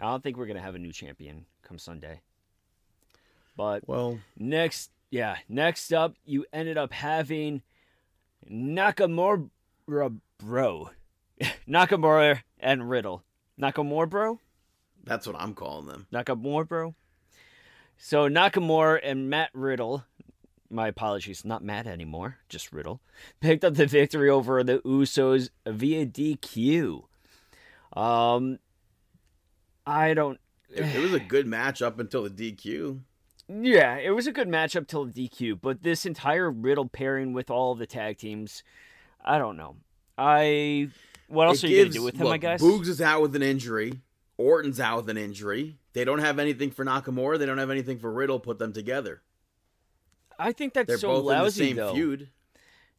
[0.00, 2.22] I don't think we're gonna have a new champion come Sunday.
[3.54, 7.60] But Well, next, yeah, next up, you ended up having
[8.50, 9.50] Nakamura,
[10.38, 10.90] bro,
[11.68, 13.24] Nakamura and Riddle.
[13.60, 14.40] Nakamura, bro.
[15.04, 16.06] that's what I'm calling them.
[16.10, 16.94] Nakamura, bro.
[17.98, 20.06] So Nakamura and Matt Riddle,
[20.70, 23.02] my apologies, not Matt anymore, just Riddle,
[23.40, 27.04] picked up the victory over the Usos via DQ.
[27.94, 28.58] Um,
[29.86, 30.38] I don't.
[30.70, 33.00] It, it was a good match up until the DQ.
[33.48, 37.50] Yeah, it was a good matchup till the DQ, but this entire Riddle pairing with
[37.50, 38.62] all the tag teams,
[39.24, 39.76] I don't know.
[40.16, 40.88] I
[41.28, 42.26] what else It are you gives- gonna do with him?
[42.28, 42.62] I guess.
[42.62, 44.00] Boogs is out with an injury.
[44.38, 45.76] Orton's out with an injury.
[45.92, 47.38] They don't have anything for Nakamura.
[47.38, 48.40] They don't have anything for Riddle.
[48.40, 49.22] Put them together.
[50.38, 51.94] I think that's They're so both lousy in the same though.
[51.94, 52.30] feud,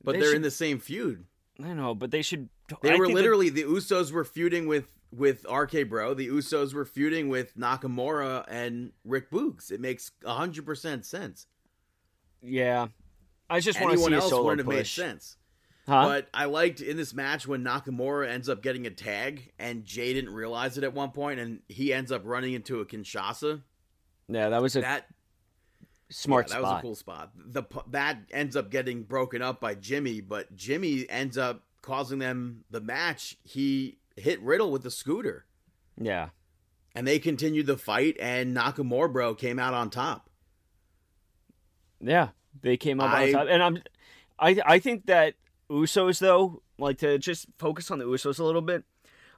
[0.03, 1.25] but They are in the same feud.
[1.61, 2.47] I know, but they should.
[2.81, 6.15] They I were think that- literally the Usos were feuding with with RK Bro.
[6.15, 9.71] The Usos were feuding with Nakamura and Rick Boogs.
[9.71, 11.47] It makes hundred percent sense.
[12.41, 12.87] yeah.
[13.47, 15.37] I just want to Anyone see a else solo wouldn't have made sense.
[15.87, 16.03] Huh?
[16.07, 20.13] But I liked in this match when Nakamura ends up getting a tag and Jay
[20.15, 23.61] didn't realize it at one point and he ends up running into a Kinshasa.
[24.27, 25.05] yeah, that was a That
[26.09, 26.71] smart yeah, that spot.
[26.73, 27.31] was a cool spot.
[27.37, 32.65] The that ends up getting broken up by Jimmy, but Jimmy ends up causing them
[32.69, 33.37] the match.
[33.43, 35.45] He hit Riddle with the scooter.
[36.01, 36.29] Yeah.
[36.95, 40.29] and they continued the fight and Nakamura bro came out on top.
[42.01, 42.29] Yeah,
[42.61, 43.83] they came up I- on top, and I'm,
[44.39, 45.35] I I think that
[45.69, 48.83] Usos though, like to just focus on the Usos a little bit.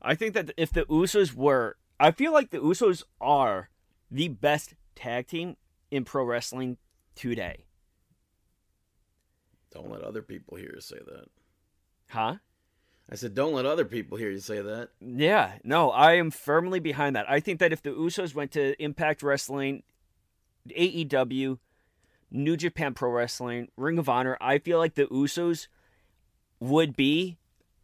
[0.02, 3.70] I think that if the Usos were, I feel like the Usos are
[4.12, 5.56] the best tag team
[5.92, 6.78] in pro wrestling
[7.16, 7.66] today.
[9.72, 11.28] Don't let other people here say that.
[12.08, 12.36] Huh?
[13.10, 14.90] I said don't let other people hear you say that.
[15.00, 17.30] Yeah, no, I am firmly behind that.
[17.30, 19.84] I think that if the Usos went to Impact Wrestling,
[20.70, 21.60] AEW,
[22.30, 25.68] New Japan Pro Wrestling, Ring of Honor, I feel like the Usos
[26.60, 27.38] would be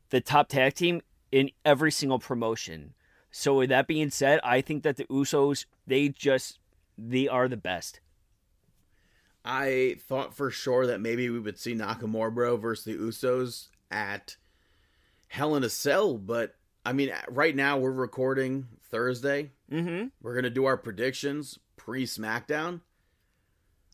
[0.10, 1.02] the top tag team
[1.32, 2.94] in every single promotion.
[3.32, 6.60] So with that being said, I think that the Usos, they just
[6.98, 8.00] they are the best.
[9.46, 14.36] I thought for sure that maybe we would see Nakamura bro versus the Usos at
[15.28, 16.56] Hell in a Cell, but
[16.86, 19.52] I mean right now we're recording Thursday.
[19.72, 20.08] Mm-hmm.
[20.22, 22.82] We're gonna do our predictions pre SmackDown.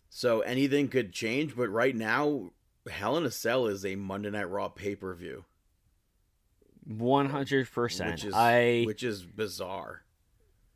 [0.09, 2.51] So anything could change, but right now
[2.89, 5.45] Hell in a Cell is a Monday Night Raw pay per view.
[6.85, 8.25] One hundred percent.
[8.33, 10.03] I which is bizarre.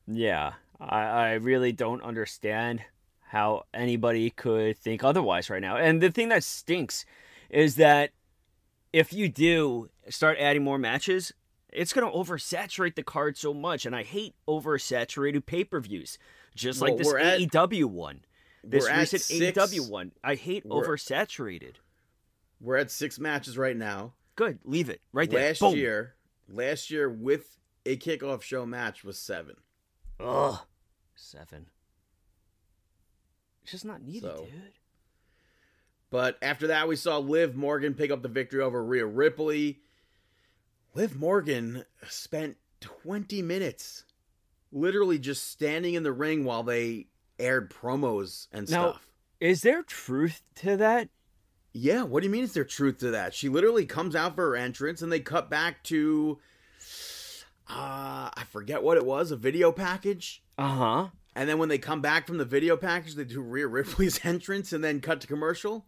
[0.05, 2.81] Yeah, I, I really don't understand
[3.21, 5.77] how anybody could think otherwise right now.
[5.77, 7.03] And the thing that stinks
[7.49, 8.11] is that
[8.93, 11.33] if you do start adding more matches,
[11.69, 13.85] it's going to oversaturate the card so much.
[13.85, 16.17] And I hate oversaturated pay per views,
[16.55, 18.23] just like Well, this we're at- AEW one.
[18.63, 20.11] This recent six- AEW one.
[20.23, 21.75] I hate we're- oversaturated.
[22.61, 24.13] We're at six matches right now.
[24.35, 25.47] Good, leave it right there.
[25.49, 25.75] last Boom.
[25.75, 26.15] year,
[26.47, 29.55] last year with a kickoff show match was seven.
[30.19, 30.59] Ugh.
[31.15, 31.65] Seven.
[33.63, 34.73] It's just not needed, So- dude.
[36.13, 39.79] But after that, we saw Liv Morgan pick up the victory over Rhea Ripley.
[40.93, 44.03] Liv Morgan spent 20 minutes
[44.71, 47.07] literally just standing in the ring while they
[47.39, 49.07] aired promos and Now- stuff.
[49.39, 51.09] Is there truth to that?
[51.73, 53.33] Yeah, what do you mean is there truth to that?
[53.33, 56.37] She literally comes out for her entrance and they cut back to
[57.67, 60.43] uh I forget what it was, a video package.
[60.59, 61.07] Uh huh.
[61.35, 64.71] And then when they come back from the video package, they do Rhea Ripley's entrance
[64.71, 65.87] and then cut to commercial.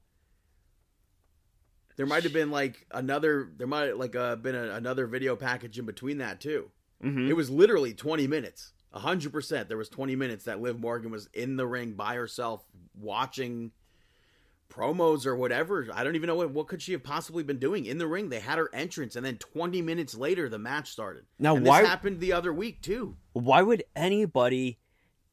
[1.96, 3.50] There might have been like another.
[3.58, 6.72] There might like uh, been a, another video package in between that too.
[7.04, 7.30] Mhm.
[7.30, 8.74] It was literally twenty minutes.
[8.94, 9.68] hundred percent.
[9.70, 12.66] There was twenty minutes that Liv Morgan was in the ring by herself
[13.00, 13.72] watching
[14.70, 15.88] promos or whatever.
[15.94, 18.30] I don't even know what what could she have possibly been doing in the ring.
[18.30, 21.24] They had her entrance, and then twenty minutes later, the match started.
[21.40, 23.16] Now, and why- this happened the other week too?
[23.34, 24.80] Why would anybody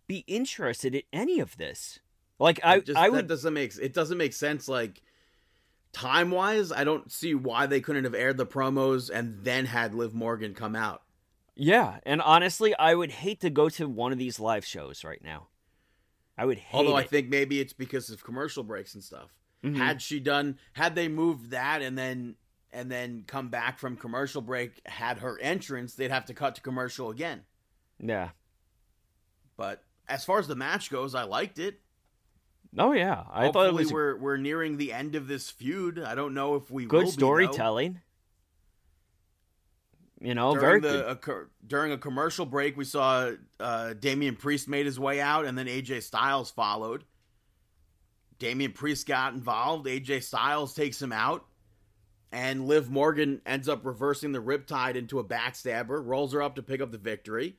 [0.07, 2.01] be interested in any of this?
[2.39, 3.27] Like I, It just, I that would.
[3.29, 4.69] doesn't make it doesn't make sense.
[4.69, 5.03] Like
[5.93, 9.95] time wise, I don't see why they couldn't have aired the promos and then had
[9.95, 11.03] Liv Morgan come out.
[11.55, 15.23] Yeah, and honestly, I would hate to go to one of these live shows right
[15.23, 15.49] now.
[16.39, 17.11] I would hate Although I it.
[17.11, 19.31] think maybe it's because of commercial breaks and stuff.
[19.63, 19.77] Mhm.
[19.77, 22.37] Had she done, had they moved that and then
[22.73, 26.63] and then come back from commercial break, had her entrance, they'd have to cut to
[26.63, 27.45] commercial again.
[28.01, 28.31] yeah.
[29.57, 31.81] But as far as the match goes, I liked it.
[32.79, 35.99] Oh yeah, I Hopefully thought it was we're we're nearing the end of this feud.
[35.99, 38.01] I don't know if we will good storytelling.
[40.21, 41.35] You know, during very the good.
[41.35, 45.59] a, during a commercial break, we saw uh, Damian Priest made his way out, and
[45.59, 47.05] then AJ Styles followed.
[48.39, 49.87] Damian Priest got involved.
[49.87, 51.45] AJ Styles takes him out,
[52.31, 56.63] and Liv Morgan ends up reversing the Riptide into a backstabber, rolls her up to
[56.63, 57.57] pick up the victory,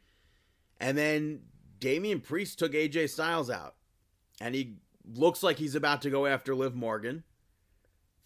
[0.80, 1.41] and then
[1.80, 3.76] Damian Priest took AJ Styles out,
[4.40, 7.23] and he looks like he's about to go after Liv Morgan.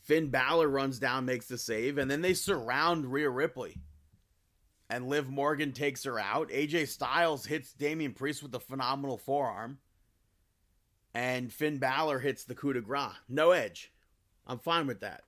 [0.02, 3.82] Finn Balor runs down, makes the save, and then they surround Rhea Ripley
[4.90, 6.50] and Liv Morgan takes her out.
[6.50, 9.80] AJ Styles hits Damian Priest with a phenomenal forearm.
[11.14, 13.12] And Finn Balor hits the coup de grace.
[13.28, 13.92] No edge.
[14.46, 15.24] I'm fine with that.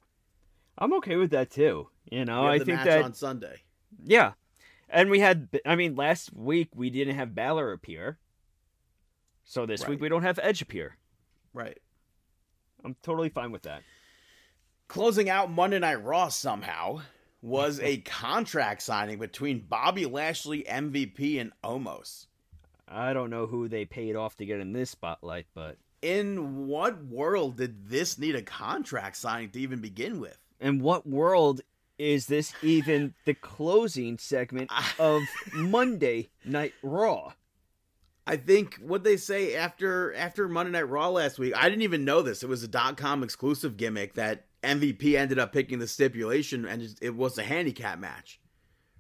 [0.78, 1.90] I'm okay with that too.
[2.10, 3.64] You know, I the think match that on Sunday.
[4.02, 4.34] yeah,
[4.88, 5.50] and we had.
[5.66, 8.18] I mean, last week we didn't have Balor appear,
[9.44, 10.96] so this week we don't have Edge appear.
[11.54, 11.78] Right.
[12.84, 13.82] I'm totally fine with that.
[14.88, 17.02] Closing out Monday Night Raw somehow
[17.42, 22.26] was a contract signing between Bobby Lashley, MVP, and Omos.
[22.88, 27.04] I don't know who they paid off to get in this spotlight, but In what
[27.06, 30.38] world did this need a contract signing to even begin with?
[30.62, 31.62] in what world
[31.98, 35.22] is this even the closing segment of
[35.54, 37.34] Monday Night Raw?
[38.30, 41.56] I think what they say after after Monday Night Raw last week.
[41.58, 42.44] I didn't even know this.
[42.44, 46.96] It was a dot com exclusive gimmick that MVP ended up picking the stipulation, and
[47.02, 48.40] it- was a handicap match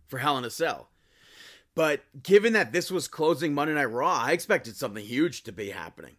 [0.07, 0.89] for Hell in a Cell.
[1.76, 5.69] But given that this was closing Monday Night Raw, I expected something huge to be
[5.69, 6.15] happening.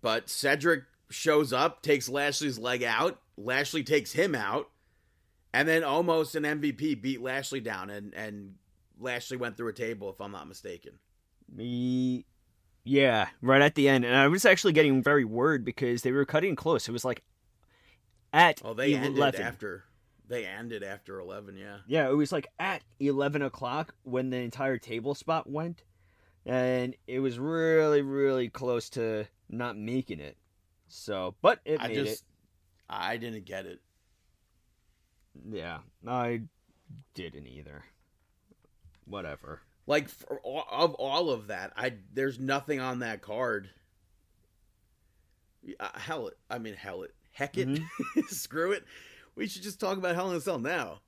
[0.00, 3.20] But Cedric shows up, takes Lashley's leg out.
[3.36, 4.68] Lashley takes him out,
[5.52, 8.56] and then Omos and MVP beat Lashley down, and and
[9.04, 10.98] Lashley went through a table, if I'm not mistaken.
[11.54, 12.24] Me,
[12.84, 16.24] yeah, right at the end, and I was actually getting very worried because they were
[16.24, 16.88] cutting close.
[16.88, 17.22] It was like
[18.32, 19.84] at Oh, they ended after
[20.28, 21.56] they ended after eleven.
[21.56, 25.84] Yeah, Yeah, it was like at eleven o'clock when the entire table spot went,
[26.44, 30.36] and it was really, really close to not making it.
[30.88, 32.24] So, but it I made just
[32.88, 33.80] I didn't get it.
[35.34, 35.54] it.
[35.56, 36.42] Yeah, I
[37.14, 37.84] didn't either.
[39.06, 39.60] Whatever.
[39.86, 40.08] Like
[40.42, 43.68] all- of all of that, I there's nothing on that card.
[45.80, 48.20] Uh, hell it, I mean hell it, heck it, Mm-hmm.
[48.28, 48.84] screw it.
[49.34, 51.00] We should just talk about Hell in a Cell now.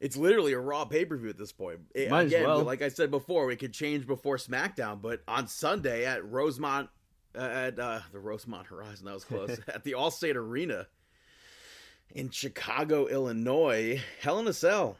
[0.00, 1.80] It's literally a Raw pay per view at this point.
[1.94, 2.62] It- Might as again, well.
[2.62, 6.90] like I said before, we could change before SmackDown, but on Sunday at Rosemont,
[7.36, 10.86] uh, at uh, the Rosemont Horizon, that was close, at the Allstate Arena
[12.14, 14.96] in Chicago, Illinois, Hell in a Cell.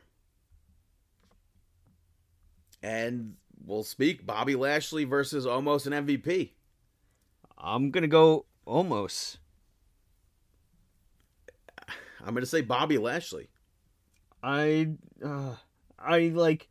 [2.82, 3.35] And
[3.65, 6.51] we'll speak Bobby Lashley versus Omos and MVP.
[7.59, 9.36] I'm gonna go Omos.
[12.24, 13.48] I'm going to say Bobby Lashley.
[14.43, 14.89] I,
[15.24, 15.57] uh,
[15.98, 16.69] I like.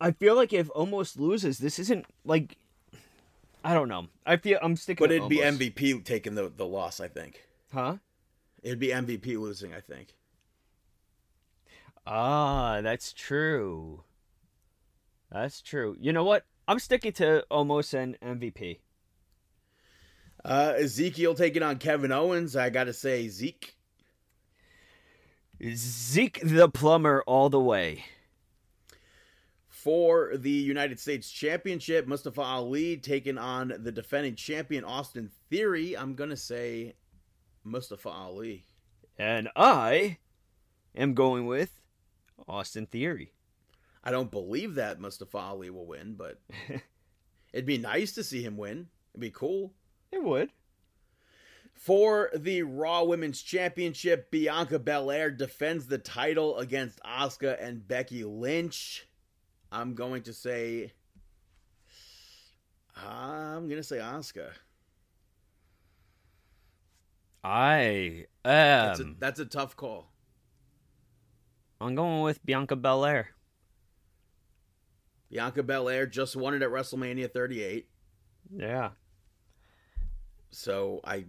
[0.00, 2.56] I feel like if Omos loses, this isn't like.
[3.64, 4.08] I don't know.
[4.26, 5.02] I feel I'm sticking.
[5.04, 5.38] But it'd be.
[5.38, 7.46] MVP taking the, the loss, I think.
[7.72, 7.96] Huh?
[8.62, 10.14] It'd be MVP losing, I think.
[12.06, 14.04] Ah, that's true.
[15.34, 15.96] That's true.
[15.98, 16.44] You know what?
[16.68, 18.78] I'm sticking to Omos and MVP.
[20.44, 22.54] Uh, Ezekiel taking on Kevin Owens.
[22.54, 23.74] I got to say, Zeke.
[25.74, 28.04] Zeke the plumber all the way.
[29.68, 35.96] For the United States Championship, Mustafa Ali taking on the defending champion Austin Theory.
[35.96, 36.94] I'm going to say
[37.64, 38.66] Mustafa Ali.
[39.18, 40.18] And I
[40.94, 41.80] am going with
[42.46, 43.32] Austin Theory.
[44.04, 46.38] I don't believe that Mustafa Ali will win, but
[47.54, 48.88] It'd be nice to see him win.
[49.12, 49.72] It'd be cool.
[50.10, 50.50] It would.
[51.72, 59.06] For the Raw Women's Championship, Bianca Belair defends the title against Asuka and Becky Lynch.
[59.70, 60.92] I'm going to say.
[62.96, 64.48] I'm going to say Asuka.
[67.44, 68.26] I
[68.88, 70.10] That's, a, that's a tough call.
[71.80, 73.33] I'm going with Bianca Belair.
[75.34, 77.88] Bianca Belair just won it at WrestleMania 38.
[78.56, 78.90] Yeah.
[80.52, 81.24] So I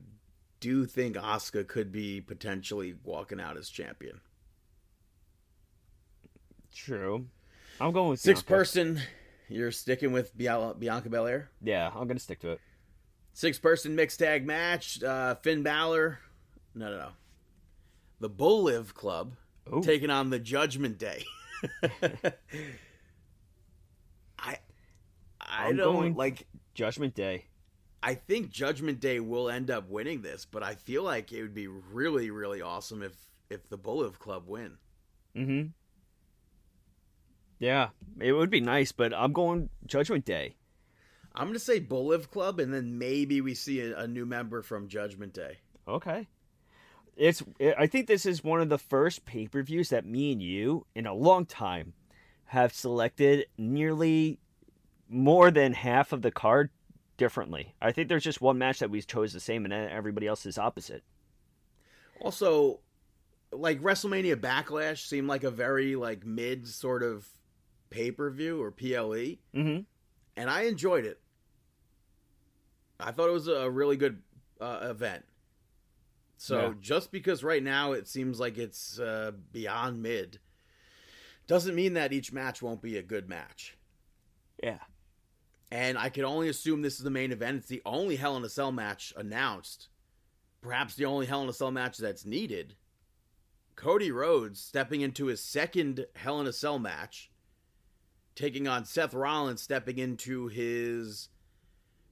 [0.59, 4.21] do think Asuka could be potentially walking out as champion.
[6.71, 7.25] True.
[7.81, 8.53] I'm going with Six Bianca.
[8.53, 9.01] person,
[9.49, 11.49] you're sticking with Bianca Belair.
[11.63, 12.61] Yeah, I'm gonna stick to it.
[13.33, 15.01] Six person mixed tag match.
[15.01, 16.19] Uh, Finn Balor.
[16.75, 17.09] No, no, no.
[18.19, 19.33] The Bull Live Club
[19.73, 19.81] Ooh.
[19.81, 21.23] taking on the Judgment Day.
[25.45, 27.45] I I'm don't going- like Judgment Day.
[28.03, 31.55] I think Judgment Day will end up winning this, but I feel like it would
[31.55, 33.13] be really, really awesome if
[33.49, 34.77] if the Bull Live Club win.
[35.35, 35.67] Mm-hmm.
[37.59, 37.89] Yeah,
[38.19, 40.55] it would be nice, but I'm going Judgment Day.
[41.33, 44.61] I'm gonna say Bull Live Club, and then maybe we see a, a new member
[44.61, 45.57] from Judgment Day.
[45.87, 46.27] Okay.
[47.15, 47.41] It's.
[47.77, 50.85] I think this is one of the first pay per views that me and you,
[50.95, 51.93] in a long time,
[52.45, 54.39] have selected nearly
[55.15, 56.69] more than half of the card
[57.17, 57.73] differently.
[57.81, 60.57] I think there's just one match that we chose the same, and everybody else is
[60.57, 61.03] opposite.
[62.21, 62.79] Also,
[63.51, 67.27] like WrestleMania Backlash seemed like a very like mid sort of
[67.89, 69.79] pay per view or PLE, Mm-hmm.
[70.35, 71.19] and I enjoyed it.
[72.99, 74.21] I thought it was a really good
[74.59, 75.25] uh, event.
[76.37, 76.73] So Yeah.
[76.81, 80.39] just because right now it seems like it's uh, beyond mid,
[81.47, 83.77] doesn't mean that each match won't be a good match.
[84.63, 84.79] Yeah.
[85.71, 87.57] And I can only assume this is the main event.
[87.57, 89.87] It's the only Hell in a Cell match announced.
[90.61, 92.75] Perhaps the only Hell in a Cell match that's needed.
[93.75, 97.29] Cody Rhodes stepping into his second Hell in a Cell match,
[98.35, 101.29] taking on Seth Rollins, stepping into his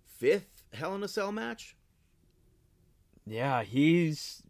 [0.04, 1.76] fifth Hell in a Cell match.
[3.26, 4.44] Yeah, he's.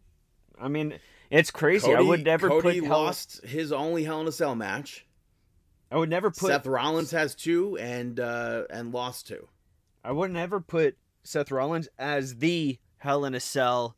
[0.60, 0.98] I mean,
[1.30, 1.94] it's crazy.
[1.94, 5.06] I would never Cody put Hell- lost his only Hell in a Cell match.
[5.94, 6.48] I would never put.
[6.48, 9.46] Seth Rollins has two and uh, and lost two.
[10.02, 13.94] I would never put Seth Rollins as the Hell in a Cell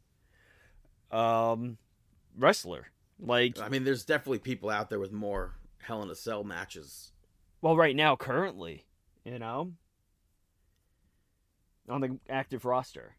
[1.11, 1.79] um,
[2.37, 2.89] wrestler.
[3.19, 7.13] Like, I mean, there's definitely people out there with more Hell in a Cell matches
[7.63, 8.85] well, right now, currently,
[9.25, 9.73] you know,
[11.89, 13.17] on the active roster.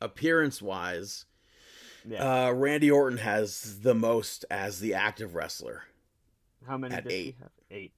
[0.00, 1.26] appearance wise,
[2.04, 2.48] Yeah.
[2.48, 5.84] uh, Randy Orton has the most as the active wrestler.
[6.66, 6.92] How many?
[6.94, 7.36] at does he eight.
[7.40, 7.50] have?
[7.70, 7.92] Eight.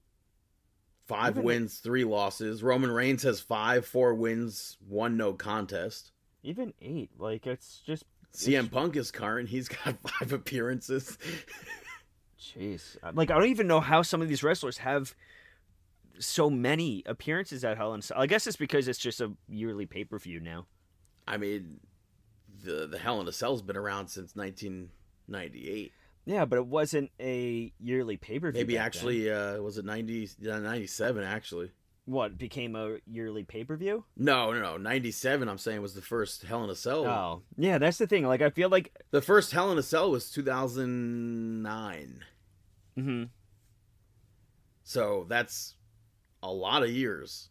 [1.07, 2.61] Five Even- wins, three losses.
[2.63, 6.11] Roman Reigns has five, four wins, one no contest.
[6.43, 7.11] Even eight.
[7.17, 8.03] Like, it's just.
[8.33, 9.49] CM Punk is current.
[9.49, 11.17] He's got five appearances.
[12.39, 12.97] Jeez.
[13.01, 15.15] Uh, like, I don't even know how some of these wrestlers have
[16.19, 18.19] so many appearances at Hell in a Cell.
[18.19, 20.65] I guess it's because it's just a yearly pay per view now.
[21.27, 21.79] I mean,
[22.63, 25.91] the the Hell in a Cell's been around since 1998.
[26.27, 28.59] Yeah, but it wasn't a yearly pay per view.
[28.59, 31.71] Maybe actually, uh, was it 90, yeah, 97 actually?
[32.03, 34.03] what became a yearly pay per view?
[34.15, 34.77] No, no, no.
[34.77, 37.05] 97, I'm saying, was the first Hell in a Cell.
[37.05, 38.25] Oh, yeah, that's the thing.
[38.25, 42.23] Like, I feel like, The first Hell in a Cell was 2009.
[42.95, 43.23] hmm
[44.83, 45.75] So that's
[46.41, 47.49] a lot of years.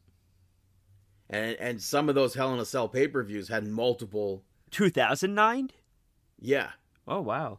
[1.29, 4.43] And and some of those Hell in a Cell pay per views had multiple.
[4.71, 5.71] two thousand nine.
[6.39, 6.71] Yeah,
[7.09, 7.59] Oh wow,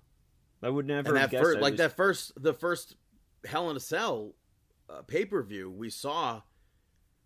[0.61, 2.95] I would never and have that first, like was- that first, the first
[3.45, 4.33] Hell in a Cell
[4.89, 6.41] uh, pay per view, we saw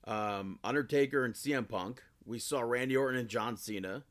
[0.05, 2.03] um, Undertaker and CM Punk.
[2.25, 4.03] We saw Randy Orton and John Cena,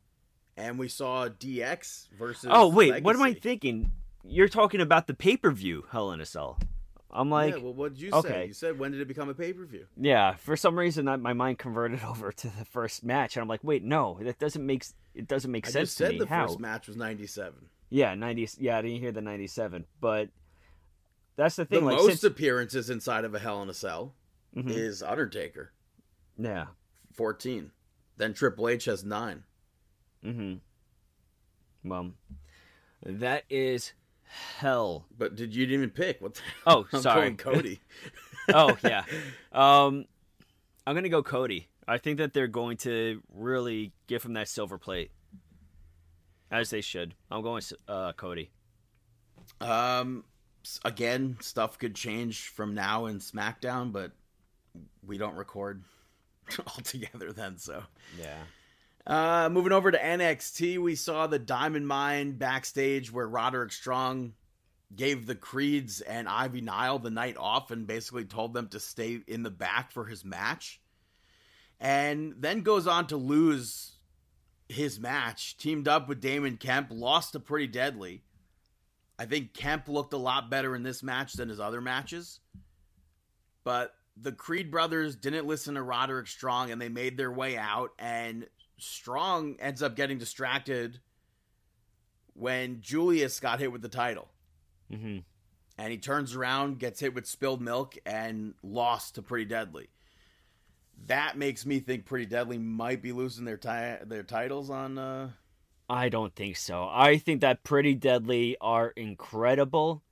[0.56, 2.48] and we saw DX versus.
[2.50, 3.92] Oh wait, what am I thinking?
[4.24, 6.58] You're talking about the pay per view Hell in a Cell.
[7.12, 8.28] I'm like, yeah, well, what did you okay.
[8.28, 8.46] say?
[8.46, 9.86] You said when did it become a pay per view?
[9.96, 10.36] yeah.
[10.36, 13.64] For some reason, I, my mind converted over to the first match, and I'm like,
[13.64, 14.84] wait, no, that doesn't make
[15.14, 16.46] it doesn't make I sense just to said the How?
[16.46, 17.68] first match was ninety seven.
[17.90, 18.48] Yeah, ninety.
[18.58, 20.28] Yeah, I didn't hear the ninety seven, but
[21.36, 21.84] that's the The thing.
[21.84, 24.14] like, most since, appearances inside of a Hell in a Cell
[24.56, 24.70] Mhm.
[24.70, 25.72] is Undertaker,
[26.38, 26.66] yeah.
[27.12, 27.72] fourteen.
[28.16, 29.44] Then Triple H has nine.
[30.24, 30.56] Mm-hmm.
[31.88, 32.12] Well,
[33.04, 33.92] that is
[34.58, 35.06] hell.
[35.16, 36.20] But did you even pick?
[36.20, 36.34] What?
[36.34, 37.20] The Oh, I'm sorry.
[37.22, 37.80] going Cody.
[38.54, 39.04] oh yeah.
[39.52, 40.04] Um,
[40.86, 41.68] I'm gonna go Cody.
[41.88, 45.10] I think that they're going to really give him that silver plate,
[46.50, 47.14] as they should.
[47.30, 48.50] I'm going uh, Cody.
[49.60, 50.24] um,
[50.84, 54.12] again, stuff could change from now in SmackDown, but
[55.06, 55.82] we don't record
[56.66, 57.32] altogether.
[57.32, 57.82] Then so.
[58.18, 58.38] Yeah.
[59.06, 64.34] Uh, moving over to NXT, we saw the Diamond Mine backstage where Roderick Strong
[64.94, 69.20] gave the Creeds and Ivy Nile the night off and basically told them to stay
[69.26, 70.80] in the back for his match.
[71.78, 73.92] And then goes on to lose
[74.70, 78.22] his match, teamed up with Damon Kemp, lost to Pretty Deadly.
[79.18, 82.40] I think Kemp looked a lot better in this match than his other matches.
[83.64, 87.90] But the Creed brothers didn't listen to Roderick Strong and they made their way out.
[87.98, 88.46] And
[88.78, 91.00] Strong ends up getting distracted
[92.34, 94.28] when Julius got hit with the title.
[94.90, 95.18] Mm-hmm.
[95.78, 99.88] And he turns around, gets hit with spilled milk, and lost to Pretty Deadly.
[101.06, 104.98] That makes me think Pretty Deadly might be losing their ti- their titles on.
[104.98, 105.30] Uh...
[105.88, 106.88] I don't think so.
[106.90, 110.02] I think that Pretty Deadly are incredible.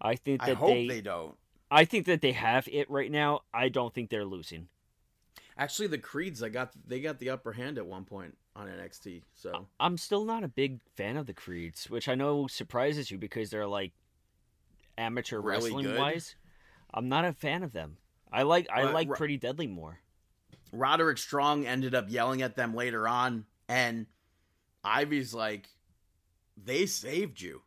[0.00, 1.36] I think that I hope they, they don't.
[1.70, 3.42] I think that they have it right now.
[3.52, 4.68] I don't think they're losing.
[5.56, 9.22] Actually, the Creeds, I got they got the upper hand at one point on NXT.
[9.34, 13.18] So I'm still not a big fan of the Creeds, which I know surprises you
[13.18, 13.92] because they're like
[14.96, 15.98] amateur Really wrestling good?
[15.98, 16.36] wise.
[16.94, 17.96] I'm not a fan of them.
[18.32, 19.98] I like I like Pretty Deadly more.
[20.72, 24.06] Roderick Strong ended up yelling at them later on, and
[24.84, 25.68] Ivy's like,
[26.56, 27.62] "They saved you.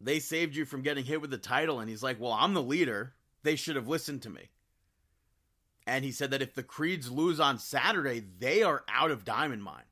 [0.00, 2.62] They saved you from getting hit with the title." And he's like, "Well, I'm the
[2.62, 3.14] leader.
[3.42, 4.50] They should have listened to me."
[5.86, 9.64] And he said that if the Creeds lose on Saturday, they are out of Diamond
[9.64, 9.82] Mine.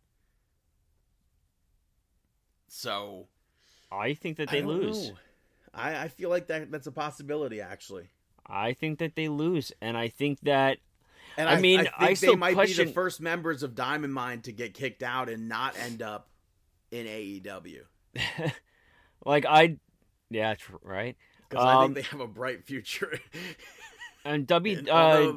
[2.68, 3.27] So
[3.90, 5.09] I think that they don't lose.
[5.09, 5.16] know.
[5.74, 8.09] I, I feel like that that's a possibility actually.
[8.47, 10.78] I think that they lose, and I think that
[11.41, 14.41] And I mean, think I they might be question- the first members of Diamond Mine
[14.43, 16.29] to get kicked out and not end up
[16.91, 17.83] in AEW
[19.25, 19.77] like I,
[20.31, 21.17] yeah, right.
[21.49, 23.19] because I Um, think they have a bright future.
[24.23, 25.33] And W, And uh,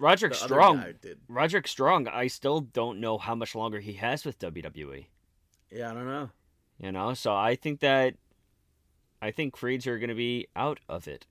[0.00, 0.82] Roderick Strong.
[1.28, 2.08] Roderick Strong.
[2.08, 5.06] I still don't know how much longer he has with WWE.
[5.70, 6.30] Yeah, I don't know.
[6.80, 8.14] You know, so I think that
[9.22, 11.26] I think Creeds are going to be out of it.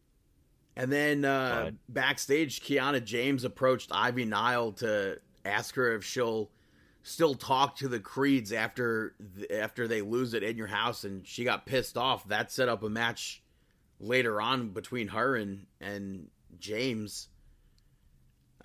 [0.75, 6.49] And then uh, backstage, Kiana James approached Ivy Nile to ask her if she'll
[7.03, 9.13] still talk to the Creeds after
[9.51, 12.27] after they lose it in your house, and she got pissed off.
[12.29, 13.43] That set up a match
[13.99, 16.27] later on between her and and
[16.59, 17.29] James.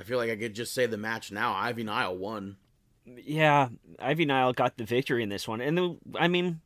[0.01, 1.53] I feel like I could just say the match now.
[1.55, 2.57] Ivy Nile won,
[3.05, 3.69] Yeah,
[3.99, 6.61] Ivy Nile got the victory in this one, and the, I mean,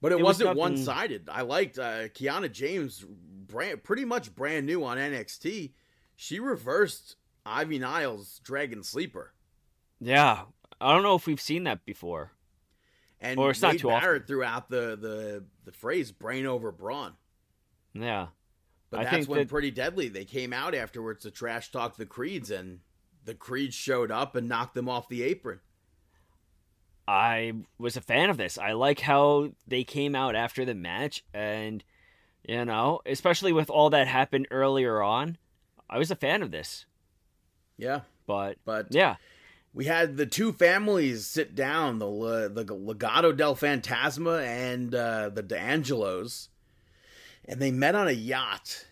[0.00, 1.28] but it, It was wasn't nothing- one sided.
[1.30, 3.04] I liked uh, Kiana James,
[3.50, 5.72] brand pretty much brand new on NXT.
[6.16, 7.16] She reversed
[7.46, 9.32] Ivy Nile's Dragon Sleeper.
[10.00, 10.42] yeah,
[10.80, 12.32] I don't know if we've seen that before.
[13.20, 14.00] And Or it's not Wade too often.
[14.02, 17.12] Barrett threw out the, the, the phrase brain over brawn.
[17.92, 18.28] Yeah,
[18.90, 22.06] But I that's when that- Pretty Deadly, they came out afterwards to trash talk the
[22.06, 22.80] Creeds, and
[23.24, 25.60] the Creeds showed up and knocked them off the apron.
[27.08, 28.56] I was a fan of this.
[28.56, 31.82] I like how they came out after the match, and
[32.46, 35.38] you know, especially with all that happened earlier on,
[35.88, 36.86] I was a fan of this.
[37.76, 38.00] Yeah.
[38.26, 39.16] But But yeah,
[39.72, 45.30] we had the two families sit down the Le- the Legado del Fantasma and uh,
[45.30, 46.48] the D'Angelos,
[47.44, 48.86] and they met on a yacht.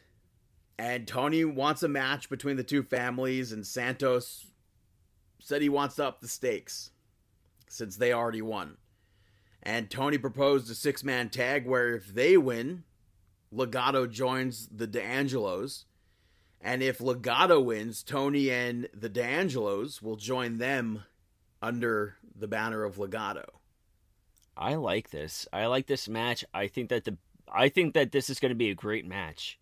[0.80, 4.46] And Tony wants a match between the two families, and Santos
[5.40, 6.90] said he wants to up the stakes
[7.68, 8.76] since they already won.
[9.62, 12.84] And Tony proposed a six man tag where if they win,
[13.54, 15.84] Legado joins the D'Angelos.
[16.60, 21.04] And if Legado wins, Tony and the D'Angelos will join them
[21.62, 23.44] under the banner of Legado.
[24.56, 25.46] I like this.
[25.52, 26.44] I like this match.
[26.52, 27.16] I think that the
[27.52, 29.58] I think that this is going to be a great match.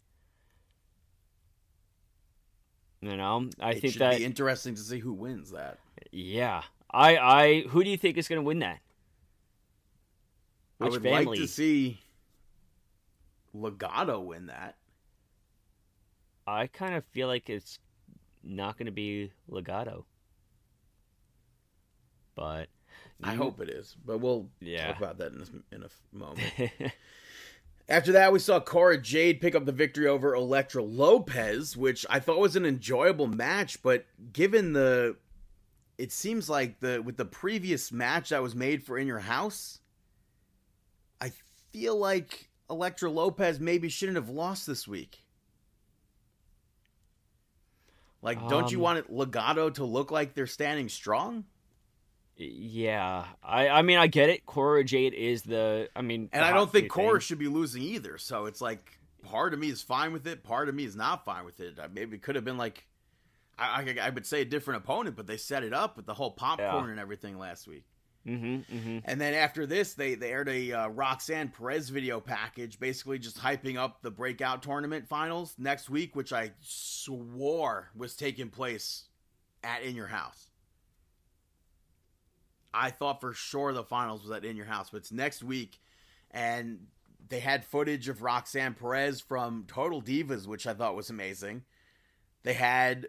[3.00, 5.78] You know, I it think should that be interesting to see who wins that.
[6.10, 6.62] yeah.
[6.90, 8.78] I I who do you think is going to win that?
[10.78, 11.26] Which I would family?
[11.26, 12.00] like to see
[13.56, 14.76] Legado win that.
[16.46, 17.78] I kind of feel like it's
[18.44, 20.04] not going to be Legado.
[22.34, 22.68] But
[23.22, 24.88] I hope it is, but we'll Yeah.
[24.88, 26.52] talk about that in a, in a moment.
[27.88, 32.18] After that, we saw Cora Jade pick up the victory over Elektra Lopez, which I
[32.20, 33.80] thought was an enjoyable match.
[33.82, 35.16] But given the,
[35.96, 39.80] it seems like the with the previous match that was made for In Your House,
[41.20, 41.30] I
[41.72, 45.20] feel like Elektra Lopez maybe shouldn't have lost this week.
[48.22, 51.44] Like, don't you Um, want it Legado to look like they're standing strong?
[52.38, 54.44] yeah, I I mean I get it.
[54.46, 57.20] Cora Jade is the I mean, And I don't think Cora thing.
[57.20, 58.18] should be losing either.
[58.18, 61.24] So it's like part of me is fine with it, part of me is not
[61.24, 61.78] fine with it.
[61.94, 62.86] Maybe it could have been like
[63.58, 66.12] I, I, I would say a different opponent, but they set it up with the
[66.14, 66.90] whole popcorn Yeah.
[66.90, 67.84] and everything last week.
[68.26, 68.76] Mm-hmm.
[68.76, 68.98] Mm-hmm.
[69.04, 73.38] And then after this, they, they aired a uh, Roxanne Perez video package, basically just
[73.38, 79.04] hyping up the breakout tournament finals next week, which I swore was taking place
[79.62, 80.50] at In Your House.
[82.74, 85.78] I thought for sure the finals was at In Your House, but it's next week.
[86.32, 86.80] And
[87.28, 91.62] they had footage of Roxanne Perez from Total Divas, which I thought was amazing.
[92.42, 93.08] They had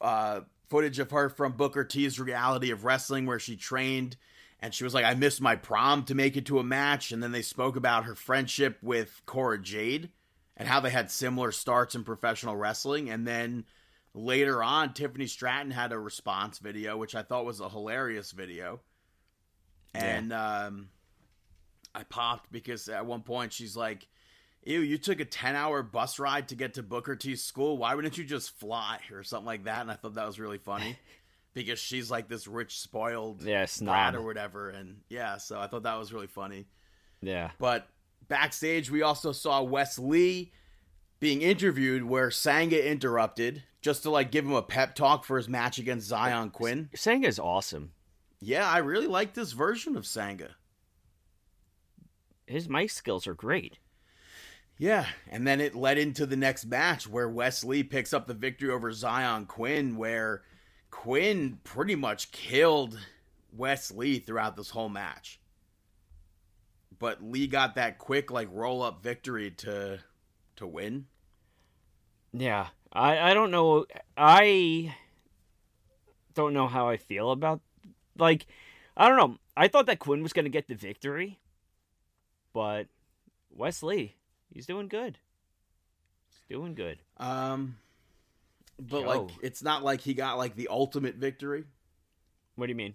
[0.00, 4.16] uh, footage of her from Booker T's Reality of Wrestling, where she trained
[4.60, 7.12] and she was like, I missed my prom to make it to a match.
[7.12, 10.10] And then they spoke about her friendship with Cora Jade
[10.56, 13.08] and how they had similar starts in professional wrestling.
[13.08, 13.64] And then
[14.14, 18.80] later on, Tiffany Stratton had a response video, which I thought was a hilarious video.
[19.94, 20.88] And um,
[21.94, 24.08] I popped because at one point she's like,
[24.64, 27.78] Ew, you took a 10 hour bus ride to get to Booker T's school.
[27.78, 29.82] Why wouldn't you just fly or something like that?
[29.82, 30.98] And I thought that was really funny
[31.64, 34.14] because she's like this rich, spoiled Yeah, snob.
[34.14, 34.70] or whatever.
[34.70, 36.66] And yeah, so I thought that was really funny.
[37.20, 37.50] Yeah.
[37.58, 37.88] But
[38.28, 40.52] backstage, we also saw Wes Lee
[41.20, 45.48] being interviewed where Sanga interrupted just to like give him a pep talk for his
[45.48, 46.90] match against Zion Quinn.
[46.94, 47.92] Sanga's awesome.
[48.40, 50.50] Yeah, I really like this version of Sanga.
[52.46, 53.78] His mic skills are great.
[54.78, 58.34] Yeah, and then it led into the next match where Wes Lee picks up the
[58.34, 60.42] victory over Zion Quinn, where
[60.90, 62.98] Quinn pretty much killed
[63.56, 65.40] Wes Lee throughout this whole match.
[66.98, 70.00] But Lee got that quick like roll up victory to
[70.56, 71.06] to win.
[72.32, 72.68] Yeah.
[72.92, 73.86] I, I don't know.
[74.16, 74.94] I
[76.34, 77.60] don't know how I feel about.
[78.16, 78.46] Like,
[78.96, 79.38] I don't know.
[79.56, 81.38] I thought that Quinn was going to get the victory.
[82.52, 82.86] But
[83.50, 84.16] Wes Lee,
[84.52, 85.18] he's doing good.
[86.28, 86.98] He's doing good.
[87.18, 87.76] Um
[88.78, 89.06] but Yo.
[89.08, 91.64] like it's not like he got like the ultimate victory.
[92.56, 92.94] What do you mean?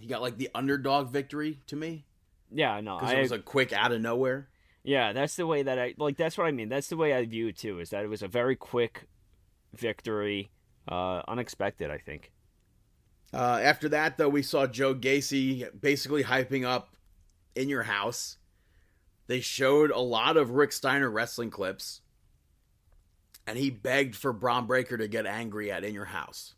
[0.00, 2.06] He got like the underdog victory to me
[2.50, 2.98] Yeah, no.
[2.98, 4.48] because it was a quick out of nowhere.
[4.82, 5.94] yeah, that's the way that I.
[5.98, 6.68] Like, that's what I mean.
[6.68, 9.06] That's the way I view it, too, is that it was a very quick
[9.74, 10.50] victory.
[10.88, 12.32] Uh, unexpected, I think.
[13.32, 16.96] Uh, after that, though, we saw Joe Gacy basically hyping up
[17.54, 18.38] in your house.
[19.28, 22.00] They showed a lot of Rick Steiner wrestling clips,
[23.50, 26.54] and he begged for Bron Breakker to get angry at in your house.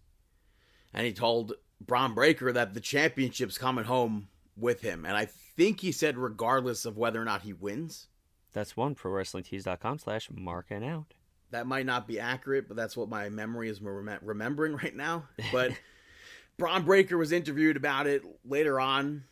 [0.93, 4.28] And he told Bron Breakker that the championship's coming home
[4.59, 5.06] with him.
[5.06, 8.09] And I think he said, regardless of whether or not he wins.
[8.52, 11.14] That's one ProWrestlingTees.com slash marking out.
[11.51, 15.24] That might not be accurate, but that's what my memory is rem- remembering right now.
[15.51, 15.73] But
[16.59, 19.24] Bron Breakker was interviewed about it later on,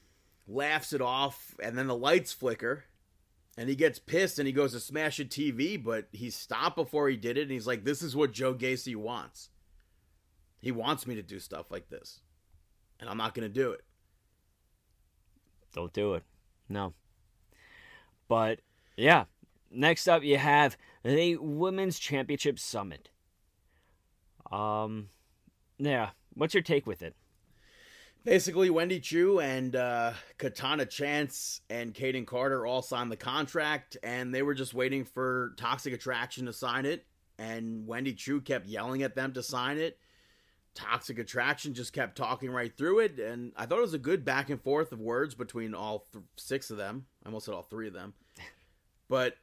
[0.48, 2.84] laughs it off, and then the lights flicker,
[3.56, 7.08] and he gets pissed and he goes to smash a TV, but he stopped before
[7.08, 9.50] he did it, and he's like, "This is what Joe Gacy wants.
[10.60, 12.20] He wants me to do stuff like this,
[12.98, 13.82] and I'm not to do it."
[15.72, 16.24] Don't do it.
[16.68, 16.94] No.
[18.28, 18.60] But
[18.96, 19.24] yeah,
[19.70, 23.10] next up you have the Women's Championship Summit.
[24.50, 25.10] Um,
[25.78, 26.10] yeah.
[26.34, 27.14] What's your take with it?
[28.22, 34.34] Basically, Wendy Choo and uh, Katana Chance and Kaden Carter all signed the contract, and
[34.34, 37.06] they were just waiting for Toxic Attraction to sign it.
[37.38, 39.98] And Wendy Choo kept yelling at them to sign it.
[40.74, 44.24] Toxic Attraction just kept talking right through it, and I thought it was a good
[44.24, 47.06] back and forth of words between all th- six of them.
[47.24, 48.14] I almost said all three of them,
[49.08, 49.36] but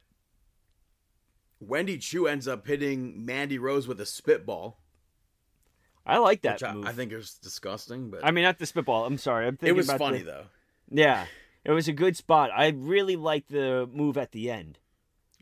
[1.60, 4.80] Wendy Choo ends up hitting Mandy Rose with a spitball,
[6.08, 6.86] I like that I, move.
[6.86, 8.10] I think is disgusting.
[8.10, 9.04] But I mean, not the spitball.
[9.04, 9.46] I'm sorry.
[9.46, 10.44] I'm thinking it was funny the- though.
[10.90, 11.26] Yeah,
[11.64, 12.50] it was a good spot.
[12.56, 14.78] I really liked the move at the end.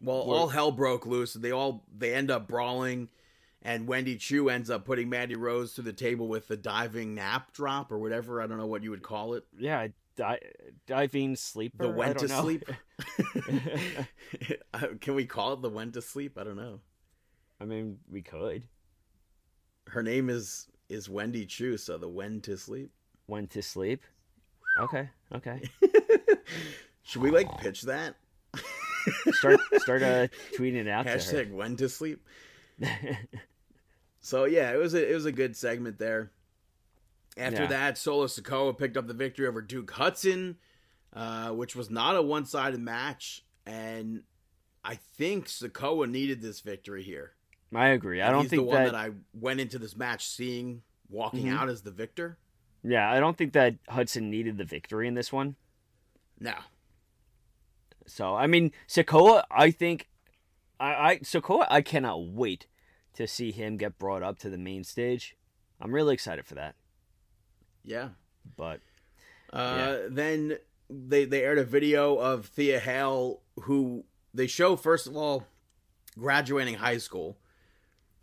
[0.03, 1.35] Well, Well- all hell broke loose.
[1.35, 3.09] They all they end up brawling,
[3.63, 7.53] and Wendy Choo ends up putting Mandy Rose to the table with the diving nap
[7.53, 8.43] drop or whatever.
[8.43, 9.45] I don't know what you would call it.
[9.57, 10.41] Yeah, di-
[10.87, 11.87] diving sleeper.
[11.87, 12.43] The don't to know.
[12.43, 12.65] sleep.
[14.75, 16.37] Uh, can we call it the when to sleep?
[16.37, 16.81] I don't know.
[17.61, 18.65] I mean, we could.
[19.89, 22.91] Her name is is Wendy Choo, so the when to sleep.
[23.27, 24.03] When to sleep.
[24.79, 25.09] Okay.
[25.35, 25.63] Okay.
[27.03, 28.17] Should we like pitch that?
[29.31, 30.27] Start start uh,
[30.57, 31.07] tweeting it out.
[31.07, 32.25] Hashtag when to sleep.
[34.21, 36.33] So yeah, it was a it was a good segment there.
[37.37, 37.69] After Yeah.
[37.69, 40.57] that, Solo Sikoa picked up the victory over Duke Hudson,
[41.13, 44.25] uh, which was not a one sided match, and
[44.83, 47.35] I think Sikoa needed this victory here.
[47.75, 48.23] I agree.
[48.23, 48.95] I don't He's think the one that, that...
[48.95, 51.57] I went into this match seeing walking Mhm.
[51.59, 52.39] out as the victor.
[52.83, 55.57] Yeah, I don't think that Hudson needed the victory in this one.
[56.39, 56.55] No,
[58.07, 60.09] So I mean, Sikoa, I think,
[60.79, 62.67] I, I Sikoa, I cannot wait
[63.15, 65.37] to see him get brought up to the main stage
[65.81, 66.75] I'm really excited for that.
[67.85, 68.11] Yeah.
[68.57, 68.81] But
[69.53, 75.17] Uh, Then they they aired a video of Thea Hail, who they show first of
[75.17, 75.47] all
[76.19, 77.39] graduating high school,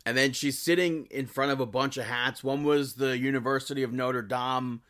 [0.06, 2.42] and then she's sitting in front of a bunch of hats.
[2.44, 4.82] One was the University of Notre Dame,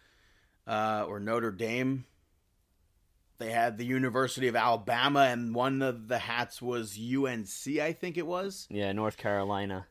[0.66, 2.04] uh, or Notre Dame.
[3.38, 8.16] They had the University of Alabama, and one of the hats was UNC, I think
[8.16, 8.66] it was.
[8.70, 9.86] yeah, North Carolina.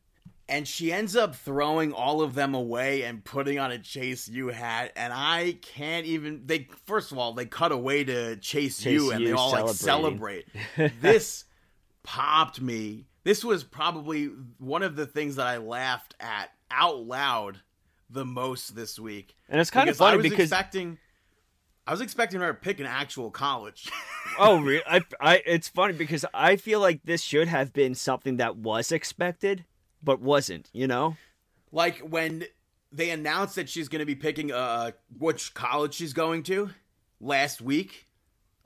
[0.50, 4.48] and she ends up throwing all of them away and putting on a Chase U
[4.48, 4.92] hat.
[4.96, 6.44] And I can't even.
[6.46, 9.70] They first of all they cut away to Chase, Chase U and they all like
[9.70, 10.46] celebrate.
[11.02, 11.46] this
[12.04, 13.08] popped me.
[13.24, 14.26] This was probably
[14.58, 17.60] one of the things that I laughed at out loud
[18.10, 19.36] the most this week.
[19.50, 20.98] And it's kind of Because I was because expecting.
[21.86, 23.90] I was expecting her to pick an actual college.
[24.40, 28.38] oh, re- I, I, it's funny because I feel like this should have been something
[28.38, 29.66] that was expected,
[30.02, 30.70] but wasn't.
[30.72, 31.18] You know?
[31.74, 32.46] like when
[32.92, 36.70] they announced that she's going to be picking uh which college she's going to
[37.20, 38.08] last week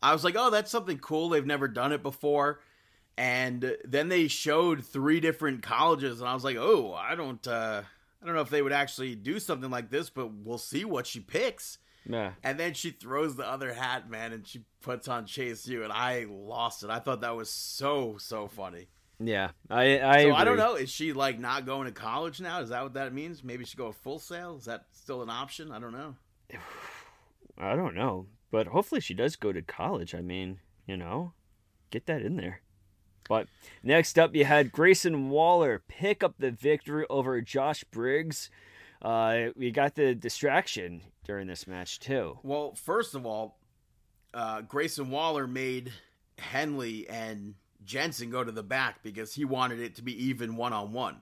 [0.03, 2.59] i was like oh that's something cool they've never done it before
[3.17, 7.81] and then they showed three different colleges and i was like oh i don't uh
[8.21, 11.07] i don't know if they would actually do something like this but we'll see what
[11.07, 12.33] she picks Yeah.
[12.43, 15.91] and then she throws the other hat man and she puts on chase u and
[15.91, 18.87] i lost it i thought that was so so funny
[19.19, 19.49] Yeah.
[19.67, 20.75] I, I, so I don't know.
[20.75, 22.61] Is she like not going to college now?
[22.61, 23.43] Is that what that means?
[23.43, 24.57] Maybe she go full sail.
[24.57, 25.71] Is that still an option?
[25.71, 26.13] I don't know.
[27.57, 30.13] I don't know, but hopefully she does go to college.
[30.13, 31.33] I mean, you know,
[31.89, 32.61] get that in there.
[33.27, 33.47] But
[33.83, 38.49] next up, you had Grayson Waller pick up the victory over Josh Briggs.
[39.01, 42.39] Uh, we got the distraction during this match too.
[42.43, 43.59] Well, first of all,
[44.33, 45.91] uh, Grayson Waller made
[46.39, 47.55] Henley and
[47.85, 51.21] Jensen go to the back because he wanted it to be even one on one.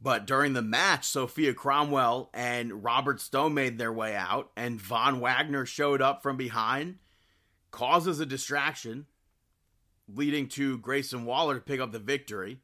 [0.00, 5.20] But during the match, Sophia Cromwell and Robert Stone made their way out, and Von
[5.20, 6.98] Wagner showed up from behind,
[7.72, 9.06] causes a distraction,
[10.12, 12.60] leading to Grayson Waller to pick up the victory.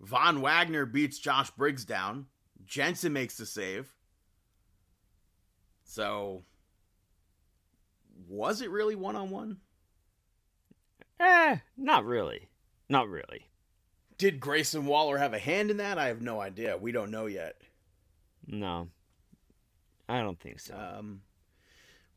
[0.00, 2.26] Von Wagner beats Josh Briggs down.
[2.64, 3.94] Jensen makes the save.
[5.84, 6.44] So,
[8.28, 9.58] was it really one on one?
[11.18, 12.48] Eh, not really.
[12.88, 13.46] Not really.
[14.18, 15.98] Did Grayson Waller have a hand in that?
[15.98, 16.76] I have no idea.
[16.76, 17.56] We don't know yet.
[18.46, 18.88] No,
[20.08, 20.74] I don't think so.
[20.74, 21.20] Um,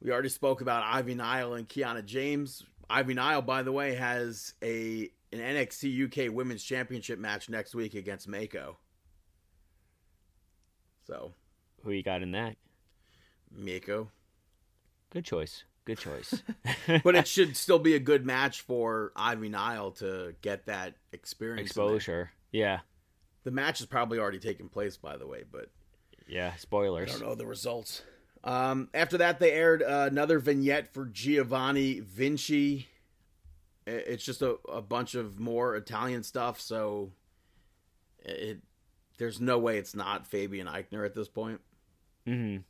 [0.02, 2.64] we already spoke about Ivy Nile and Kiana James.
[2.92, 7.94] Ivy Nile, by the way, has a an NXT UK Women's Championship match next week
[7.94, 8.76] against Meiko.
[11.08, 11.34] So,
[11.84, 12.58] Who you got in that?
[13.58, 14.10] Meiko.
[15.10, 15.64] Good choice.
[15.86, 16.44] Good choice.
[17.04, 21.70] But it should still be a good match for Ivy Nile to get that experience.
[21.70, 22.32] Exposure.
[22.52, 22.80] Yeah.
[23.44, 25.70] The match has probably already taken place, by the way, but
[26.28, 26.56] Yeah.
[26.58, 27.10] Spoilers.
[27.10, 28.04] I don't know the results.
[28.44, 32.88] Um, after that, they aired uh, another vignette for Giovanni Vinci.
[33.86, 37.12] It's just a, a bunch of more Italian stuff, so
[38.24, 38.60] it
[39.18, 41.62] there's no way it's not Fabian Aichner at this point.
[42.28, 42.62] Mm-hmm.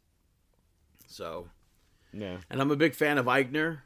[1.08, 1.48] So,
[2.14, 2.38] Yeah.
[2.50, 3.80] and I'm a big fan of Eichner.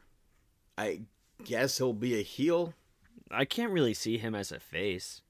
[0.78, 1.02] I
[1.44, 2.74] guess he'll be a heel.
[3.30, 5.22] I can't really see him as a face.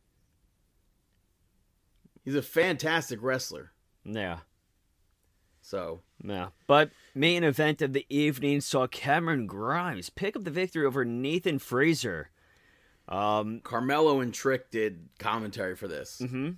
[2.25, 3.73] He's a fantastic wrestler.
[4.05, 4.39] Yeah.
[5.63, 6.49] So, Yeah.
[6.67, 11.59] But main event of the evening saw Cameron Grimes pick up the victory over Nathan
[11.59, 12.31] Frazer.
[13.09, 16.21] Um, Carmelo and Trick did commentary for this.
[16.23, 16.53] Mm-hmm.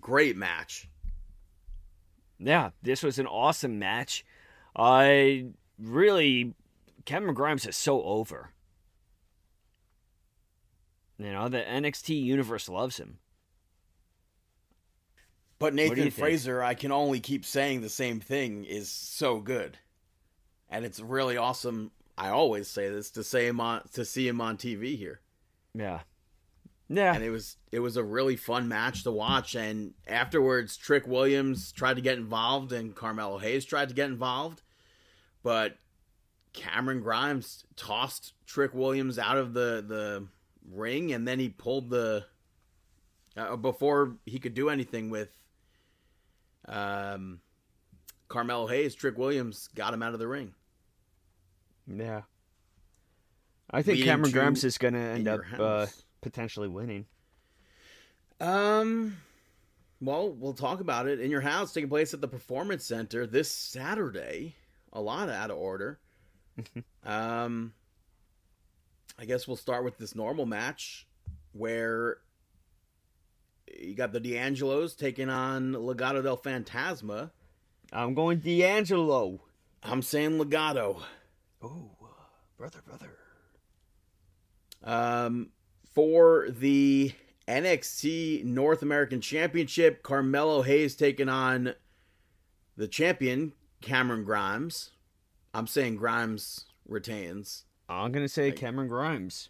[0.00, 0.88] Great match.
[2.38, 4.24] Yeah, this was an awesome match.
[4.76, 5.46] I
[5.78, 6.54] really,
[7.04, 8.50] Cameron Grimes is so over.
[11.18, 13.18] You know, the NXT universe loves him.
[15.58, 16.14] But Nathan think?
[16.14, 19.78] Frazer, I can only keep saying the same thing, is so good,
[20.70, 21.90] and it's really awesome.
[22.16, 25.20] I always say this to say him on to see him on TV here,
[25.74, 26.00] Yeah.
[26.90, 27.14] Yeah.
[27.14, 29.54] and it was it was a really fun match to watch.
[29.54, 34.62] And afterwards, Trick Williams tried to get involved, and Carmelo Hayes tried to get involved,
[35.42, 35.76] but
[36.52, 40.26] Cameron Grimes tossed Trick Williams out of the the
[40.70, 42.24] ring, and then he pulled the
[43.36, 45.37] uh, before he could do anything with
[46.68, 47.40] um,
[48.28, 48.94] Carmelo Hayes.
[48.94, 50.54] Trick Williams got him out of the ring.
[51.86, 52.22] Yeah.
[53.70, 55.86] I think Leading Cameron Grimes is going to end up uh,
[56.22, 57.06] potentially winning.
[58.40, 59.16] Um,
[60.00, 61.20] well, we'll talk about it.
[61.20, 64.54] In Your House, taking place at the Performance Center this Saturday.
[64.92, 65.98] A lot out of order.
[67.04, 67.72] um,
[69.18, 71.06] I guess we'll start with this normal match
[71.52, 72.18] where
[73.78, 77.30] you got the D'Angelos taking on Legado del Fantasma.
[77.92, 79.40] I'm going D'Angelo.
[79.82, 81.02] I'm saying Legado.
[81.62, 81.90] Oh,
[82.56, 83.10] brother, brother.
[84.84, 85.50] Um,
[85.94, 87.12] for the
[87.46, 91.74] NXT North American Championship, Carmelo Hayes taking on
[92.76, 94.90] the champion Cameron Grimes.
[95.54, 97.64] I'm saying Grimes retains.
[97.88, 99.48] I'm gonna say Cameron Grimes.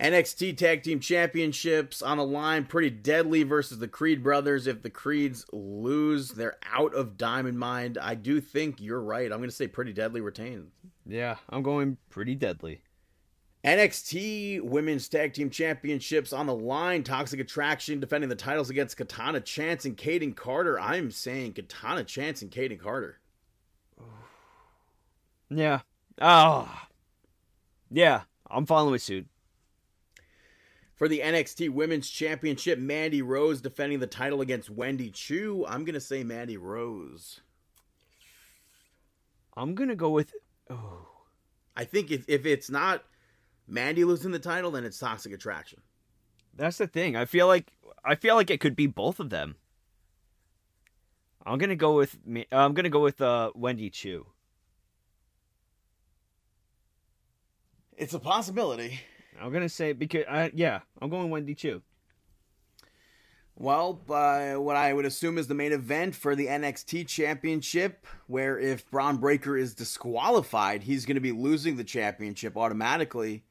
[0.00, 2.64] NXT Tag Team Championships on the line.
[2.64, 4.66] Pretty deadly versus the Creed brothers.
[4.66, 7.96] If the Creeds lose, they're out of Diamond Mine.
[8.00, 9.30] I do think you're right.
[9.30, 10.72] I'm going to say Pretty Deadly retains.
[11.06, 12.82] Yeah, I'm going pretty deadly.
[13.64, 17.02] NXT Women's Tag Team Championships on the line.
[17.02, 20.78] Toxic Attraction defending the titles against Katana Chance and Kaden Carter.
[20.78, 23.20] I'm saying Katana Chance and Kaden Carter.
[25.50, 25.80] Yeah.
[26.20, 26.68] Oh.
[27.90, 29.28] Yeah, I'm following suit.
[31.04, 35.66] For the NXT Women's Championship, Mandy Rose defending the title against Wendy Choo.
[35.68, 37.42] I'm going to say Mandy Rose.
[39.54, 40.32] I'm gonna go with.
[40.70, 41.06] Oh.
[41.76, 43.04] I think if, if it's not
[43.68, 45.82] Mandy losing the title, then it's Toxic Attraction.
[46.54, 47.16] That's the thing.
[47.16, 47.70] I feel like
[48.02, 49.56] I feel like it could be both of them.
[51.44, 52.46] I'm gonna go with me.
[52.50, 54.24] I'm gonna go with uh, Wendy Choo.
[57.94, 59.00] It's a possibility.
[59.40, 61.82] I'm gonna say because I yeah, I'm going Wendy Choo.
[63.56, 68.58] Well, uh, what I would assume is the main event for the NXT Championship, where
[68.58, 73.44] if Bron Breakker is disqualified, he's going to be losing the championship automatically.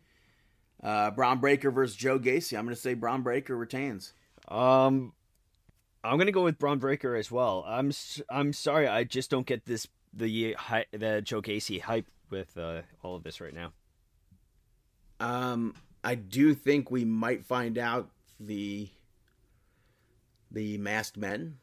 [0.84, 2.58] Uh, Bron Breakker versus Joe Gacy.
[2.58, 4.12] I'm going to say Bron Breakker retains.
[4.50, 5.14] Um,
[6.04, 7.64] I'm gonna go with Bron Breakker as well.
[7.66, 7.92] I'm
[8.30, 10.56] I'm sorry, I just don't get this the
[10.92, 13.72] the Joe Gacy hype with uh, all of this right now.
[15.20, 15.74] Um,
[16.04, 18.10] I do think we might find out
[18.40, 18.90] the
[20.52, 21.58] the masked men,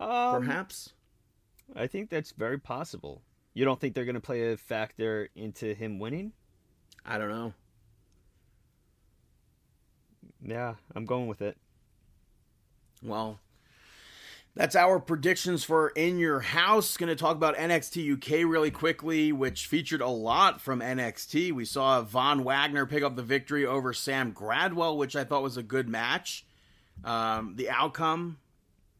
[0.00, 0.94] Um, perhaps.
[1.76, 3.22] I think that's very possible.
[3.52, 6.32] You don't think they're gonna play a factor into him winning?
[7.04, 7.52] I don't know.
[10.40, 11.58] Yeah, I'm going with it.
[13.02, 13.40] Well,
[14.58, 16.96] that's our predictions for In Your House.
[16.96, 21.52] Going to talk about NXT UK really quickly, which featured a lot from NXT.
[21.52, 25.56] We saw Von Wagner pick up the victory over Sam Gradwell, which I thought was
[25.56, 26.44] a good match.
[27.04, 28.38] Um, the outcome,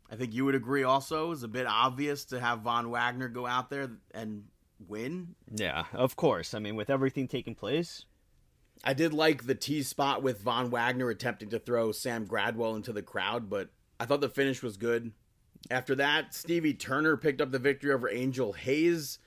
[0.08, 3.44] I think you would agree also, is a bit obvious to have Von Wagner go
[3.44, 4.44] out there and
[4.86, 5.34] win.
[5.52, 6.54] Yeah, of course.
[6.54, 8.04] I mean, with everything taking place,
[8.84, 12.92] I did like the T spot with Von Wagner attempting to throw Sam Gradwell into
[12.92, 15.10] the crowd, but I thought the finish was good.
[15.70, 19.18] After that, Stevie Turner picked up the victory over Angel Hayze,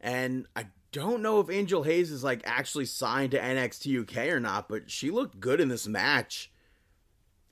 [0.00, 4.40] and I don't know if Angel Hayze is like actually signed to NXT UK or
[4.40, 6.50] not, but she looked good in this match.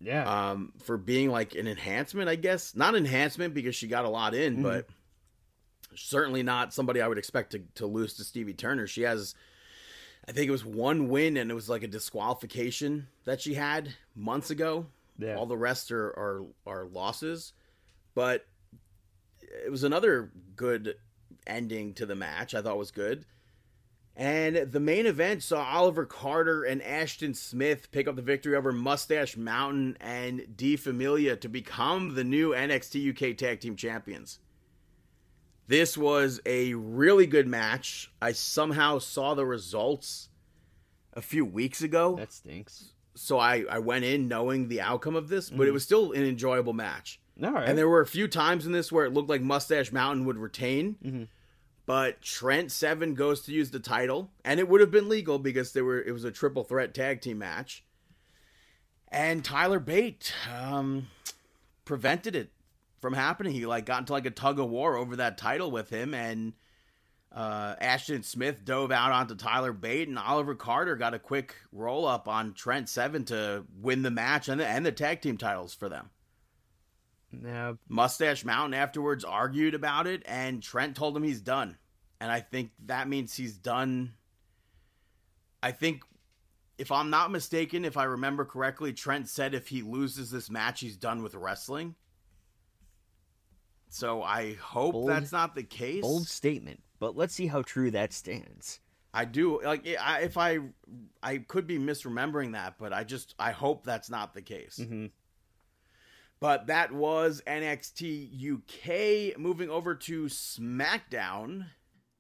[0.01, 0.51] yeah.
[0.51, 4.35] Um, for being like an enhancement, I guess not enhancement because she got a lot
[4.35, 4.87] in, but
[5.97, 8.87] certainly not somebody I would expect to to lose to Stevie Turner.
[8.87, 9.35] She has
[10.29, 13.95] I think it was one win and it was like a disqualification that she had
[14.15, 14.87] months ago.
[15.19, 15.37] Yeah.
[15.37, 17.53] All the rest are, are are losses.
[18.21, 18.45] But
[19.65, 20.97] it was another good
[21.47, 22.55] ending to the match.
[22.55, 23.25] I thought was good.
[24.15, 28.73] And the main event saw Oliver Carter and Ashton Smith pick up the victory over
[28.73, 34.39] Mustache Mountain and Die Familie to become the new NXT UK Tag Team Champions.
[35.67, 38.13] This was a really good match.
[38.21, 40.29] I somehow saw the results
[41.15, 42.17] a few weeks ago.
[42.17, 42.93] that stinks.
[43.15, 45.73] so I, I went in knowing the outcome of this, but it mm.
[45.73, 47.19] was still an enjoyable match.
[47.43, 47.69] All right.
[47.69, 50.37] And there were a few times in this where it looked like Mustache Mountain would
[50.39, 51.29] retain,
[51.87, 55.73] but Trent Seven goes to use the title, and it would have been legal because
[55.73, 57.85] there were it was a triple threat tag team match,
[59.09, 61.09] and Tyler Bate um,
[61.85, 62.51] prevented it
[63.01, 63.53] from happening.
[63.53, 66.53] He like got into like a tug of war over that title with him, and
[67.33, 72.07] uh, Ashton Smith dove out onto Tyler Bate, and Oliver Carter got a quick roll
[72.07, 75.75] up on Trent Seven to win the match and the, and the tag team titles
[75.75, 76.11] for them.
[77.33, 81.79] Now, Mustache Mountain afterwards argued about it, and Trent told him he's done.
[82.21, 84.15] And I think that means he's done.
[85.63, 86.03] I think,
[86.77, 90.81] if I'm not mistaken, if I remember correctly, Trent said if he loses this match,
[90.81, 91.95] he's done with wrestling.
[93.89, 96.03] So I hope Bold- that's not the case.
[96.03, 98.81] bold statement, but let's see how true that stands.
[99.13, 100.59] I do like I, if I
[101.21, 104.79] I could be misremembering that, but I just I hope that's not the case.
[104.81, 105.11] Mhm.
[106.41, 109.39] But that was NXT UK.
[109.39, 111.67] Moving over to SmackDown.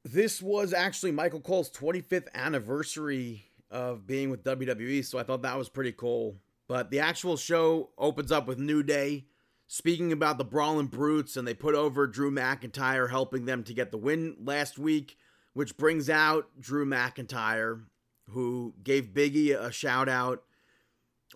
[0.04, 5.56] This was actually Michael Cole's 25th anniversary of being with WWE, so I thought that
[5.56, 6.36] was pretty cool.
[6.68, 9.26] But the actual show opens up with New Day
[9.66, 13.90] speaking about the Brawling Brutes, and they put over Drew McIntyre, helping them to get
[13.90, 15.16] the win last week,
[15.52, 17.84] which brings out Drew McIntyre,
[18.30, 20.42] who gave Biggie a shout out.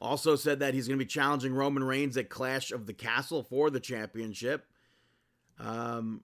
[0.05, 3.43] Also said that he's going to be challenging Roman Reigns at Clash of the Castle
[3.43, 4.67] for the championship.
[5.59, 6.23] Um,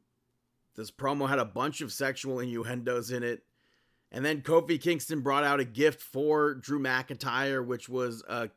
[0.77, 3.43] this promo had a bunch of sexual innuendos in it.
[4.13, 8.51] And then Kofi Kingston brought out a gift for Drew McIntyre, which was a,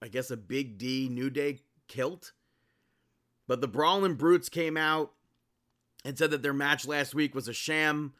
[0.00, 2.32] I guess, a Big D New Day kilt.
[3.46, 5.12] But the Brawling Brutes came out
[6.02, 8.14] and said that their match last week was a sham.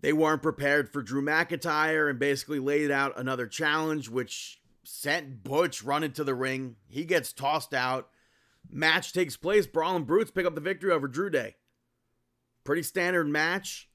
[0.00, 5.82] They weren't prepared for Drew McIntyre and basically laid out another challenge, which sent Butch
[5.82, 6.76] running to the ring.
[6.88, 8.08] He gets tossed out.
[8.70, 9.66] Match takes place.
[9.66, 11.56] Brawling Brutes pick up the victory over Drew Day.
[12.64, 13.88] Pretty standard match.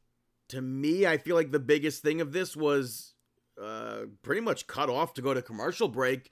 [0.49, 3.13] To me, I feel like the biggest thing of this was
[3.61, 6.31] uh, pretty much cut off to go to commercial break.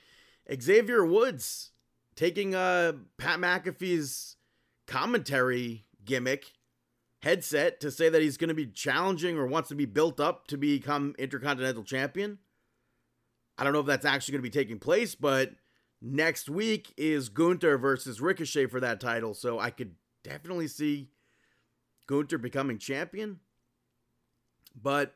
[0.61, 1.71] Xavier Woods
[2.15, 4.37] taking uh, Pat McAfee's
[4.87, 6.53] commentary gimmick
[7.21, 10.47] headset to say that he's going to be challenging or wants to be built up
[10.47, 12.37] to become Intercontinental Champion.
[13.57, 15.51] I don't know if that's actually going to be taking place, but
[16.01, 21.09] next week is Gunther versus Ricochet for that title, so I could definitely see
[22.07, 23.39] Gunther becoming champion.
[24.79, 25.13] But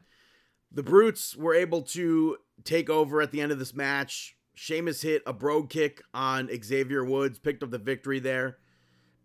[0.71, 4.37] the Brutes were able to take over at the end of this match.
[4.55, 8.57] Sheamus hit a brogue kick on Xavier Woods, picked up the victory there.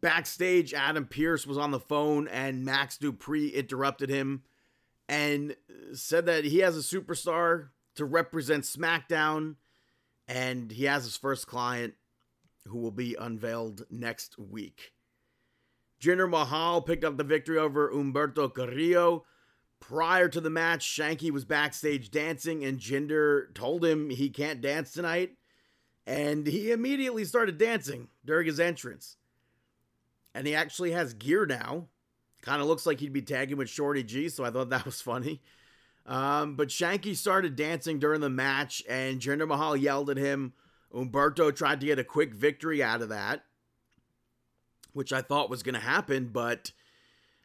[0.01, 4.43] Backstage, Adam Pearce was on the phone and Max Dupri interrupted him
[5.09, 5.57] and
[5.93, 9.57] said that he has a superstar to represent SmackDown
[10.27, 11.95] and he has his first client
[12.67, 14.93] who will be unveiled next week.
[16.01, 19.25] Jinder Mahal picked up the victory over Humberto Carrillo.
[19.81, 24.93] Prior to the match, Shanky was backstage dancing, and Jinder told him he can't dance
[24.93, 25.33] tonight.
[26.07, 29.17] And he immediately started dancing during his entrance.
[30.35, 31.89] And he actually has gear now.
[32.43, 35.01] Kind of looks like he'd be tagging with Shorty G, so I thought that was
[35.01, 35.41] funny.
[36.07, 40.53] Um, but Shanky started dancing during the match, and Jinder Mahal yelled at him.
[40.95, 43.45] Umberto tried to get a quick victory out of that,
[44.93, 46.73] which I thought was going to happen, but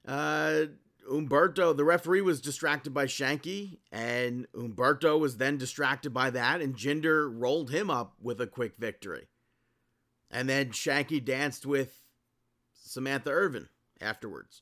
[0.08, 0.66] uh,
[1.10, 6.76] Humberto, the referee, was distracted by Shanky, and Umberto was then distracted by that, and
[6.76, 9.28] Jinder rolled him up with a quick victory.
[10.30, 12.04] And then Shanky danced with
[12.74, 13.70] Samantha Irvin
[14.00, 14.62] afterwards.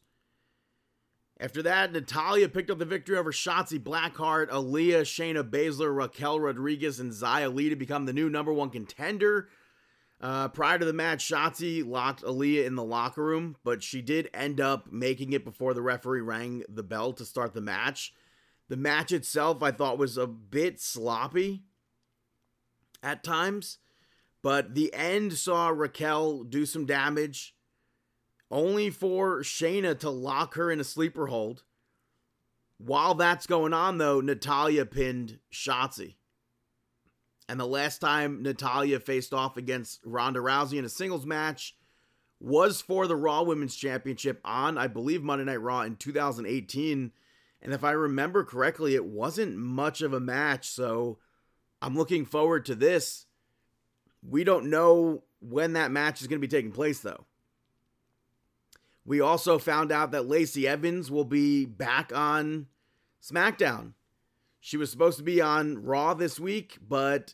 [1.39, 6.99] After that, Natalya picked up the victory over Shotzi Blackheart, Aliyah, Shayna Baszler, Raquel Rodriguez,
[6.99, 9.47] and Xia Li to become the new number one contender.
[10.19, 14.31] Uh, prior to the match, Shotzi locked Aliyah in the locker room, but she did
[14.33, 18.13] end up making it before the referee rang the bell to start the match.
[18.67, 21.61] The match itself, I thought, was a bit sloppy
[23.03, 23.77] at times,
[24.41, 27.53] but the end saw Raquel do some damage
[28.49, 31.63] only for Shayna to lock her in a sleeper hold.
[32.77, 36.15] While that's going on, though, Natalya pinned Shotzi.
[37.49, 41.75] And the last time Natalya faced off against Ronda Rousey in a singles match
[42.39, 47.11] was for the Raw Women's Championship on, I believe, Monday Night Raw in 2018.
[47.61, 50.69] And if I remember correctly, it wasn't much of a match.
[50.69, 51.17] So
[51.81, 53.25] I'm looking forward to this.
[54.21, 57.25] We don't know when that match is going to be taking place, though.
[59.07, 62.67] We also found out that Lacey Evans will be back on
[63.23, 63.93] SmackDown.
[64.59, 67.33] She was supposed to be on Raw this week, but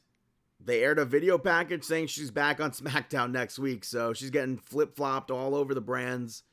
[0.63, 3.85] they aired a video package saying she's back on SmackDown next week.
[3.85, 6.43] So she's getting flip flopped all over the brands.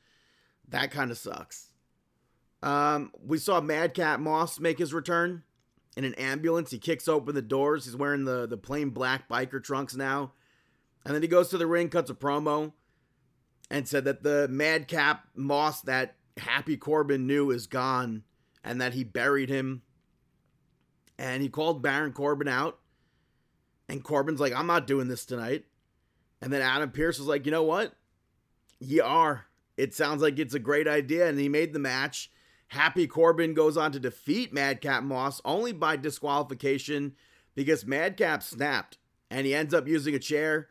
[0.69, 1.69] That kind of sucks.
[2.63, 5.43] Um, we saw Madcap Moss make his return
[5.95, 6.71] in an ambulance.
[6.71, 7.85] He kicks open the doors.
[7.85, 10.31] He's wearing the, the plain black biker trunks now.
[11.05, 12.73] And then he goes to the ring, cuts a promo
[13.71, 18.23] and said that the madcap Moss that Happy Corbin knew is gone
[18.63, 19.81] and that he buried him.
[21.17, 22.79] And he called Baron Corbin out.
[23.87, 25.65] And Corbin's like, I'm not doing this tonight.
[26.41, 27.93] And then Adam Pearce was like, you know what?
[28.79, 29.45] You are.
[29.77, 31.27] It sounds like it's a great idea.
[31.27, 32.29] And he made the match.
[32.67, 37.15] Happy Corbin goes on to defeat Madcap Moss only by disqualification
[37.55, 38.97] because Madcap snapped
[39.29, 40.67] and he ends up using a chair,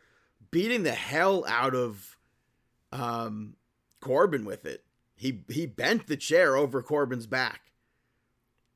[0.50, 2.18] beating the hell out of
[2.92, 3.56] um,
[4.00, 4.84] Corbin with it.
[5.14, 7.72] He he bent the chair over Corbin's back,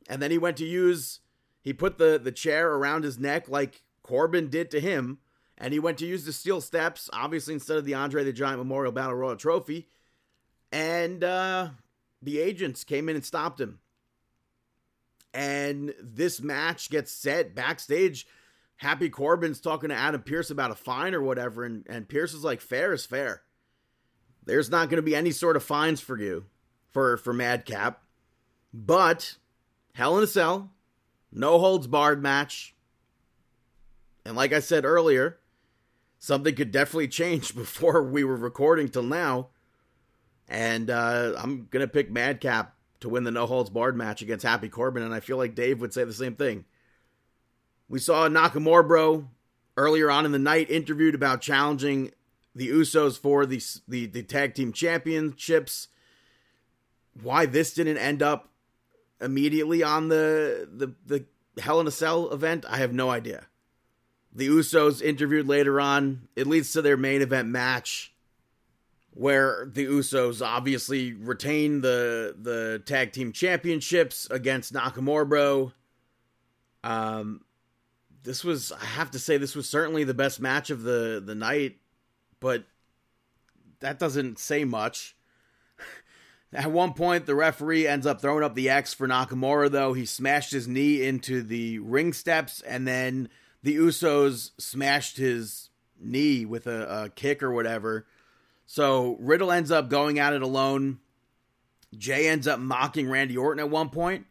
[0.09, 1.21] and then he went to use.
[1.63, 5.19] He put the the chair around his neck like Corbin did to him,
[5.57, 8.59] and he went to use the steel steps, obviously instead of the Andre the Giant
[8.59, 9.89] Memorial Battle Royal Trophy,
[10.71, 11.71] and uh,
[12.21, 13.79] the agents came in and stopped him.
[15.33, 18.27] And this match gets set backstage.
[18.77, 22.45] Happy Corbin's talking to Adam Pearce about a fine or whatever, and, and Pearce is
[22.45, 23.44] like, fair is fair.
[24.47, 26.45] There's not going to be any sort of fines for you
[26.91, 28.03] for, for Madcap.
[28.73, 29.37] But
[29.95, 30.71] Hell in a Cell,
[31.33, 32.75] no holds barred match.
[34.25, 35.39] And like I said earlier,
[36.19, 39.49] something could definitely change before we were recording till now.
[40.49, 44.45] And uh, I'm going to pick Madcap to win the no holds barred match against
[44.45, 45.03] Happy Corbin.
[45.03, 46.65] And I feel like Dave would say the same thing.
[47.89, 49.29] We saw Nakamura Bro
[49.77, 52.13] earlier on in the night interviewed about challenging
[52.55, 55.89] the Usos for the, the, the tag team championships.
[57.23, 58.49] Why this didn't end up
[59.21, 61.25] immediately on the, the, the
[61.61, 63.47] Hell in a Cell event, I have no idea.
[64.35, 66.29] The Usos interviewed later on.
[66.35, 68.13] It leads to their main event match
[69.15, 75.73] where the Usos obviously retain the the tag team championships against Nakamura Bro.
[76.83, 77.45] Um
[78.25, 81.35] this was I have to say this was certainly the best match of the the
[81.35, 81.77] night,
[82.45, 82.65] but
[83.81, 85.17] that doesn't say much.
[86.53, 89.95] At one point, the referee ends up throwing up the X for Nakamura, though.
[89.95, 93.31] He smashed his knee into the ring steps, and then
[93.63, 98.07] the Usos smashed his knee with a, a kick or whatever.
[98.67, 100.99] So Riddle ends up going at it alone.
[101.97, 104.27] Jay ends up mocking Randy Orton at one point.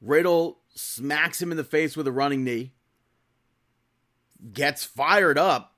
[0.00, 2.72] Riddle smacks him in the face with a running knee.
[4.54, 5.71] Gets fired up.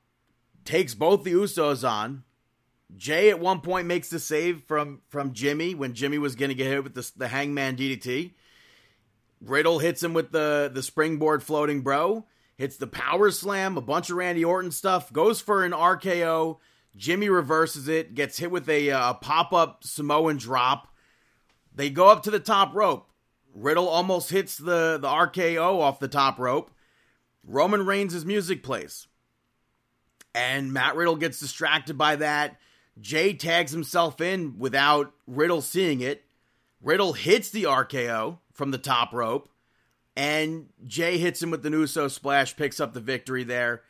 [0.65, 2.25] Takes both the Usos on.
[2.97, 6.55] Jay at one point makes the save from from Jimmy when Jimmy was going to
[6.55, 8.33] get hit with the, the Hangman DDT.
[9.41, 12.27] Riddle hits him with the the springboard floating bro.
[12.57, 15.13] Hits the power slam, a bunch of Randy Orton stuff.
[15.13, 16.59] Goes for an RKO.
[16.97, 20.87] Jimmy reverses it, gets hit with a uh, pop up Samoan drop.
[21.75, 23.09] They go up to the top rope.
[23.53, 26.71] Riddle almost hits the, the RKO off the top rope.
[27.45, 29.09] Roman Reigns' music plays.
[30.35, 32.59] And Matt Riddle gets distracted by that.
[33.01, 36.25] Jay tags himself in without Riddle seeing it.
[36.83, 39.49] Riddle hits the RKO from the top rope.
[40.17, 43.83] And Jay hits him with the Uso splash, picks up the victory there.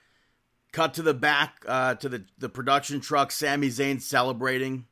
[0.72, 3.30] Cut to the back uh, to the, the production truck.
[3.30, 4.86] Sami Zayn celebrating,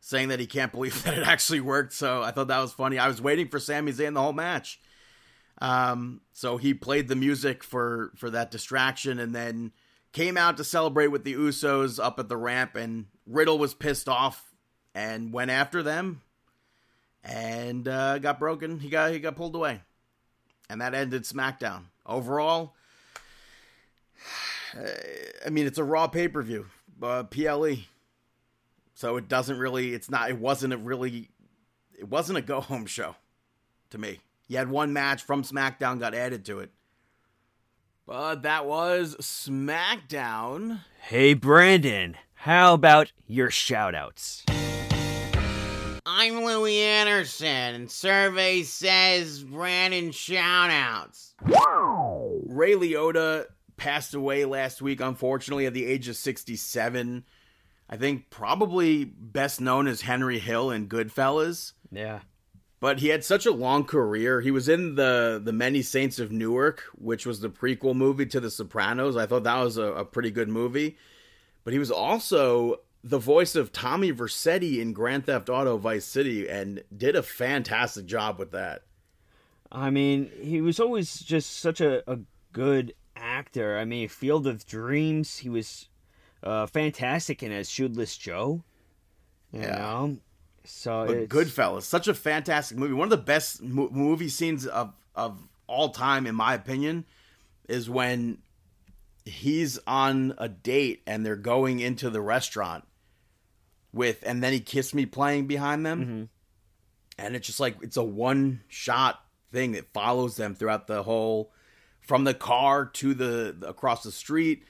[0.00, 1.92] saying that he can't believe that it actually worked.
[1.92, 2.98] So I thought that was funny.
[2.98, 4.80] I was waiting for Sami Zayn the whole match.
[5.60, 9.72] Um, so he played the music for for that distraction, and then
[10.14, 12.76] came out to celebrate with the Usos up at the ramp.
[12.76, 14.54] And Riddle was pissed off
[14.94, 16.22] and went after them,
[17.22, 18.78] and uh, got broken.
[18.80, 19.82] He got he got pulled away,
[20.70, 21.82] and that ended SmackDown.
[22.06, 22.74] Overall,
[25.46, 26.66] I mean, it's a Raw pay per view,
[27.02, 27.76] uh, PLE.
[28.96, 31.28] So it doesn't really, it's not, it wasn't a really,
[31.98, 33.16] it wasn't a go home show
[33.90, 34.20] to me.
[34.46, 36.70] You had one match from SmackDown got added to it.
[38.06, 40.80] But that was SmackDown.
[41.00, 44.42] Hey, Brandon, how about your shoutouts?
[46.04, 51.32] I'm Louie Anderson, and survey says Brandon shoutouts.
[52.46, 53.46] Ray Liotta
[53.78, 57.24] passed away last week, unfortunately, at the age of 67.
[57.88, 61.72] I think probably best known as Henry Hill in Goodfellas.
[61.90, 62.20] Yeah.
[62.84, 64.42] But he had such a long career.
[64.42, 68.40] He was in the the Many Saints of Newark, which was the prequel movie to
[68.40, 69.16] The Sopranos.
[69.16, 70.98] I thought that was a, a pretty good movie.
[71.64, 76.46] But he was also the voice of Tommy Vercetti in Grand Theft Auto Vice City
[76.46, 78.82] and did a fantastic job with that.
[79.72, 82.18] I mean, he was always just such a, a
[82.52, 83.78] good actor.
[83.78, 85.88] I mean, Field of Dreams, he was
[86.42, 88.62] uh, fantastic in as Shoeless Joe.
[89.54, 89.76] You Yeah.
[89.78, 90.18] know?
[90.64, 92.94] So But it's, Goodfellas, such a fantastic movie.
[92.94, 97.04] One of the best mo- movie scenes of of all time, in my opinion,
[97.68, 98.38] is when
[99.24, 102.84] he's on a date and they're going into the restaurant
[103.92, 106.24] with, and then he kissed me playing behind them, mm-hmm.
[107.18, 109.20] and it's just like it's a one shot
[109.52, 111.52] thing that follows them throughout the whole,
[112.00, 114.64] from the car to the across the street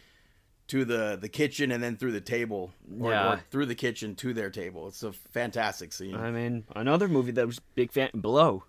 [0.69, 3.33] to the the kitchen and then through the table or, Yeah.
[3.35, 4.89] or through the kitchen to their table.
[4.89, 6.15] It's a fantastic scene.
[6.17, 8.65] I mean, another movie that was big fan Blow.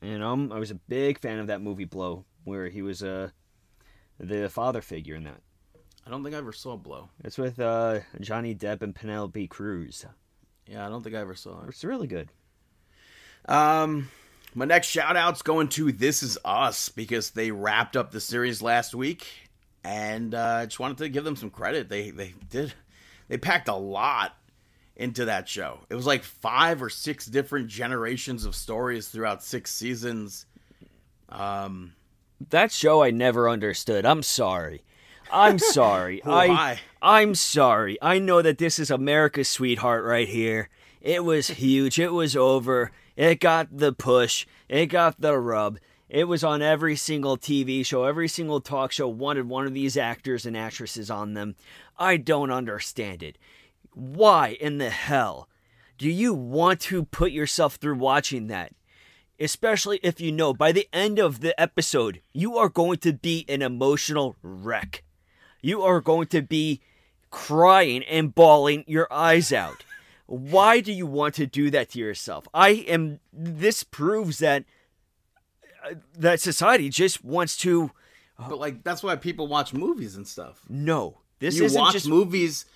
[0.00, 3.30] You know, I was a big fan of that movie Blow, where he was uh,
[4.20, 5.40] the father figure in that.
[6.06, 7.10] I don't think I ever saw Blow.
[7.24, 10.06] It's with uh, Johnny Depp and Penelope Cruz.
[10.66, 11.68] Yeah, I don't think I ever saw it.
[11.68, 12.30] It's really good.
[13.46, 14.08] Um,
[14.54, 18.62] my next shout out's going to This Is Us because they wrapped up the series
[18.62, 19.26] last week,
[19.88, 21.88] and uh, I just wanted to give them some credit.
[21.88, 22.74] They they did
[23.28, 24.36] they packed a lot
[24.96, 25.80] into that show.
[25.88, 30.44] It was like five or six different generations of stories throughout six seasons.
[31.30, 31.94] Um,
[32.50, 34.04] that show I never understood.
[34.04, 34.82] I'm sorry.
[35.32, 36.22] I'm sorry.
[36.24, 36.78] I?
[37.00, 37.96] I'm sorry.
[38.02, 40.68] I know that this is America's sweetheart right here.
[41.00, 41.98] It was huge.
[41.98, 42.92] It was over.
[43.16, 44.46] It got the push.
[44.68, 45.78] It got the rub.
[46.08, 48.04] It was on every single TV show.
[48.04, 51.54] Every single talk show wanted one of these actors and actresses on them.
[51.98, 53.36] I don't understand it.
[53.92, 55.48] Why in the hell
[55.98, 58.72] do you want to put yourself through watching that?
[59.38, 63.44] Especially if you know by the end of the episode, you are going to be
[63.48, 65.04] an emotional wreck.
[65.60, 66.80] You are going to be
[67.30, 69.84] crying and bawling your eyes out.
[70.26, 72.48] Why do you want to do that to yourself?
[72.54, 73.20] I am.
[73.32, 74.64] This proves that
[76.16, 77.90] that society just wants to.
[78.38, 80.62] But like that's why people watch movies and stuff.
[80.68, 82.66] No, this you isn't watch just movies.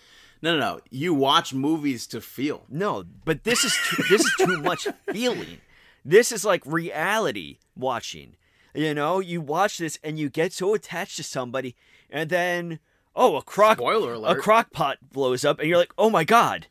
[0.42, 0.80] No, no, no.
[0.90, 2.64] You watch movies to feel.
[2.68, 5.60] No, but this is too, this is too much feeling.
[6.04, 8.34] This is like reality watching.
[8.74, 11.76] You know, you watch this and you get so attached to somebody,
[12.10, 12.80] and then
[13.14, 14.42] oh, a crock Spoiler a alert.
[14.42, 16.66] crock pot blows up, and you're like, oh my god.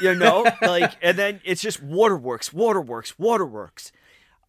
[0.00, 3.92] You know, like, and then it's just waterworks, waterworks, waterworks.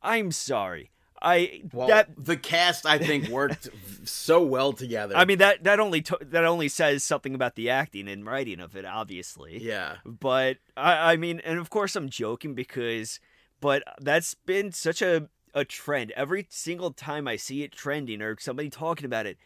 [0.01, 0.91] I'm sorry.
[1.21, 3.69] I Well, that the cast I think worked
[4.05, 5.15] so well together.
[5.15, 8.59] I mean that that only to, that only says something about the acting and writing
[8.59, 9.61] of it, obviously.
[9.61, 9.97] yeah.
[10.03, 13.19] But I, I mean, and of course I'm joking because,
[13.59, 16.11] but that's been such a a trend.
[16.11, 19.37] Every single time I see it trending or somebody talking about it,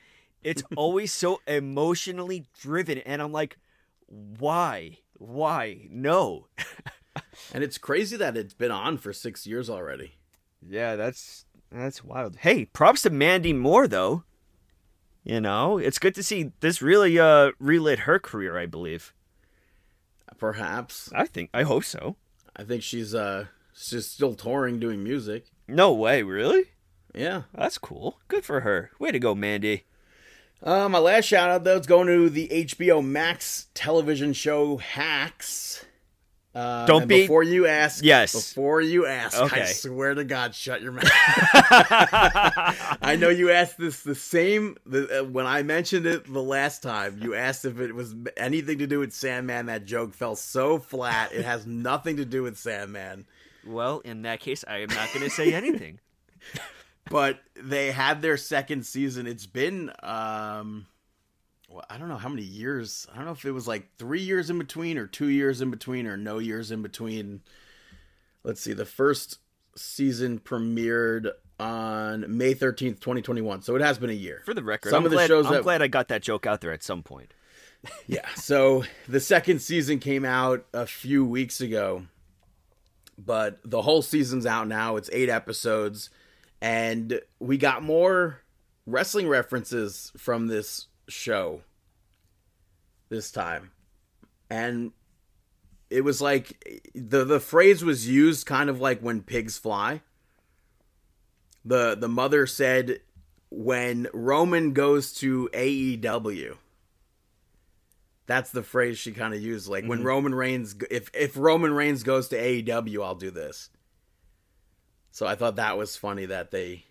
[0.44, 3.58] it's always so emotionally driven, and I'm like,
[4.08, 6.48] why, why, no.
[7.54, 10.16] And it's crazy that it's been on for six years already.
[10.68, 12.38] Yeah, that's that's wild.
[12.38, 14.24] Hey, props to Mandy Moore though.
[15.24, 19.14] You know, it's good to see this really uh relit her career, I believe.
[20.38, 21.12] Perhaps.
[21.14, 22.18] I think I hope so.
[22.56, 25.46] I think she's uh she's still touring doing music.
[25.68, 26.66] No way, really?
[27.14, 27.44] Yeah.
[27.54, 28.20] That's cool.
[28.28, 28.92] Good for her.
[29.00, 29.86] Way to go, Mandy.
[30.62, 35.86] Uh, my last shout out though is going to the HBO Max television show Hacks.
[36.56, 38.02] Uh, Don't be- before you ask.
[38.02, 38.32] Yes.
[38.34, 39.66] Before you ask, I Okay.
[39.66, 41.04] swear to God, shut your mouth.
[43.02, 46.82] I know you asked this the same the, uh, when I mentioned it the last
[46.82, 47.20] time.
[47.22, 49.66] You asked if it was anything to do with Sandman.
[49.66, 51.34] That joke fell so flat.
[51.34, 53.26] It has nothing to do with Sandman.
[53.66, 56.00] Well, in that case, I am not going to say anything.
[57.10, 59.28] but they had their second season.
[59.28, 60.86] It's been um
[61.76, 63.06] well, I don't know how many years.
[63.12, 65.72] I don't know if it was like 3 years in between or 2 years in
[65.72, 67.42] between or no years in between.
[68.44, 68.72] Let's see.
[68.72, 69.40] The first
[69.76, 73.62] season premiered on May 13th, 2021.
[73.62, 74.42] So it has been a year.
[74.46, 76.46] For the record, Some I'm, of the shows I'm that- glad I got that joke
[76.48, 77.34] out there at some point.
[78.08, 78.28] Yeah.
[78.36, 82.08] So the second season came out a few weeks ago,
[83.18, 84.96] but the whole season's out now.
[84.96, 86.10] It's eight episodes,
[86.62, 88.42] and we got more
[88.88, 91.62] wrestling references from this show
[93.10, 93.72] this time.
[94.50, 94.92] And
[95.90, 100.02] it was like the the phrase was used kind of like when pigs fly.
[101.64, 103.00] The the mother said
[103.50, 106.58] when Roman goes to AEW
[108.28, 109.68] that's the phrase she kind of used.
[109.68, 110.08] Like when mm-hmm.
[110.08, 113.70] Roman Reigns, if if Roman Reigns goes to AEW, I'll do this.
[115.12, 116.86] So I thought that was funny that they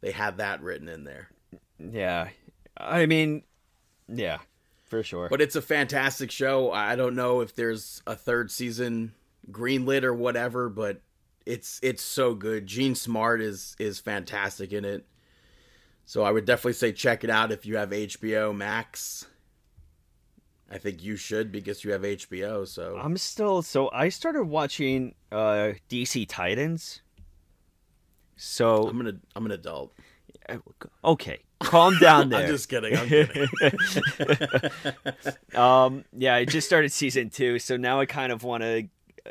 [0.00, 1.30] they had that written in there.
[1.78, 2.28] Yeah.
[2.76, 3.44] I mean,
[4.08, 4.38] yeah,
[4.84, 5.28] for sure.
[5.28, 6.72] But it's a fantastic show.
[6.72, 9.14] I don't know if there's a third season
[9.50, 11.00] greenlit or whatever, but
[11.46, 12.66] it's it's so good.
[12.66, 15.06] Jean Smart is is fantastic in it.
[16.06, 19.26] So I would definitely say check it out if you have HBO Max.
[20.70, 22.66] I think you should because you have HBO.
[22.66, 27.00] So I'm still so I started watching uh DC Titans.
[28.36, 29.94] So I'm an I'm an adult.
[31.04, 32.42] Okay, calm down there.
[32.42, 32.96] I'm just kidding.
[32.96, 33.48] I'm kidding.
[35.54, 38.88] Um, yeah, I just started season two, so now I kind of want to.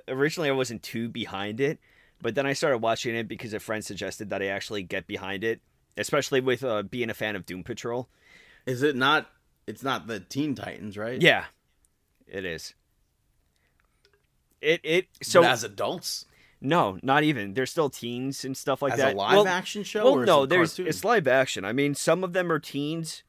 [0.07, 1.79] Originally, I wasn't too behind it,
[2.21, 5.43] but then I started watching it because a friend suggested that I actually get behind
[5.43, 5.59] it,
[5.97, 8.07] especially with uh, being a fan of Doom Patrol.
[8.65, 9.29] Is it not?
[9.67, 11.21] It's not the Teen Titans, right?
[11.21, 11.45] Yeah,
[12.27, 12.73] it is.
[14.61, 16.25] It it so But as adults,
[16.63, 17.53] no, not even.
[17.53, 19.13] They're still teens and stuff like as that.
[19.13, 20.03] a live Well- action show.
[20.15, 20.87] Well, no, there's cartoon?
[20.87, 21.65] it's live action.
[21.65, 23.23] I mean, some of them are teens.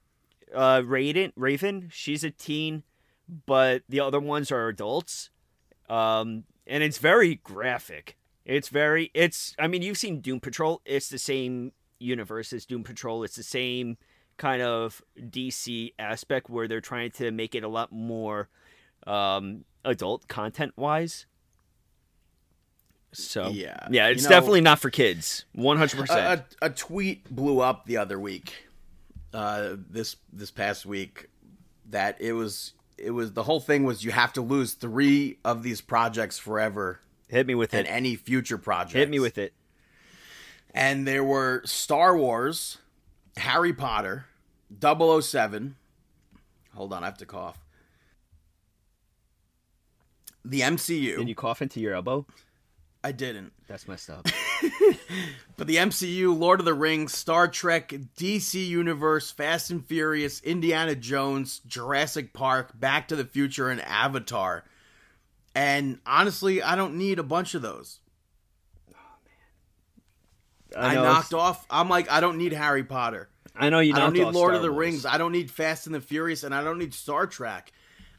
[0.54, 2.84] Uh, Raven, Raven, she's a teen,
[3.44, 5.30] but the other ones are adults.
[5.90, 8.16] Um, and it's very graphic.
[8.44, 9.54] It's very, it's.
[9.58, 10.80] I mean, you've seen Doom Patrol.
[10.84, 13.24] It's the same universe as Doom Patrol.
[13.24, 13.96] It's the same
[14.36, 18.48] kind of DC aspect where they're trying to make it a lot more
[19.06, 21.26] um, adult content wise.
[23.18, 23.88] So Yeah.
[23.90, 25.44] yeah, it's You know- definitely not for kids.
[25.52, 26.42] One hundred percent.
[26.62, 28.52] a, tweet blew up the other week,
[29.32, 31.28] uh, this this past week,
[31.90, 35.62] that it was it was the whole thing was you have to lose three of
[35.62, 37.90] these projects forever Hit me with and it.
[37.90, 38.94] any future project.
[38.94, 39.52] Hit me with it.
[40.72, 42.78] And there were Star Wars,
[43.36, 44.26] Harry Potter,
[44.80, 45.76] 007.
[46.74, 47.58] Hold on, I have to cough.
[50.44, 51.16] The MCU.
[51.16, 52.26] Did you cough into your elbow?
[53.04, 53.52] I didn't.
[53.68, 54.26] That's messed up.
[55.56, 60.96] But the MCU, Lord of the Rings, Star Trek, DC Universe, Fast and Furious, Indiana
[60.96, 64.64] Jones, Jurassic Park, Back to the Future, and Avatar.
[65.54, 68.00] And honestly, I don't need a bunch of those.
[68.90, 68.96] Oh,
[70.76, 70.90] man.
[70.90, 71.64] I, know, knocked off.
[71.70, 73.28] I'm like, I don't need Harry Potter.
[73.54, 73.94] I know you.
[73.94, 74.80] I don't need Lord Star of the Wars.
[74.80, 75.06] Rings.
[75.06, 77.70] I don't need Fast and the Furious, and I don't need Star Trek.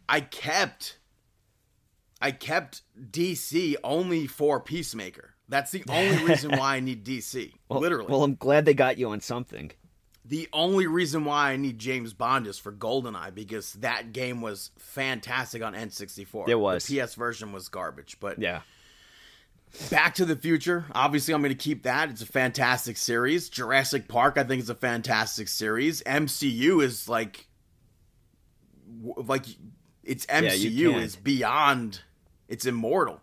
[0.07, 0.97] I kept,
[2.25, 2.81] I kept
[3.11, 5.35] DC only for Peacemaker.
[5.47, 7.53] That's the only reason why I need DC.
[7.69, 9.71] Well- Literally, Well, I'm glad they got you on something.
[10.27, 14.71] the only reason why I need James Bond is for GoldenEye because that game was
[14.79, 16.49] fantastic on N64.
[16.49, 16.87] It was.
[16.87, 18.61] The PS version was garbage, but Yeah.
[19.91, 22.09] Back to the Future, obviously, I'm going to keep that.
[22.09, 23.49] It's a fantastic series.
[23.49, 26.01] Jurassic Park, I think, is a fantastic series.
[26.03, 27.47] MCU is like,
[29.03, 29.45] like,
[30.03, 31.03] it's MCU can't.
[31.03, 32.01] is beyond.
[32.47, 33.21] It's immortal.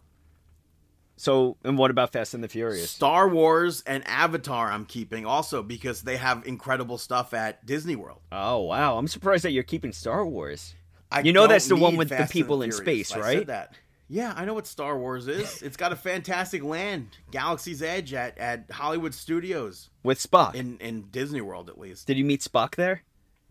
[1.16, 2.90] So, and what about Fast and the Furious?
[2.90, 8.20] Star Wars and Avatar, I'm keeping also because they have incredible stuff at Disney World.
[8.32, 10.74] Oh wow, I'm surprised that you're keeping Star Wars.
[11.10, 13.38] I You know that's the one with the Fast and people in space, I right?
[13.38, 13.74] Said that.
[14.08, 15.62] Yeah, I know what Star Wars is.
[15.62, 20.54] it's got a fantastic land, Galaxy's Edge at, at Hollywood Studios With Spock.
[20.54, 22.06] in in Disney World at least.
[22.06, 23.02] Did you meet Spock there?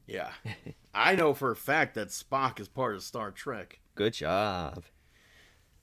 [0.08, 0.32] Yeah,
[0.94, 3.80] I know for a fact that Spock is part of Star Trek.
[3.96, 4.84] Good job.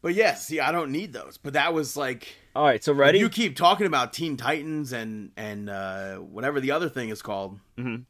[0.01, 1.39] But yeah, see, I don't need those.
[1.39, 3.19] But that was like All right, so ready?
[3.19, 7.59] you keep talking about Teen Titans and and uh, whatever the other thing is called.
[7.77, 8.07] Doom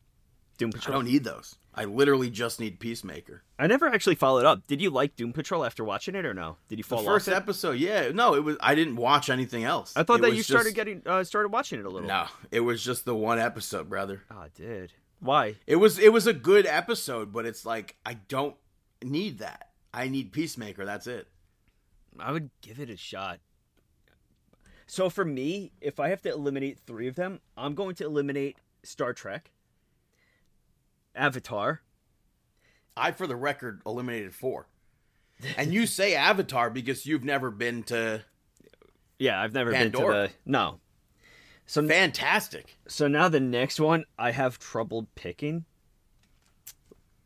[0.72, 0.94] Patrol.
[0.94, 1.56] I don't need those.
[1.74, 3.44] I literally just need Peacemaker.
[3.60, 4.66] I never actually followed up.
[4.66, 6.56] Did you like Doom Patrol after watching it or no?
[6.68, 7.34] Did you The fall first off?
[7.34, 7.36] it?
[7.36, 8.56] episode, yeah, no, it was.
[8.60, 9.92] I didn't watch anything else.
[9.96, 12.08] I thought It that you started just- getting uh, started watching it a little.
[12.08, 14.22] No, it was just the one episode, brother.
[14.30, 14.92] Oh, I did.
[15.20, 15.54] Why?
[15.68, 18.56] It was it was a good episode, but it's like I don't
[19.02, 19.68] need that.
[19.94, 20.84] I need Peacemaker.
[20.84, 21.28] That's it.
[22.20, 23.40] I would give it a shot.
[24.86, 28.56] So for me, if I have to eliminate three of them, I'm going to eliminate
[28.82, 29.50] Star Trek,
[31.14, 31.82] Avatar.
[32.96, 34.66] I, for the record, eliminated four.
[35.56, 38.24] And you say Avatar because you've never been to
[39.18, 40.80] Yeah, I've never been to the no.
[41.66, 42.76] So fantastic.
[42.88, 45.64] so now the next one I have trouble picking,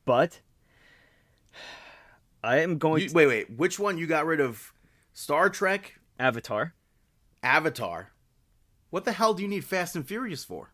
[0.05, 0.41] but
[2.45, 3.51] I am going You, to wait, wait.
[3.57, 4.72] Which one you got rid of?
[5.13, 6.75] Star Trek, Avatar.
[7.43, 8.13] Avatar.
[8.91, 10.73] What the hell do you need Fast and Furious for?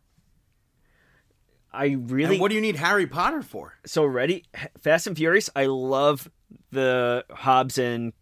[1.73, 3.75] I really And what do you need Harry Potter for?
[3.85, 4.45] so ready
[4.81, 5.51] Fast and Furious.
[5.55, 6.31] I love
[6.71, 8.13] the Hobbs and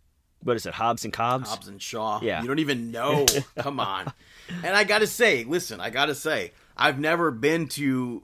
[0.41, 0.75] what is it?
[0.75, 1.49] Hobbs and Cobbs.
[1.49, 2.21] Hobbs and Shaw.
[2.23, 2.41] Yeah.
[2.43, 3.27] You don't even know.
[3.59, 4.13] Come on.
[4.63, 8.23] And I gotta say, listen, I gotta say, I've never been to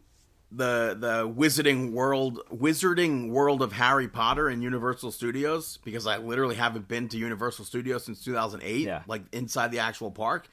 [0.55, 6.57] the the wizarding world wizarding world of Harry Potter in Universal Studios because I literally
[6.57, 9.03] haven't been to Universal Studios since 2008, Yeah.
[9.07, 10.49] like inside the actual park.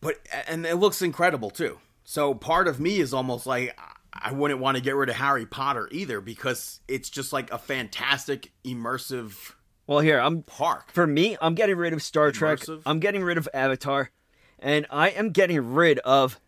[0.00, 0.16] But
[0.48, 1.78] and it looks incredible too.
[2.04, 3.78] So part of me is almost like
[4.12, 7.58] I wouldn't want to get rid of Harry Potter either because it's just like a
[7.58, 9.52] fantastic immersive
[9.86, 10.90] Well, here I'm park.
[10.92, 12.60] For me, I'm getting rid of Star Trek.
[12.84, 14.10] I'm getting rid of Avatar,
[14.58, 16.40] and I am getting rid of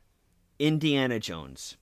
[0.59, 1.77] Indiana Jones.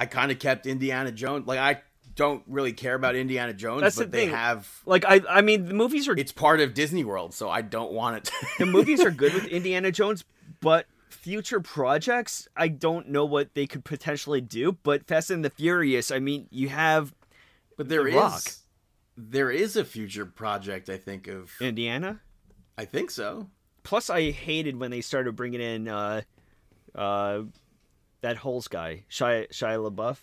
[0.00, 1.46] I kind of kept Indiana Jones.
[1.46, 1.82] Like I
[2.14, 4.34] don't really care about Indiana Jones, That's but the they thing.
[4.34, 7.60] have Like I, I mean, the movies are it's part of Disney World, so I
[7.60, 8.30] don't want it.
[8.58, 10.24] the movies are good with Indiana Jones,
[10.60, 14.72] but future projects, I don't know what they could potentially do.
[14.82, 17.14] But Fast and the Furious, I mean, you have
[17.76, 18.62] but there The is
[19.18, 20.88] there is a future project.
[20.88, 21.52] I think of.
[21.60, 22.20] Indiana.
[22.78, 23.48] I think so.
[23.82, 26.22] Plus, I hated when they started bringing in uh,
[26.94, 27.42] uh,
[28.22, 30.18] that Holes guy, Shia, Shia LaBeouf.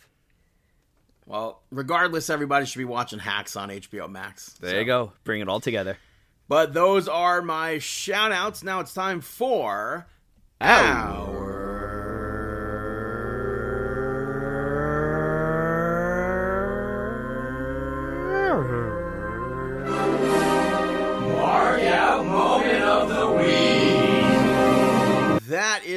[1.25, 4.53] Well, regardless, everybody should be watching Hacks on HBO Max.
[4.61, 5.13] There So- you go.
[5.23, 5.97] Bring it all together.
[6.47, 8.63] But those are my shout outs.
[8.63, 10.07] Now it's time for
[10.61, 11.29] Mark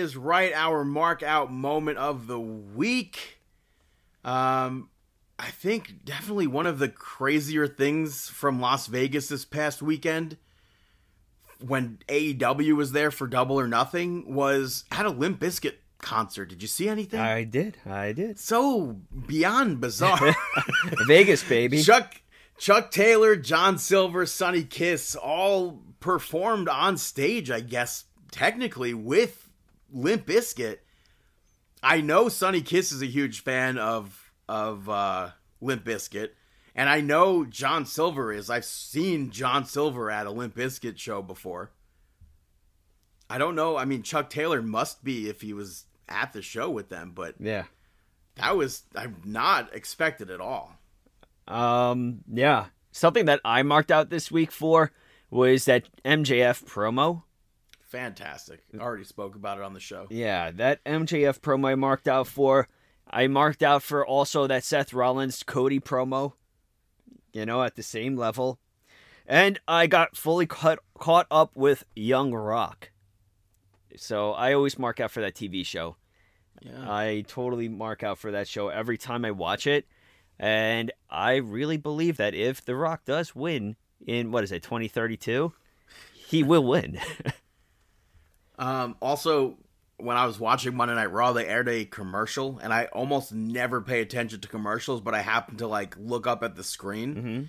[0.00, 3.40] is right, our mark out moment of the week.
[4.24, 4.88] Um,
[5.38, 10.36] I think definitely one of the crazier things from Las Vegas this past weekend.
[11.66, 16.46] when AEW was there for Double or Nothing was at a Limp Bizkit concert.
[16.46, 17.20] Did you see anything?
[17.20, 17.76] I did.
[17.86, 18.38] I did.
[18.38, 18.96] so
[19.26, 20.34] beyond bizarre.
[21.06, 21.82] Vegas, baby.
[21.82, 22.20] Chuck
[22.58, 29.49] Chuck Taylor, John Silver, Sonny Kiss all performed on stage, I guess, technically with
[29.92, 30.78] Limp Bizkit.
[31.82, 35.30] I know Sonny Kiss is a huge fan of of uh,
[35.60, 36.30] Limp Bizkit,
[36.74, 38.50] and I know John Silver is.
[38.50, 41.70] I've seen John Silver at a Limp Bizkit show before.
[43.28, 43.76] I don't know.
[43.76, 47.36] I mean, Chuck Taylor must be if he was at the show with them, but
[47.38, 47.64] Yeah.
[48.36, 50.76] that was I'm not expected at all.
[51.46, 52.66] Um, yeah.
[52.92, 54.90] Something that I marked out this week for
[55.30, 57.22] was that MJF promo.
[57.90, 58.60] Fantastic.
[58.72, 60.06] I Already spoke about it on the show.
[60.10, 62.68] Yeah, that MJF promo I marked out for.
[63.10, 66.34] I marked out for also that Seth Rollins Cody promo.
[67.32, 68.60] You know, at the same level.
[69.26, 72.90] And I got fully caught caught up with Young Rock.
[73.96, 75.96] So I always mark out for that TV show.
[76.62, 76.84] Yeah.
[76.88, 79.86] I totally mark out for that show every time I watch it.
[80.38, 83.76] And I really believe that if The Rock does win
[84.06, 85.52] in, what is it, 2032,
[86.28, 87.00] he will win.
[88.60, 89.56] Um, also,
[89.96, 93.80] when I was watching Monday Night Raw, they aired a commercial, and I almost never
[93.80, 97.48] pay attention to commercials, but I happened to like look up at the screen, Mhm.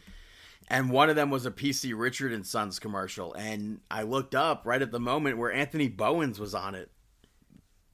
[0.69, 4.63] and one of them was a PC Richard and Sons commercial, and I looked up
[4.65, 6.89] right at the moment where Anthony Bowens was on it,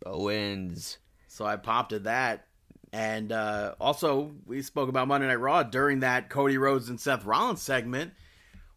[0.03, 0.97] Bowens.
[1.27, 2.45] so I popped at that.
[2.93, 7.25] And uh, also, we spoke about Monday Night Raw during that Cody Rhodes and Seth
[7.25, 8.13] Rollins segment.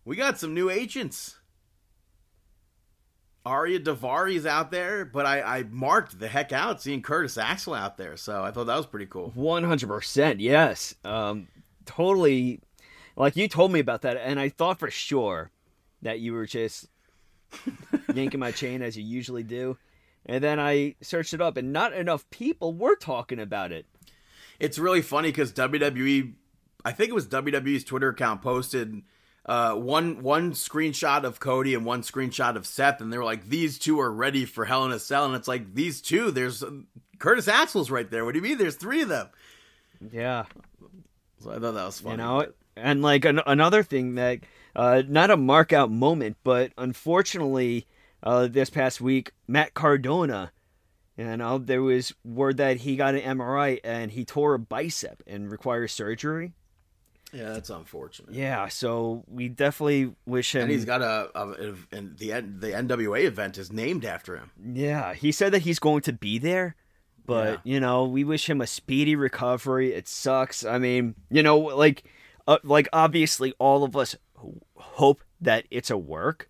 [0.04, 1.36] We got some new agents.
[3.44, 7.96] Arya Daivari's out there, but I, I marked the heck out seeing Curtis Axel out
[7.96, 9.32] there, so I thought that was pretty cool.
[9.34, 10.94] One hundred percent, yes.
[11.04, 11.48] Um,
[11.86, 12.60] totally.
[13.16, 15.50] Like you told me about that, and I thought for sure
[16.02, 16.88] that you were just
[18.14, 19.76] yanking my chain as you usually do.
[20.26, 23.86] And then I searched it up, and not enough people were talking about it.
[24.58, 26.34] It's really funny because WWE,
[26.84, 29.00] I think it was WWE's Twitter account posted
[29.46, 33.48] uh, one one screenshot of Cody and one screenshot of Seth, and they were like,
[33.48, 36.30] "These two are ready for Hell in a Cell," and it's like these two.
[36.30, 36.62] There's
[37.18, 38.24] Curtis Axel's right there.
[38.24, 38.58] What do you mean?
[38.58, 39.28] There's three of them.
[40.12, 40.44] Yeah,
[41.42, 42.12] So I thought that was funny.
[42.12, 42.46] you know.
[42.76, 44.40] And like an- another thing that,
[44.74, 47.86] uh, not a mark out moment, but unfortunately,
[48.22, 50.52] uh, this past week, Matt Cardona.
[51.18, 55.22] You know, there was word that he got an MRI and he tore a bicep
[55.26, 56.54] and requires surgery.
[57.32, 58.32] Yeah, that's unfortunate.
[58.34, 60.62] Yeah, so we definitely wish him.
[60.62, 64.50] And he's got a, a, a and the the NWA event is named after him.
[64.74, 66.76] yeah, he said that he's going to be there,
[67.26, 69.92] but you know, we wish him a speedy recovery.
[69.92, 70.64] It sucks.
[70.64, 72.04] I mean, you know, like,
[72.46, 74.16] uh, like obviously, all of us
[74.76, 76.48] hope that it's a work,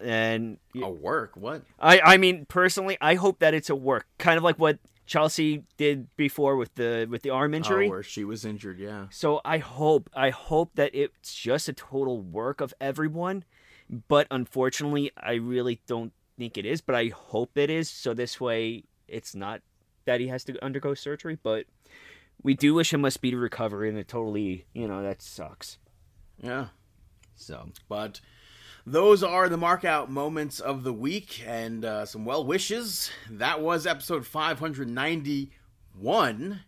[0.00, 1.32] and A work?
[1.36, 1.62] What?
[1.78, 4.78] I, I mean, personally, I hope that it's a work, kind of like what
[5.10, 7.88] Chelsea did before with the with the arm oh, injury.
[7.88, 8.78] Oh, where she was injured?
[8.78, 9.06] Yeah.
[9.10, 13.44] So I hope I hope that it's just a total work of everyone,
[14.06, 16.80] but unfortunately, I really don't think it is.
[16.80, 17.90] But I hope it is.
[17.90, 19.62] So this way, it's not
[20.04, 21.36] that he has to undergo surgery.
[21.42, 21.66] But
[22.44, 25.78] we do wish him a speedy recovery, and it totally, you know, that sucks.
[26.40, 26.66] Yeah.
[27.34, 28.20] So But
[28.90, 33.12] those are the mark out moments of the week and uh, some well wishes.
[33.30, 36.60] That was episode 591.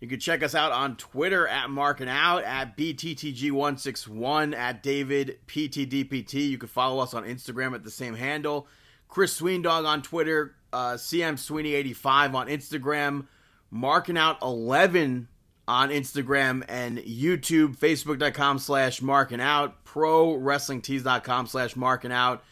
[0.00, 6.48] You can check us out on Twitter at Marking Out, at BTTG161, at David PTDPT.
[6.48, 8.66] You can follow us on Instagram at the same handle.
[9.08, 13.26] Chris Sweendog on Twitter, uh, CM Sweeney85 on Instagram,
[13.70, 15.28] Marking Out 11
[15.68, 22.42] on Instagram and YouTube, Facebook.com slash Marking Out, ProWrestlingTees.com slash Marking Out,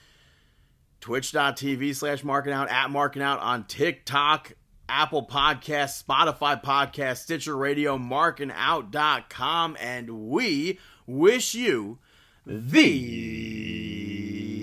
[1.01, 4.53] Twitch.tv slash Marking Out, at Marking Out on TikTok,
[4.89, 11.99] Apple Podcasts, Spotify Podcast, Stitcher Radio, markingout.com, and we wish you
[12.45, 14.56] the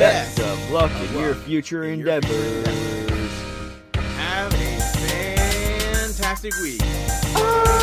[0.00, 2.66] best of luck in your future in your endeavors.
[3.94, 6.80] Have a fantastic week.
[7.36, 7.79] Ah.